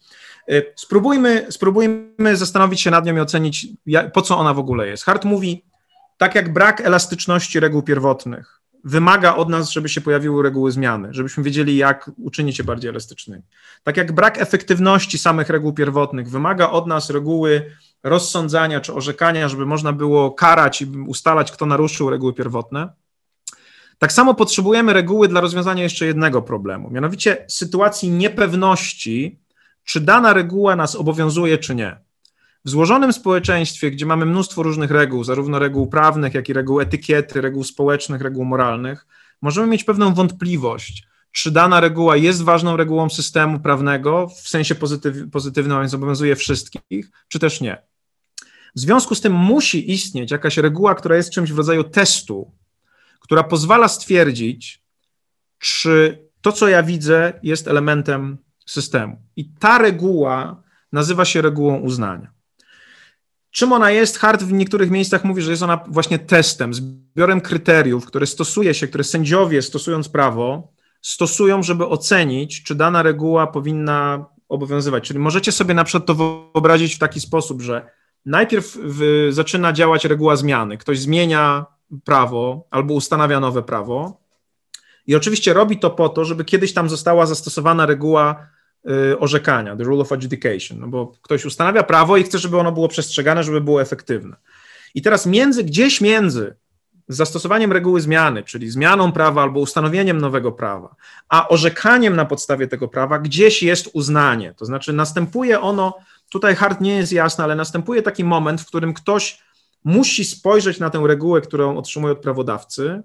[0.51, 3.67] Y, spróbujmy, spróbujmy zastanowić się nad nią i ocenić,
[4.13, 5.05] po co ona w ogóle jest.
[5.05, 5.65] Hart mówi,
[6.19, 11.43] tak jak brak elastyczności reguł pierwotnych wymaga od nas, żeby się pojawiły reguły zmiany, żebyśmy
[11.43, 13.43] wiedzieli, jak uczynić je bardziej elastycznymi.
[13.83, 17.71] Tak jak brak efektywności samych reguł pierwotnych wymaga od nas reguły
[18.03, 22.89] rozsądzania czy orzekania, żeby można było karać i ustalać, kto naruszył reguły pierwotne,
[23.99, 29.39] tak samo potrzebujemy reguły dla rozwiązania jeszcze jednego problemu, mianowicie sytuacji niepewności,
[29.85, 32.08] czy dana reguła nas obowiązuje, czy nie.
[32.65, 37.41] W złożonym społeczeństwie, gdzie mamy mnóstwo różnych reguł, zarówno reguł prawnych, jak i reguł etykiety,
[37.41, 39.07] reguł społecznych, reguł moralnych,
[39.43, 45.31] możemy mieć pewną wątpliwość, czy dana reguła jest ważną regułą systemu prawnego w sensie pozytyw,
[45.33, 47.83] pozytywnym, a więc obowiązuje wszystkich, czy też nie.
[48.77, 52.53] W związku z tym musi istnieć jakaś reguła, która jest czymś w rodzaju testu,
[53.21, 54.83] która pozwala stwierdzić,
[55.59, 59.17] czy to, co ja widzę, jest elementem systemu.
[59.37, 60.63] I ta reguła
[60.93, 62.38] nazywa się regułą uznania.
[63.59, 64.19] Czym ona jest?
[64.19, 68.89] Hart w niektórych miejscach mówi, że jest ona właśnie testem, zbiorem kryteriów, które stosuje się,
[68.89, 70.73] które sędziowie stosując prawo,
[71.03, 75.09] stosują, żeby ocenić, czy dana reguła powinna obowiązywać.
[75.09, 77.91] Czyli możecie sobie na przykład to wyobrazić w taki sposób, że
[78.27, 80.79] najpierw w, zaczyna działać reguła zmiany.
[80.79, 81.67] Ktoś zmienia
[82.05, 84.21] prawo albo ustanawia nowe prawo.
[85.07, 88.47] I oczywiście robi to po to, żeby kiedyś tam została zastosowana reguła
[89.19, 92.89] orzekania, the rule of adjudication, no bo ktoś ustanawia prawo i chce, żeby ono było
[92.89, 94.37] przestrzegane, żeby było efektywne.
[94.95, 96.57] I teraz między, gdzieś między
[97.09, 100.95] zastosowaniem reguły zmiany, czyli zmianą prawa albo ustanowieniem nowego prawa,
[101.29, 104.55] a orzekaniem na podstawie tego prawa, gdzieś jest uznanie.
[104.57, 105.95] To znaczy następuje ono,
[106.29, 109.43] tutaj hart nie jest jasny, ale następuje taki moment, w którym ktoś
[109.85, 113.03] musi spojrzeć na tę regułę, którą otrzymuje od prawodawcy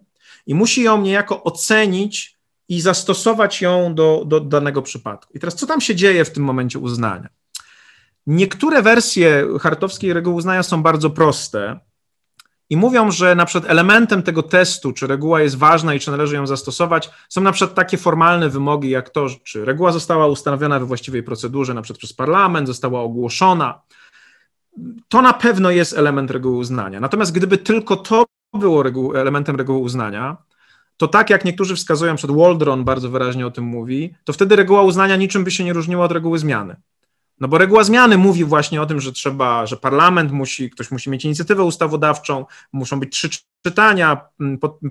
[0.48, 2.38] i musi ją niejako ocenić
[2.70, 5.34] i zastosować ją do, do danego przypadku.
[5.34, 7.30] I teraz co tam się dzieje w tym momencie uznania?
[8.28, 11.80] Niektóre wersje hartowskiej reguły uznania są bardzo proste,
[12.70, 16.36] i mówią, że na przykład elementem tego testu, czy reguła jest ważna i czy należy
[16.36, 20.86] ją zastosować, są na przykład takie formalne wymogi, jak to, czy reguła została ustanowiona we
[20.86, 23.82] właściwej procedurze, na przykład przez parlament, została ogłoszona.
[25.10, 27.00] To na pewno jest element reguły uznania.
[27.00, 28.84] Natomiast gdyby tylko to było
[29.16, 30.38] elementem reguły uznania,
[30.98, 34.82] to tak jak niektórzy wskazują, przed Waldron bardzo wyraźnie o tym mówi, to wtedy reguła
[34.82, 36.76] uznania niczym by się nie różniła od reguły zmiany.
[37.40, 41.10] No bo reguła zmiany mówi właśnie o tym, że trzeba, że parlament musi, ktoś musi
[41.10, 43.30] mieć inicjatywę ustawodawczą, muszą być trzy
[43.66, 44.22] czytania,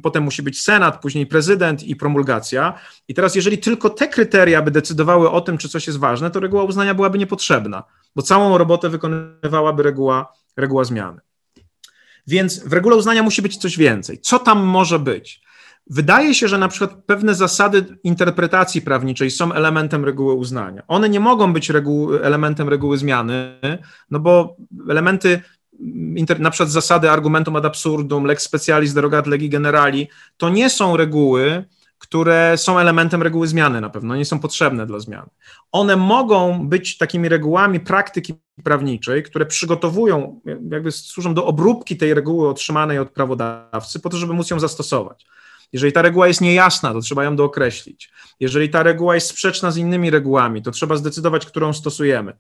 [0.03, 2.79] potem musi być senat, później prezydent i promulgacja.
[3.09, 6.41] I teraz, jeżeli tylko te kryteria by decydowały o tym, czy coś jest ważne, to
[6.41, 7.83] reguła uznania byłaby niepotrzebna,
[8.17, 11.21] bo całą robotę wykonywałaby reguła, reguła zmiany.
[12.27, 14.19] Więc w regule uznania musi być coś więcej.
[14.19, 15.42] Co tam może być?
[15.95, 20.83] Wydaje się, że na przykład pewne zasady interpretacji prawniczej są elementem reguły uznania.
[20.89, 21.73] One nie mogą być
[22.23, 23.59] elementem reguły zmiany,
[24.11, 24.57] no bo
[24.89, 25.41] elementy,
[26.39, 31.65] na przykład zasady argumentum ad absurdum, lex specialis derogat legi generali, to nie są reguły,
[31.99, 35.29] które są elementem reguły zmiany na pewno, nie są potrzebne dla zmiany.
[35.73, 40.41] One mogą być takimi regułami praktyki prawniczej, które przygotowują,
[40.71, 45.27] jakby służą do obróbki tej reguły otrzymanej od prawodawcy, po to, żeby móc ją zastosować.
[45.73, 48.11] Jeżeli ta reguła jest niejasna, to trzeba ją dookreślić.
[48.41, 52.33] Jeżeli ta reguła jest sprzeczna z innymi regułami, to trzeba zdecydować, którą stosujemy.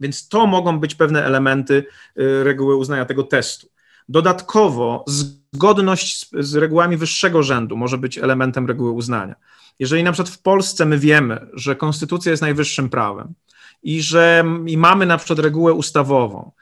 [0.00, 3.68] Więc to mogą być pewne elementy y, reguły uznania tego testu.
[4.08, 9.34] Dodatkowo zgodność z, z, regułami wyższego rzędu może być elementem reguły uznania.
[9.78, 13.34] Jeżeli na przykład w Polsce my wiemy, że konstytucja jest najwyższym prawem
[13.82, 16.52] i że i mamy na przykład regułę ustawową,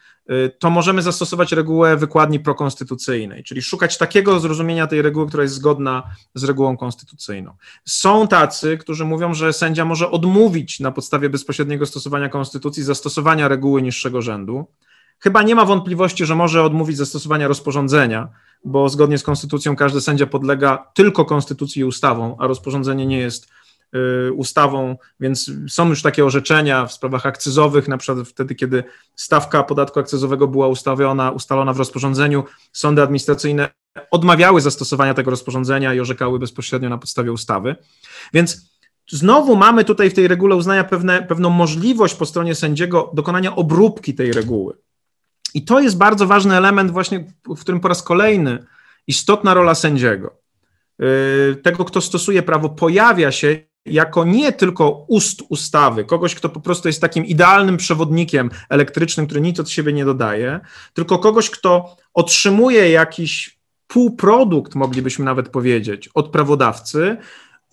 [0.59, 6.02] to możemy zastosować regułę wykładni prokonstytucyjnej, czyli szukać takiego zrozumienia tej reguły, która jest zgodna
[6.34, 7.52] z regułą konstytucyjną.
[7.84, 13.82] Są tacy, którzy mówią, że sędzia może odmówić na podstawie bezpośredniego stosowania konstytucji zastosowania reguły
[13.82, 14.66] niższego rzędu.
[15.18, 18.28] Chyba nie ma wątpliwości, że może odmówić zastosowania rozporządzenia,
[18.64, 23.48] bo zgodnie z konstytucją każdy sędzia podlega tylko konstytucji i ustawom, a rozporządzenie nie jest
[23.48, 23.63] Y,
[24.34, 28.84] ustawą, więc są już takie orzeczenia w sprawach akcyzowych, na przykład wtedy, kiedy
[29.16, 33.68] stawka podatku akcyzowego była ustawiona, ustalona w rozporządzeniu, sądy administracyjne
[34.10, 37.76] odmawiały zastosowania tego rozporządzenia i orzekały bezpośrednio na podstawie ustawy.
[38.32, 38.74] Więc
[39.10, 44.14] znowu mamy tutaj w tej regule uznania pewne, pewną możliwość po stronie sędziego dokonania obróbki
[44.14, 44.74] tej reguły.
[45.54, 47.24] I to jest bardzo ważny element, właśnie
[47.56, 48.64] w którym po raz kolejny
[49.06, 50.36] istotna rola sędziego.
[51.02, 56.61] Y, tego, kto stosuje prawo, pojawia się jako nie tylko ust ustawy, kogoś, kto po
[56.61, 60.61] prostu jest takim idealnym przewodnikiem elektrycznym, który nic od siebie nie dodaje,
[60.94, 67.16] tylko kogoś, kto otrzymuje jakiś półprodukt, moglibyśmy nawet powiedzieć, od prawodawcy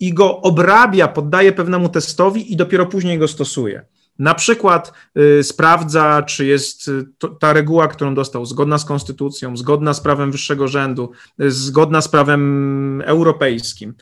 [0.00, 3.86] i go obrabia, poddaje pewnemu testowi i dopiero później go stosuje.
[4.22, 7.04] Na przykład y, sprawdza, czy jest y,
[7.40, 12.08] ta reguła, którą dostał, zgodna z konstytucją, zgodna z prawem wyższego rzędu, y, zgodna z
[12.08, 13.94] prawem europejskim.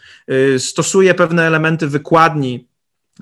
[0.59, 2.69] Stosuje pewne elementy wykładni,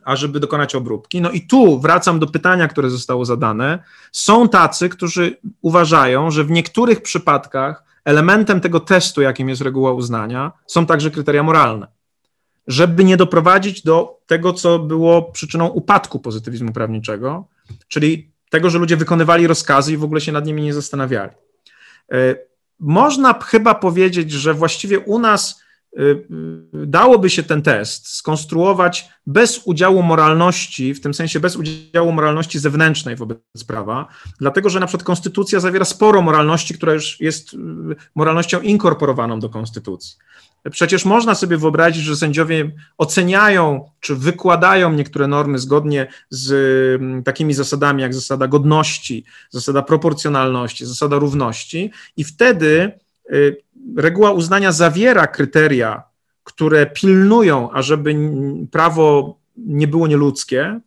[0.04, 1.20] ażeby dokonać obróbki.
[1.20, 3.78] No i tu wracam do pytania, które zostało zadane.
[4.12, 10.52] Są tacy, którzy uważają, że w niektórych przypadkach elementem tego testu, jakim jest reguła uznania,
[10.66, 11.97] są także kryteria moralne
[12.68, 17.48] żeby nie doprowadzić do tego, co było przyczyną upadku pozytywizmu prawniczego,
[17.88, 21.32] czyli tego, że ludzie wykonywali rozkazy i w ogóle się nad nimi nie zastanawiali.
[22.12, 22.36] E,
[22.80, 25.62] można chyba powiedzieć, że właściwie u nas
[26.72, 33.16] dałoby się ten test skonstruować bez udziału moralności, w tym sensie bez udziału moralności zewnętrznej
[33.16, 34.08] wobec prawa,
[34.40, 37.56] dlatego że na przykład konstytucja zawiera sporo moralności, która już jest
[38.14, 40.16] moralnością inkorporowaną do konstytucji.
[40.70, 46.52] Przecież można sobie wyobrazić, że sędziowie oceniają czy wykładają niektóre normy zgodnie z
[47.00, 52.92] mm, takimi zasadami jak zasada godności, zasada proporcjonalności, zasada równości, i wtedy
[53.32, 53.56] y,
[53.96, 56.02] reguła uznania zawiera kryteria,
[56.44, 58.16] które pilnują, ażeby
[58.70, 60.80] prawo nie było nieludzkie,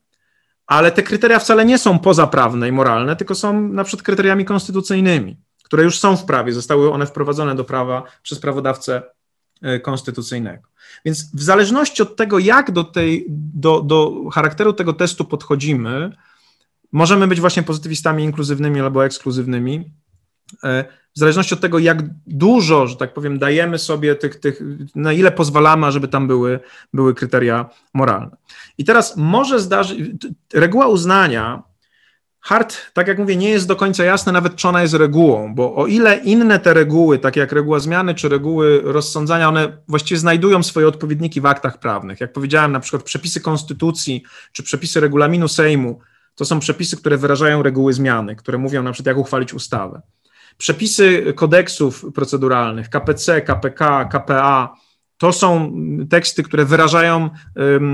[0.68, 5.38] ale te kryteria wcale nie są pozaprawne i moralne, tylko są na przykład kryteriami konstytucyjnymi,
[5.64, 9.02] które już są w prawie, zostały one wprowadzone do prawa przez prawodawcę
[9.82, 10.64] konstytucyjnego.
[11.06, 16.12] Więc w zależności od tego, jak do, tej, do, do charakteru tego testu podchodzimy,
[16.92, 19.92] możemy być właśnie pozytywistami inkluzywnymi albo ekskluzywnymi.
[20.64, 20.86] E,
[21.16, 24.62] w zależności od tego, jak dużo, że tak powiem, dajemy sobie tych, tych
[24.96, 26.60] na ile pozwalamy, żeby tam były,
[26.94, 28.38] były kryteria moralne.
[28.78, 30.00] I teraz może zdarzyć,
[30.54, 31.64] reguła uznania
[32.42, 35.76] Hart, tak jak mówię, nie jest do końca jasne nawet, czy ona jest regułą, bo
[35.76, 40.64] o ile inne te reguły, takie jak reguła zmiany czy reguły rozsądzania, one właściwie znajdują
[40.64, 42.22] swoje odpowiedniki w aktach prawnych.
[42.22, 46.00] Jak powiedziałem, na przykład przepisy konstytucji czy przepisy regulaminu Sejmu
[46.36, 50.02] to są przepisy, które wyrażają reguły zmiany, które mówią na przykład, jak uchwalić ustawę.
[50.58, 54.76] Przepisy kodeksów proceduralnych, KPC, KPK, KPA,
[55.22, 55.74] to są
[56.10, 57.30] teksty, które wyrażają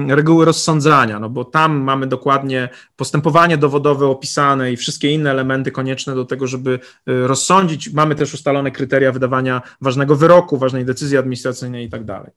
[0.08, 6.16] reguły rozsądzania, no bo tam mamy dokładnie postępowanie dowodowe opisane i wszystkie inne elementy konieczne
[6.16, 6.80] do tego, żeby
[7.10, 7.94] y, rozsądzić.
[7.94, 12.32] Mamy też ustalone kryteria wydawania ważnego wyroku, ważnej decyzji administracyjnej i tak dalej.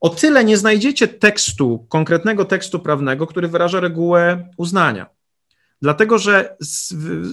[0.00, 5.15] O tyle nie znajdziecie tekstu, konkretnego tekstu prawnego, który wyraża regułę uznania.
[5.82, 6.56] Dlatego, że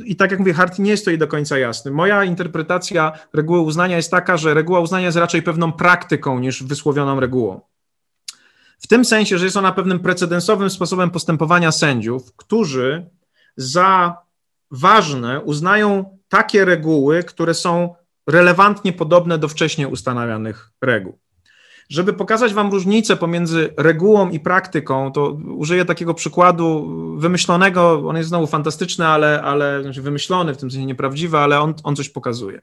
[0.05, 1.91] i tak jak mówię, Hart nie jest to i do końca jasny.
[1.91, 7.19] Moja interpretacja reguły uznania jest taka, że reguła uznania jest raczej pewną praktyką niż wysłowioną
[7.19, 7.61] regułą.
[8.79, 13.09] W tym sensie, że jest ona pewnym precedensowym sposobem postępowania sędziów, którzy
[13.57, 14.17] za
[14.71, 17.95] ważne uznają takie reguły, które są
[18.27, 21.19] relewantnie podobne do wcześniej ustanawianych reguł.
[21.89, 28.03] Żeby pokazać Wam różnicę pomiędzy regułą i praktyką, to użyję takiego przykładu wymyślonego.
[28.07, 31.95] On jest znowu fantastyczny, ale, ale znaczy wymyślony, w tym sensie nieprawdziwy, ale on, on
[31.95, 32.61] coś pokazuje.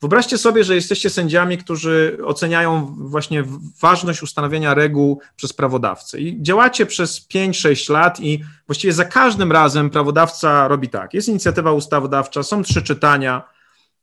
[0.00, 3.44] Wyobraźcie sobie, że jesteście sędziami, którzy oceniają właśnie
[3.80, 6.20] ważność ustanowienia reguł przez prawodawcę.
[6.20, 11.72] I działacie przez 5-6 lat, i właściwie za każdym razem prawodawca robi tak: jest inicjatywa
[11.72, 13.42] ustawodawcza, są trzy czytania,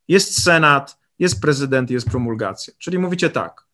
[0.08, 2.74] jest Senat, jest prezydent, jest promulgacja.
[2.78, 3.65] Czyli mówicie tak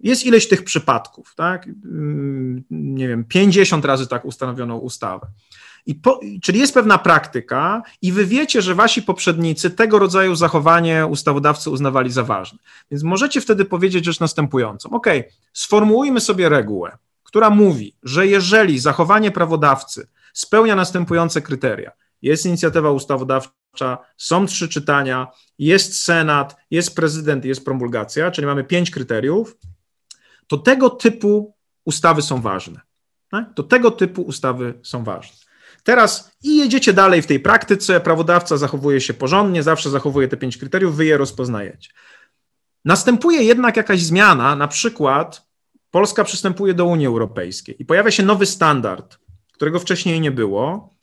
[0.00, 1.66] jest ileś tych przypadków, tak?
[1.66, 5.26] Mm, nie wiem, 50 razy tak ustanowiono ustawę.
[5.86, 11.06] I po, czyli jest pewna praktyka, i wy wiecie, że wasi poprzednicy tego rodzaju zachowanie
[11.06, 12.58] ustawodawcy uznawali za ważne.
[12.90, 15.06] Więc możecie wtedy powiedzieć rzecz następującą: OK,
[15.52, 23.98] sformułujmy sobie regułę, która mówi, że jeżeli zachowanie prawodawcy spełnia następujące kryteria, jest inicjatywa ustawodawcza,
[24.16, 25.26] są trzy czytania,
[25.58, 29.56] jest Senat, jest prezydent, jest promulgacja, czyli mamy pięć kryteriów,
[30.50, 31.54] to tego typu
[31.84, 32.80] ustawy są ważne.
[33.30, 33.54] Tak?
[33.54, 35.36] To tego typu ustawy są ważne.
[35.82, 40.56] Teraz i jedziecie dalej w tej praktyce, prawodawca zachowuje się porządnie, zawsze zachowuje te pięć
[40.56, 41.90] kryteriów, wy je rozpoznajecie.
[42.84, 45.48] Następuje jednak jakaś zmiana, na przykład
[45.90, 49.18] Polska przystępuje do Unii Europejskiej i pojawia się nowy standard,
[49.52, 50.94] którego wcześniej nie było,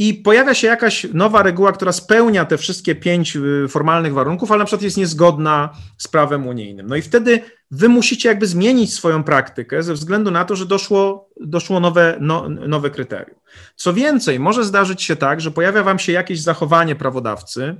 [0.00, 4.58] i pojawia się jakaś nowa reguła, która spełnia te wszystkie pięć y, formalnych warunków, ale
[4.58, 6.86] na przykład jest niezgodna z prawem unijnym.
[6.86, 7.40] No i wtedy
[7.70, 12.48] wy musicie jakby zmienić swoją praktykę ze względu na to, że doszło, doszło nowe, no,
[12.48, 13.38] nowe kryterium.
[13.76, 17.76] Co więcej, może zdarzyć się tak, że pojawia wam się jakieś zachowanie prawodawcy,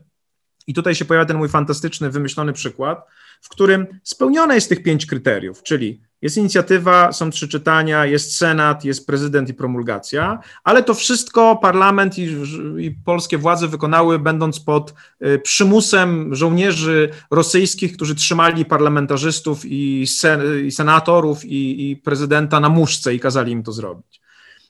[0.66, 3.06] i tutaj się pojawia ten mój fantastyczny, wymyślony przykład,
[3.40, 8.84] w którym spełnione jest tych pięć kryteriów, czyli jest inicjatywa, są trzy czytania, jest Senat,
[8.84, 12.36] jest prezydent i promulgacja, ale to wszystko parlament i,
[12.78, 20.66] i polskie władze wykonały, będąc pod y, przymusem żołnierzy rosyjskich, którzy trzymali parlamentarzystów i, sen,
[20.66, 24.20] i senatorów i, i prezydenta na muszce i kazali im to zrobić.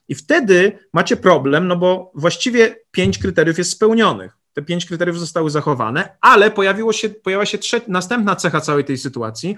[0.09, 4.37] I wtedy macie problem, no bo właściwie pięć kryteriów jest spełnionych.
[4.53, 8.99] Te pięć kryteriów zostały zachowane, ale pojawiło się, pojawiła się trze- następna cecha całej tej
[8.99, 9.57] sytuacji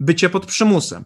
[0.00, 1.04] bycie pod przymusem.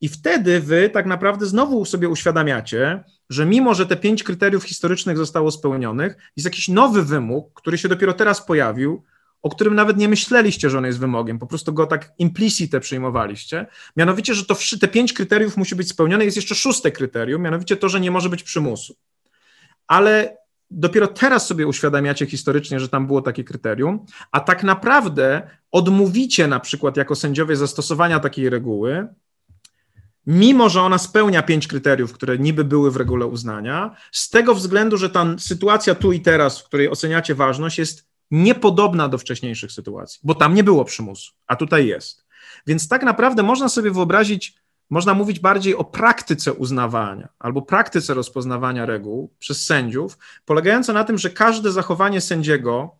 [0.00, 5.16] I wtedy wy tak naprawdę znowu sobie uświadamiacie, że mimo, że te pięć kryteriów historycznych
[5.16, 9.02] zostało spełnionych, jest jakiś nowy wymóg, który się dopiero teraz pojawił,
[9.42, 13.66] o którym nawet nie myśleliście, że on jest wymogiem, po prostu go tak implicite przyjmowaliście.
[13.96, 17.88] Mianowicie, że to te pięć kryteriów musi być spełnione, jest jeszcze szóste kryterium, mianowicie to,
[17.88, 18.96] że nie może być przymusu.
[19.86, 20.36] Ale
[20.70, 25.42] dopiero teraz sobie uświadamiacie historycznie, że tam było takie kryterium, a tak naprawdę
[25.72, 29.08] odmówicie na przykład jako sędziowie zastosowania takiej reguły,
[30.26, 34.96] mimo że ona spełnia pięć kryteriów, które niby były w regule uznania, z tego względu,
[34.96, 40.20] że ta sytuacja tu i teraz, w której oceniacie ważność, jest niepodobna do wcześniejszych sytuacji,
[40.22, 42.24] bo tam nie było przymusu, a tutaj jest.
[42.66, 44.54] Więc tak naprawdę można sobie wyobrazić,
[44.90, 51.18] można mówić bardziej o praktyce uznawania albo praktyce rozpoznawania reguł przez sędziów, polegające na tym,
[51.18, 52.96] że każde zachowanie sędziego,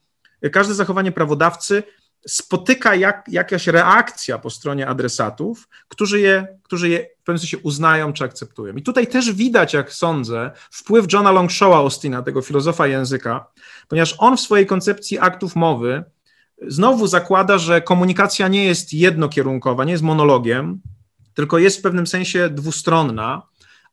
[0.52, 1.82] każde zachowanie prawodawcy
[2.28, 8.12] spotyka jak, jakaś reakcja po stronie adresatów, którzy je, którzy je w pewnym sensie uznają
[8.12, 8.74] czy akceptują.
[8.74, 13.46] I tutaj też widać, jak sądzę, wpływ Johna Longshowa Austina, tego filozofa języka,
[13.88, 16.04] ponieważ on w swojej koncepcji aktów mowy
[16.68, 20.80] znowu zakłada, że komunikacja nie jest jednokierunkowa, nie jest monologiem,
[21.34, 23.42] tylko jest w pewnym sensie dwustronna.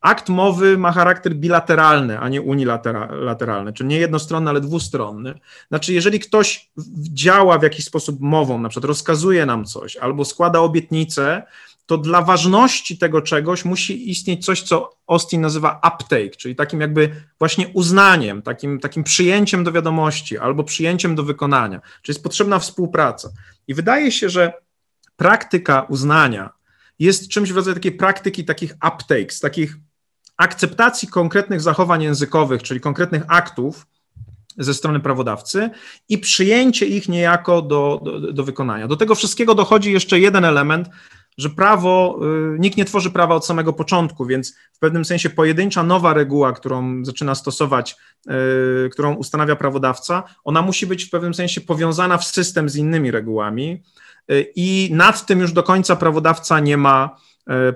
[0.02, 5.34] Akt mowy ma charakter bilateralny, a nie unilateralny, czyli nie jednostronny, ale dwustronny.
[5.68, 10.60] Znaczy, jeżeli ktoś działa w jakiś sposób mową, na przykład rozkazuje nam coś albo składa
[10.60, 11.44] obietnicę,
[11.86, 17.16] to dla ważności tego czegoś musi istnieć coś, co Austin nazywa uptake, czyli takim jakby
[17.40, 23.30] właśnie uznaniem, takim, takim przyjęciem do wiadomości albo przyjęciem do wykonania, czyli jest potrzebna współpraca.
[23.68, 24.54] I wydaje się, że
[25.16, 26.50] praktyka uznania
[27.00, 29.76] jest czymś w rodzaju takiej praktyki takich uptakes, takich
[30.42, 33.88] akceptacji konkretnych zachowań językowych, czyli konkretnych aktów
[34.58, 35.70] ze strony prawodawcy
[36.10, 38.88] i przyjęcie ich niejako do, do, do wykonania.
[38.88, 40.90] Do tego wszystkiego dochodzi jeszcze jeden element,
[41.38, 42.20] że prawo,
[42.56, 46.54] y, nikt nie tworzy prawa od samego początku, więc w pewnym sensie pojedyncza nowa reguła,
[46.54, 47.96] którą zaczyna stosować,
[48.86, 53.12] y, którą ustanawia prawodawca, ona musi być w pewnym sensie powiązana w system z innymi
[53.12, 53.84] regułami
[54.32, 57.18] y, i nad tym już do końca prawodawca nie ma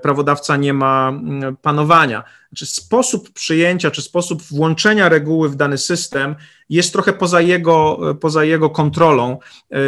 [0.02, 2.24] prawodawca nie ma mm, panowania.
[2.48, 6.34] Znaczy sposób przyjęcia czy sposób włączenia reguły w dany system
[6.68, 9.38] jest trochę poza jego, e, poza jego kontrolą.
[9.70, 9.78] E,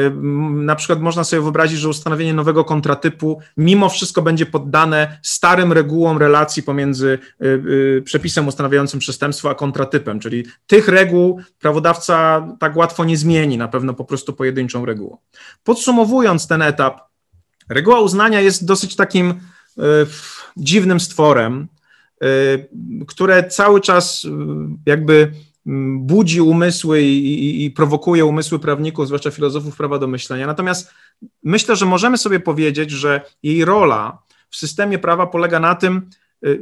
[0.51, 6.19] na przykład można sobie wyobrazić, że ustanowienie nowego kontratypu mimo wszystko będzie poddane starym regułom
[6.19, 7.19] relacji pomiędzy
[8.05, 13.95] przepisem ustanawiającym przestępstwo a kontratypem, czyli tych reguł prawodawca tak łatwo nie zmieni, na pewno
[13.95, 15.19] po prostu pojedynczą regułą.
[15.65, 17.01] Podsumowując ten etap,
[17.69, 19.41] reguła uznania jest dosyć takim E,
[20.57, 21.69] dziwnym stworem,
[22.23, 22.27] e,
[23.07, 24.31] które cały czas e,
[24.87, 25.33] jakby
[25.97, 30.47] budzi umysły i, i, i, prowokuje umysły prawników, zwłaszcza filozofów prawa do myślenia.
[30.47, 30.91] Natomiast
[31.43, 34.19] myślę, że możemy sobie powiedzieć, że jej rola
[34.51, 36.11] w systemie prawa polega na tym,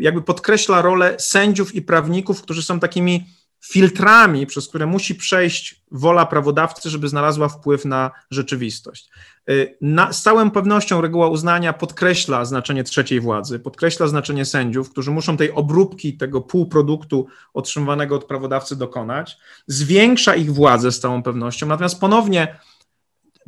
[0.01, 3.27] jakby podkreśla rolę sędziów i prawników, którzy są takimi
[3.65, 9.11] filtrami, przez które musi przejść wola prawodawcy, żeby znalazła wpływ na rzeczywistość.
[9.51, 15.11] Y, na, z całą pewnością reguła uznania podkreśla znaczenie trzeciej władzy, podkreśla znaczenie sędziów, którzy
[15.11, 21.67] muszą tej obróbki, tego półproduktu otrzymywanego od prawodawcy dokonać, zwiększa ich władzę z całą pewnością.
[21.67, 22.59] Natomiast ponownie,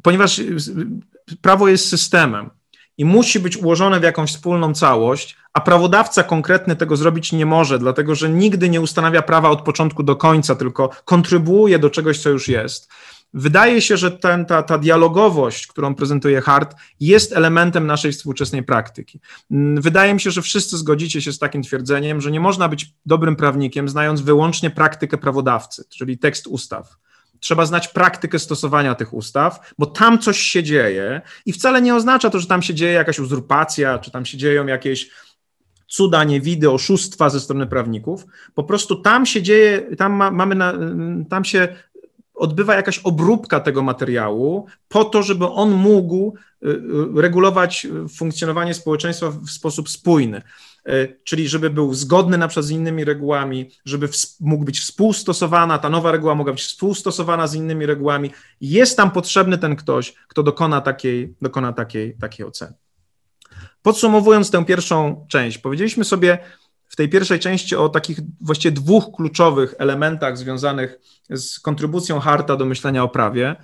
[0.02, 0.40] ponieważ
[1.42, 2.50] prawo jest systemem,
[2.98, 7.78] i musi być ułożone w jakąś wspólną całość, a prawodawca konkretny tego zrobić nie może,
[7.78, 12.30] dlatego że nigdy nie ustanawia prawa od początku do końca, tylko kontrybuuje do czegoś, co
[12.30, 12.88] już jest.
[13.34, 19.20] Wydaje się, że ten, ta, ta dialogowość, którą prezentuje Hart, jest elementem naszej współczesnej praktyki.
[19.50, 22.92] Mm, wydaje mi się, że wszyscy zgodzicie się z takim twierdzeniem, że nie można być
[23.06, 26.96] dobrym prawnikiem, znając wyłącznie praktykę prawodawcy, czyli tekst ustaw.
[27.40, 32.30] Trzeba znać praktykę stosowania tych ustaw, bo tam coś się dzieje i wcale nie oznacza
[32.30, 35.10] to, że tam się dzieje jakaś uzurpacja, czy tam się dzieją jakieś
[35.88, 38.26] cuda, niewidy, oszustwa ze strony prawników.
[38.54, 40.74] Po prostu tam się dzieje, tam ma, mamy na,
[41.30, 41.68] tam się
[42.34, 47.86] odbywa jakaś obróbka tego materiału po to, żeby on mógł y, y, regulować
[48.16, 50.42] funkcjonowanie społeczeństwa w sposób spójny.
[50.88, 54.08] Y, czyli żeby był zgodny na przykład z innymi regułami, żeby
[54.40, 58.30] mógł być współstosowana, ta nowa reguła mogła być współstosowana z innymi regułami.
[58.60, 62.72] Jest tam potrzebny ten ktoś, kto dokona takiej, dokona takiej, takiej oceny.
[63.82, 66.38] Podsumowując tę pierwszą część, powiedzieliśmy sobie
[66.88, 70.98] w tej pierwszej części o takich właściwie dwóch kluczowych elementach związanych
[71.30, 73.56] z kontrybucją Harta do myślenia o prawie.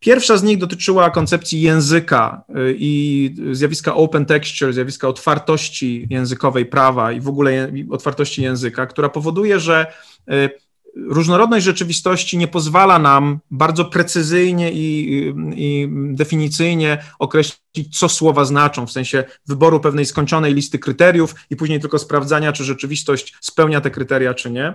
[0.00, 7.12] Pierwsza z nich dotyczyła koncepcji języka y, i zjawiska open texture, zjawiska otwartości językowej prawa
[7.12, 9.86] i w ogóle otwartości języka, która powoduje, że
[10.30, 10.50] y,
[10.96, 15.10] różnorodność rzeczywistości nie pozwala nam bardzo precyzyjnie i,
[15.56, 21.80] i, definicyjnie określić, co słowa znaczą, w sensie wyboru pewnej skończonej listy kryteriów i później
[21.80, 24.74] tylko sprawdzania, czy rzeczywistość spełnia te kryteria, czy nie.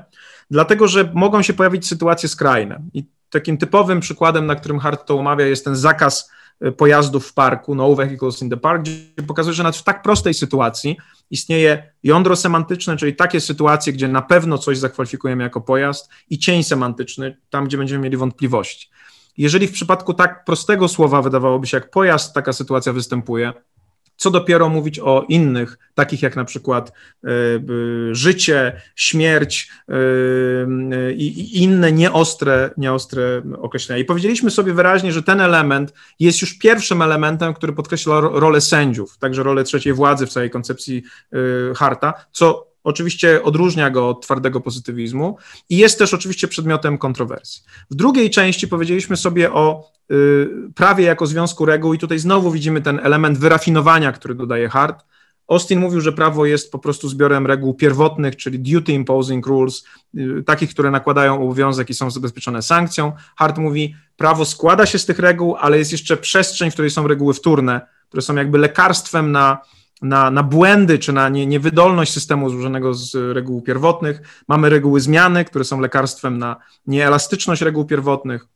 [0.52, 2.82] Dlatego, że mogą się pojawić sytuacje skrajne.
[2.94, 6.32] I takim typowym przykładem, na którym Hart to omawia, jest ten zakaz
[6.78, 10.34] pojazdów w parku, no vehicles in the park, gdzie pokazuje, że nawet w tak prostej
[10.34, 10.98] sytuacji
[11.32, 16.64] istnieje jądro semantyczne, czyli takie sytuacje, gdzie na pewno coś zakwalifikujemy jako pojazd i cień
[16.64, 18.90] semantyczny, tam gdzie będziemy mieli wątpliwości.
[19.38, 23.54] Jeżeli w przypadku tak prostego słowa wydawałoby się jak pojazd taka sytuacja występuje,
[24.22, 29.94] co dopiero mówić o innych, takich jak na przykład y, życie, śmierć y,
[31.14, 34.02] i inne nieostre, nieostre określenia.
[34.02, 39.18] I powiedzieliśmy sobie wyraźnie, że ten element jest już pierwszym elementem, który podkreśla rolę sędziów,
[39.18, 41.04] także rolę trzeciej władzy w całej koncepcji
[41.76, 45.38] Harta, co oczywiście odróżnia go od twardego pozytywizmu
[45.70, 47.64] i jest też oczywiście przedmiotem kontrowersji.
[47.92, 52.82] W drugiej części powiedzieliśmy sobie o y, prawie jako związku reguł i tutaj znowu widzimy
[52.82, 55.06] ten element wyrafinowania, który dodaje Hart.
[55.48, 59.84] Austin mówił, że prawo jest po prostu zbiorem reguł pierwotnych, czyli duty imposing rules,
[60.18, 63.12] y, takich, które nakładają obowiązek i są zabezpieczone sankcją.
[63.36, 67.08] Hart mówi, prawo składa się z tych reguł, ale jest jeszcze przestrzeń, w której są
[67.08, 69.58] reguły wtórne, które są jakby lekarstwem na
[70.02, 74.44] na, na błędy czy na nie, niewydolność systemu złożonego z reguł pierwotnych.
[74.48, 76.56] Mamy reguły zmiany, które są lekarstwem na
[76.88, 78.48] nieelastyczność reguł pierwotnych.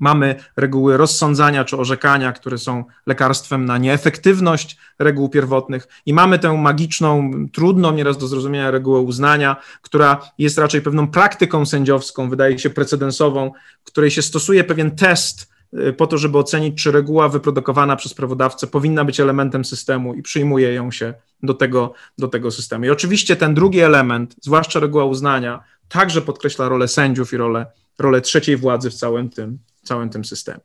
[0.00, 6.52] Mamy reguły rozsądzania czy orzekania, które są lekarstwem na nieefektywność reguł pierwotnych, i mamy tę
[6.58, 12.70] magiczną, trudną nieraz do zrozumienia regułę uznania, która jest raczej pewną praktyką sędziowską, wydaje się
[12.70, 13.52] precedensową,
[13.84, 15.53] której się stosuje pewien test
[15.96, 20.74] po to, żeby ocenić, czy reguła wyprodukowana przez prawodawcę powinna być elementem systemu i przyjmuje
[20.74, 22.84] ją się do tego, do tego systemu.
[22.84, 27.66] I oczywiście ten drugi element, zwłaszcza reguła uznania, także podkreśla rolę sędziów i rolę,
[27.98, 30.60] rolę trzeciej władzy w całym tym, całym tym systemie.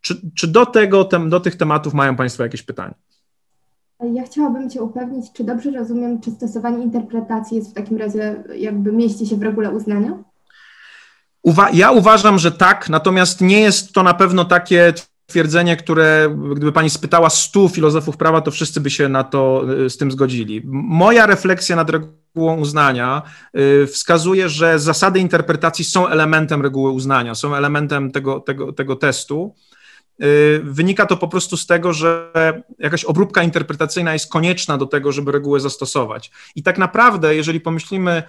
[0.00, 2.94] Czy, czy do, tego, tem, do tych tematów mają Państwo jakieś pytania?
[4.12, 8.92] Ja chciałabym Cię upewnić, czy dobrze rozumiem, czy stosowanie interpretacji jest w takim razie, jakby
[8.92, 10.24] mieści się w regule uznania?
[11.46, 14.92] Uwa ja uważam, że tak, natomiast nie jest to na pewno takie
[15.26, 19.90] twierdzenie, które gdyby pani spytała stu filozofów prawa, to wszyscy by się na to y,
[19.90, 20.62] z tym zgodzili.
[20.72, 23.22] Moja refleksja nad regułą uznania
[23.58, 29.54] y, wskazuje, że zasady interpretacji są elementem reguły uznania, są elementem tego, tego, tego testu.
[30.22, 32.32] Y, wynika to po prostu z tego, że
[32.78, 36.30] jakaś obróbka interpretacyjna jest konieczna do tego, żeby regułę zastosować.
[36.54, 38.22] I tak naprawdę, jeżeli pomyślimy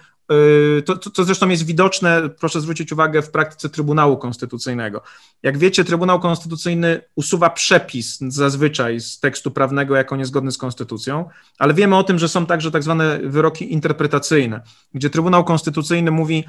[0.78, 5.02] Y, to, to, to, zresztą jest widoczne, proszę zwrócić uwagę, w praktyce Trybunału Konstytucyjnego.
[5.42, 11.28] Jak wiecie, Trybunał Konstytucyjny usuwa przepis zazwyczaj z tekstu prawnego jako niezgodny z konstytucją,
[11.58, 14.60] ale wiemy o tym, że są także tak zwane wyroki interpretacyjne,
[14.94, 16.44] gdzie Trybunał Konstytucyjny mówi,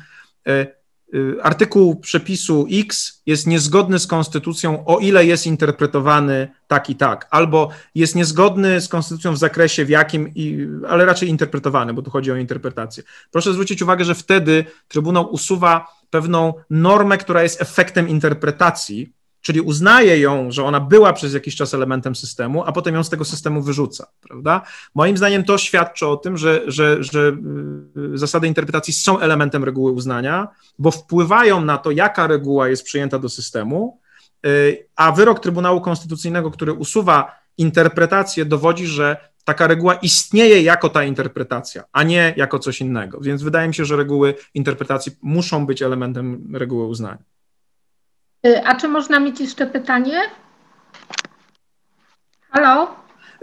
[0.48, 0.78] y,
[1.41, 7.69] artykuł przepisu X jest niezgodny z konstytucją, o ile jest interpretowany tak i tak, albo
[7.95, 10.34] jest niezgodny z konstytucją w zakresie w jakim,
[10.90, 13.03] ale raczej interpretowany, bo tu chodzi o interpretację.
[13.31, 20.20] Proszę zwrócić uwagę, że wtedy Trybunał usuwa pewną normę, która jest efektem interpretacji, czyli uznaje
[20.20, 23.61] ją, że ona była przez jakiś czas elementem systemu, a potem ją z tego systemu
[23.61, 24.61] wyrzuca, prawda?
[24.95, 27.38] Moim zdaniem to świadczy o tym, że, że, że
[28.14, 30.48] y, zasady interpretacji są elementem reguły uznania,
[30.80, 33.99] bo wpływają na to, jaka reguła jest przyjęta do systemu,
[34.45, 41.03] y, a wyrok Trybunału Konstytucyjnego, który usuwa interpretację, dowodzi, że taka reguła istnieje jako ta
[41.03, 43.20] interpretacja, a nie jako coś innego.
[43.22, 47.24] Więc wydaje mi się, że reguły interpretacji muszą być elementem reguły uznania.
[48.48, 50.22] Y, a czy można mieć jeszcze pytanie?
[52.49, 52.95] Halo?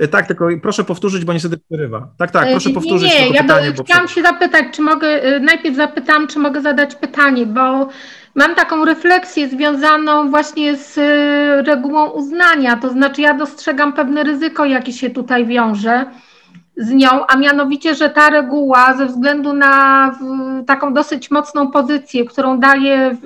[0.02, 2.08] Y, tak, tylko proszę powtórzyć, bo niestety przerywa.
[2.18, 3.72] Tak, tak, proszę nie, powtórzyć nie, nie, ja pytanie.
[3.72, 7.88] Do, chciałam się zapytać, czy mogę, y, najpierw zapytałam, czy mogę zadać pytanie, bo
[8.34, 10.96] mam taką refleksję związaną właśnie z
[11.66, 16.06] regułą uznania, to znaczy ja dostrzegam pewne ryzyko, jakie się tutaj wiąże
[16.76, 20.12] z nią, a mianowicie, że ta reguła ze względu na
[20.66, 23.16] taką dosyć mocną pozycję, którą daje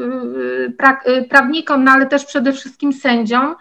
[0.79, 3.55] pra, prawnikom, no ale też przede wszystkim sędziom,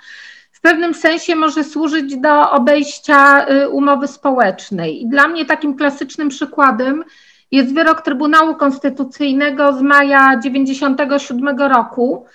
[0.51, 5.01] w pewnym sensie może służyć do obejścia y, umowy społecznej.
[5.01, 7.03] I dla mnie takim klasycznym przykładem
[7.51, 12.25] jest wyrok Trybunału Konstytucyjnego z maja 1997 roku,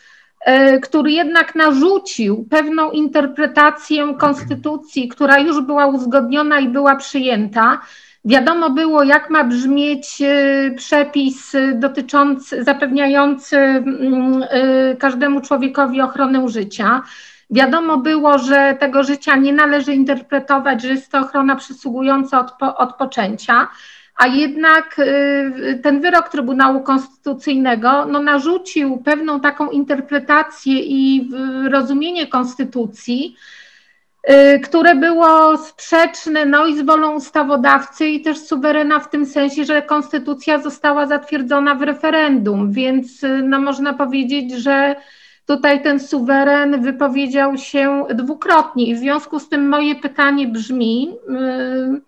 [0.82, 7.80] który jednak narzucił pewną interpretację konstytucji, która już była uzgodniona i była przyjęta.
[8.24, 17.02] Wiadomo było, jak ma brzmieć e, przepis dotyczący, zapewniający mm, e, każdemu człowiekowi ochronę życia.
[17.50, 22.94] Wiadomo było, że tego życia nie należy interpretować, że jest to ochrona przysługująca od, od
[22.94, 23.68] poczęcia
[24.16, 31.30] a jednak y, ten wyrok Trybunału Konstytucyjnego no, narzucił pewną taką interpretację i
[31.70, 33.36] rozumienie konstytucji,
[34.30, 39.64] y, które było sprzeczne no, i z wolą ustawodawcy, i też suwerena w tym sensie,
[39.64, 44.96] że konstytucja została zatwierdzona w referendum, więc y, no, można powiedzieć, że
[45.46, 48.86] tutaj ten suweren wypowiedział się dwukrotnie.
[48.86, 52.00] I w związku z tym moje pytanie brzmi, yy,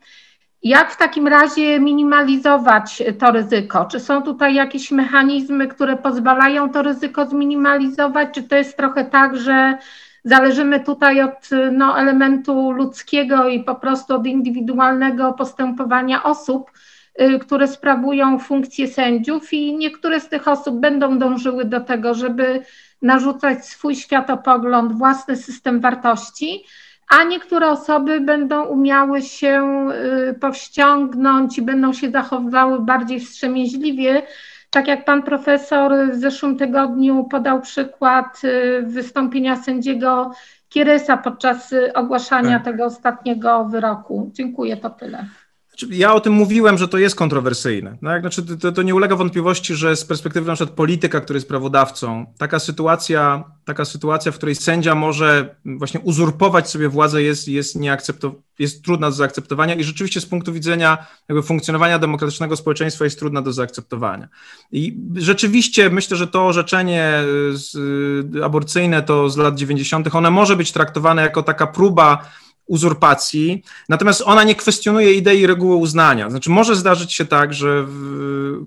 [0.68, 3.84] jak w takim razie minimalizować to ryzyko?
[3.84, 8.28] Czy są tutaj jakieś mechanizmy, które pozwalają to ryzyko zminimalizować?
[8.34, 9.78] Czy to jest trochę tak, że
[10.24, 16.70] zależymy tutaj od no, elementu ludzkiego i po prostu od indywidualnego postępowania osób,
[17.20, 22.62] y, które sprawują funkcje sędziów, i niektóre z tych osób będą dążyły do tego, żeby
[23.02, 26.64] narzucać swój światopogląd, własny system wartości
[27.08, 29.86] a niektóre osoby będą umiały się
[30.28, 34.22] y, powściągnąć i będą się zachowywały bardziej wstrzemięźliwie.
[34.70, 40.30] Tak jak pan profesor w zeszłym tygodniu podał przykład y, wystąpienia sędziego
[40.68, 42.64] Kierysa podczas y, ogłaszania tak.
[42.64, 44.30] tego ostatniego wyroku.
[44.32, 45.26] Dziękuję, to tyle.
[45.78, 47.98] Znaczy, ja o tym mówiłem, że to jest kontrowersyjne.
[48.04, 48.20] Tak?
[48.20, 52.26] Znaczy, to, to, nie ulega wątpliwości, że z perspektywy na przykład polityka, który jest prawodawcą,
[52.38, 57.76] taka sytuacja, taka sytuacja, w której sędzia może właśnie uzurpować sobie władzę jest, jest,
[58.58, 63.42] jest trudna do zaakceptowania i rzeczywiście z punktu widzenia jakby funkcjonowania demokratycznego społeczeństwa jest trudna
[63.42, 64.28] do zaakceptowania.
[64.72, 67.22] I rzeczywiście myślę, że to orzeczenie
[67.52, 67.76] z,
[68.44, 72.30] aborcyjne to z lat 90., one może być traktowane jako taka próba
[72.66, 76.30] uzurpacji, natomiast ona nie kwestionuje idei reguły uznania.
[76.30, 78.64] Znaczy, może zdarzyć się tak, że w,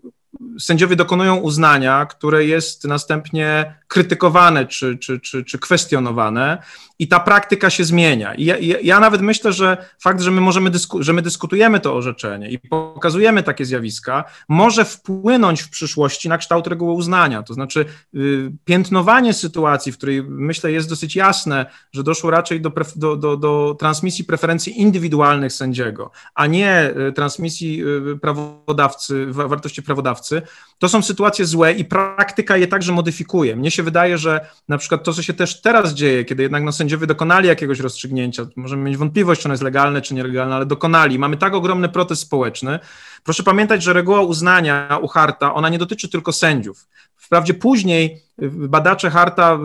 [0.59, 6.57] sędziowie dokonują uznania, które jest następnie krytykowane czy, czy, czy, czy kwestionowane
[6.99, 8.35] i ta praktyka się zmienia.
[8.35, 11.95] I ja, ja, nawet myślę, że fakt, że my możemy dysku, że my dyskutujemy to
[11.95, 17.43] orzeczenie i pokazujemy takie zjawiska, może wpłynąć w przyszłości na kształt reguły uznania.
[17.43, 17.85] To znaczy
[18.15, 23.37] y, piętnowanie sytuacji, w której myślę jest dosyć jasne, że doszło raczej do, do, do,
[23.37, 27.83] do transmisji preferencji indywidualnych sędziego, a nie y, transmisji
[28.13, 30.41] y, prawodawcy, wartości prawodawcy,
[30.79, 33.55] to są sytuacje złe i praktyka je także modyfikuje.
[33.55, 36.71] Mnie się wydaje, że na przykład to, co się też teraz dzieje, kiedy jednak no,
[36.71, 41.19] sędziowie dokonali jakiegoś rozstrzygnięcia, możemy mieć wątpliwość, czy ono jest legalne, czy nielegalne, ale dokonali.
[41.19, 42.79] Mamy tak ogromny protest społeczny.
[43.23, 46.87] Proszę pamiętać, że reguła uznania u Harta, ona nie dotyczy tylko sędziów.
[47.15, 49.59] Wprawdzie później badacze Harta,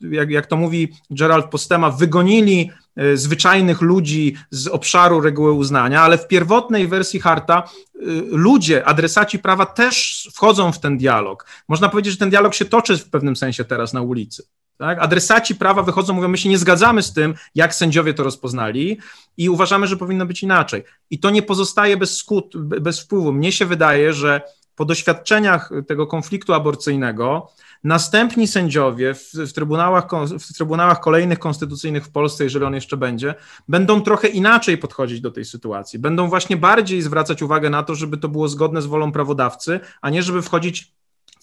[0.00, 6.18] jak, jak to mówi Gerald Postema, wygonili e, zwyczajnych ludzi z obszaru reguły uznania, ale
[6.18, 8.00] w pierwotnej wersji Harta e,
[8.30, 11.46] ludzie, adresaci prawa też wchodzą w ten dialog.
[11.68, 14.42] Można powiedzieć, że ten dialog się toczy w pewnym sensie teraz na ulicy.
[14.80, 14.98] Tak?
[14.98, 18.98] Adresaci prawa wychodzą, mówią, my się nie zgadzamy z tym, jak sędziowie to rozpoznali
[19.36, 20.84] i uważamy, że powinno być inaczej.
[21.10, 23.32] I to nie pozostaje bez skut, bez wpływu.
[23.32, 24.40] Mnie się wydaje, że
[24.76, 27.52] po doświadczeniach tego konfliktu aborcyjnego,
[27.84, 30.06] następni sędziowie w, w, trybunałach,
[30.40, 33.34] w trybunałach kolejnych konstytucyjnych w Polsce, jeżeli on jeszcze będzie,
[33.68, 35.98] będą trochę inaczej podchodzić do tej sytuacji.
[35.98, 40.10] Będą właśnie bardziej zwracać uwagę na to, żeby to było zgodne z wolą prawodawcy, a
[40.10, 40.94] nie żeby wchodzić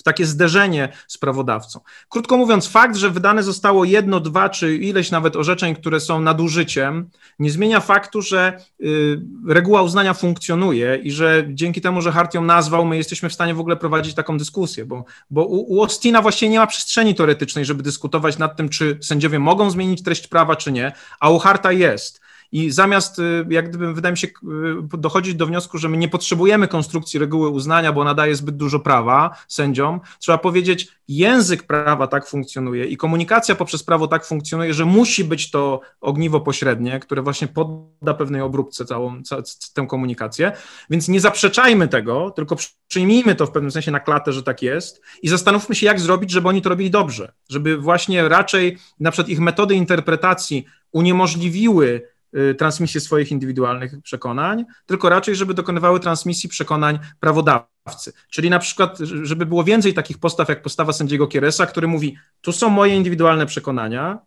[0.08, 1.80] takie zderzenie z prawodawcą.
[2.10, 7.10] Krótko mówiąc, fakt, że wydane zostało jedno, dwa czy ileś nawet orzeczeń, które są nadużyciem,
[7.40, 12.42] nie zmienia faktu, że y, reguła uznania funkcjonuje i że dzięki temu, że Hart ją
[12.42, 16.22] nazwał, my jesteśmy w stanie w ogóle prowadzić taką dyskusję, bo, bo u, u Austina
[16.22, 20.56] właściwie nie ma przestrzeni teoretycznej, żeby dyskutować nad tym, czy sędziowie mogą zmienić treść prawa,
[20.56, 22.27] czy nie, a u Harta jest.
[22.52, 26.10] I zamiast, y, jak gdyby, wydaje mi się, y, dochodzić do wniosku, że my nie
[26.10, 32.08] potrzebujemy konstrukcji reguły uznania, bo ona daje zbyt dużo prawa sędziom, trzeba powiedzieć, język prawa
[32.08, 37.22] tak funkcjonuje i komunikacja poprzez prawo tak funkcjonuje, że musi być to ogniwo pośrednie, które
[37.22, 39.42] właśnie podda pewnej obróbce całą, całą
[39.74, 40.52] tę komunikację.
[40.90, 42.56] Więc nie zaprzeczajmy tego, tylko
[42.88, 46.32] przyjmijmy to w pewnym sensie na klatę, że tak jest i zastanówmy się, jak zrobić,
[46.32, 52.17] żeby oni to robili dobrze, żeby właśnie raczej na przykład ich metody interpretacji uniemożliwiły
[52.58, 58.14] transmisję swoich indywidualnych przekonań, tylko raczej, żeby dokonywały transmisji przekonań prawodawcy.
[58.30, 62.52] Czyli na przykład, żeby było więcej takich postaw jak postawa sędziego Kieresa, który mówi: Tu
[62.52, 64.20] są moje indywidualne przekonania,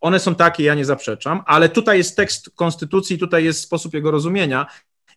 [0.00, 4.10] one są takie, ja nie zaprzeczam, ale tutaj jest tekst konstytucji, tutaj jest sposób jego
[4.10, 4.66] rozumienia.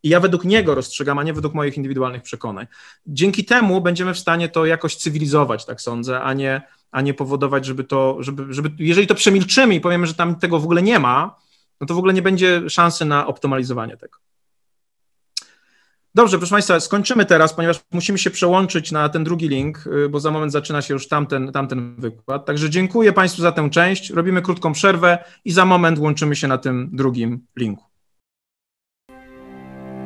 [0.04, 2.68] I ja według niego rozstrzygam, a nie według moich indywidualnych przekonań.
[3.08, 6.62] Dzięki temu będziemy w stanie to jakoś cywilizować, tak sądzę, a nie,
[6.92, 10.60] a nie powodować, żeby to, żeby, żeby, jeżeli to przemilczymy i powiemy, że tam tego
[10.60, 11.36] w ogóle nie ma,
[11.82, 14.18] no to w ogóle nie będzie szansy na optymalizowanie tego.
[16.16, 20.20] Dobrze, proszę Państwa, skończymy teraz, ponieważ musimy się przełączyć na ten drugi link, y, bo
[20.20, 22.46] za moment zaczyna się już tamten, tamten wykład.
[22.46, 24.10] Także dziękuję Państwu za tę część.
[24.10, 27.84] Robimy krótką przerwę i za moment łączymy się na tym drugim linku.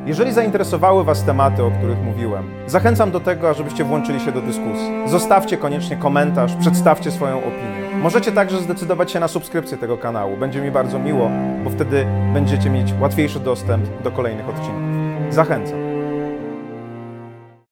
[0.05, 4.89] Jeżeli zainteresowały Was tematy, o których mówiłem, zachęcam do tego, ażebyście włączyli się do dyskusji.
[5.05, 7.88] Zostawcie koniecznie komentarz, przedstawcie swoją opinię.
[8.01, 10.37] Możecie także zdecydować się na subskrypcję tego kanału.
[10.37, 11.31] Będzie mi bardzo miło,
[11.63, 14.83] bo wtedy będziecie mieć łatwiejszy dostęp do kolejnych odcinków.
[15.29, 15.88] Zachęcam.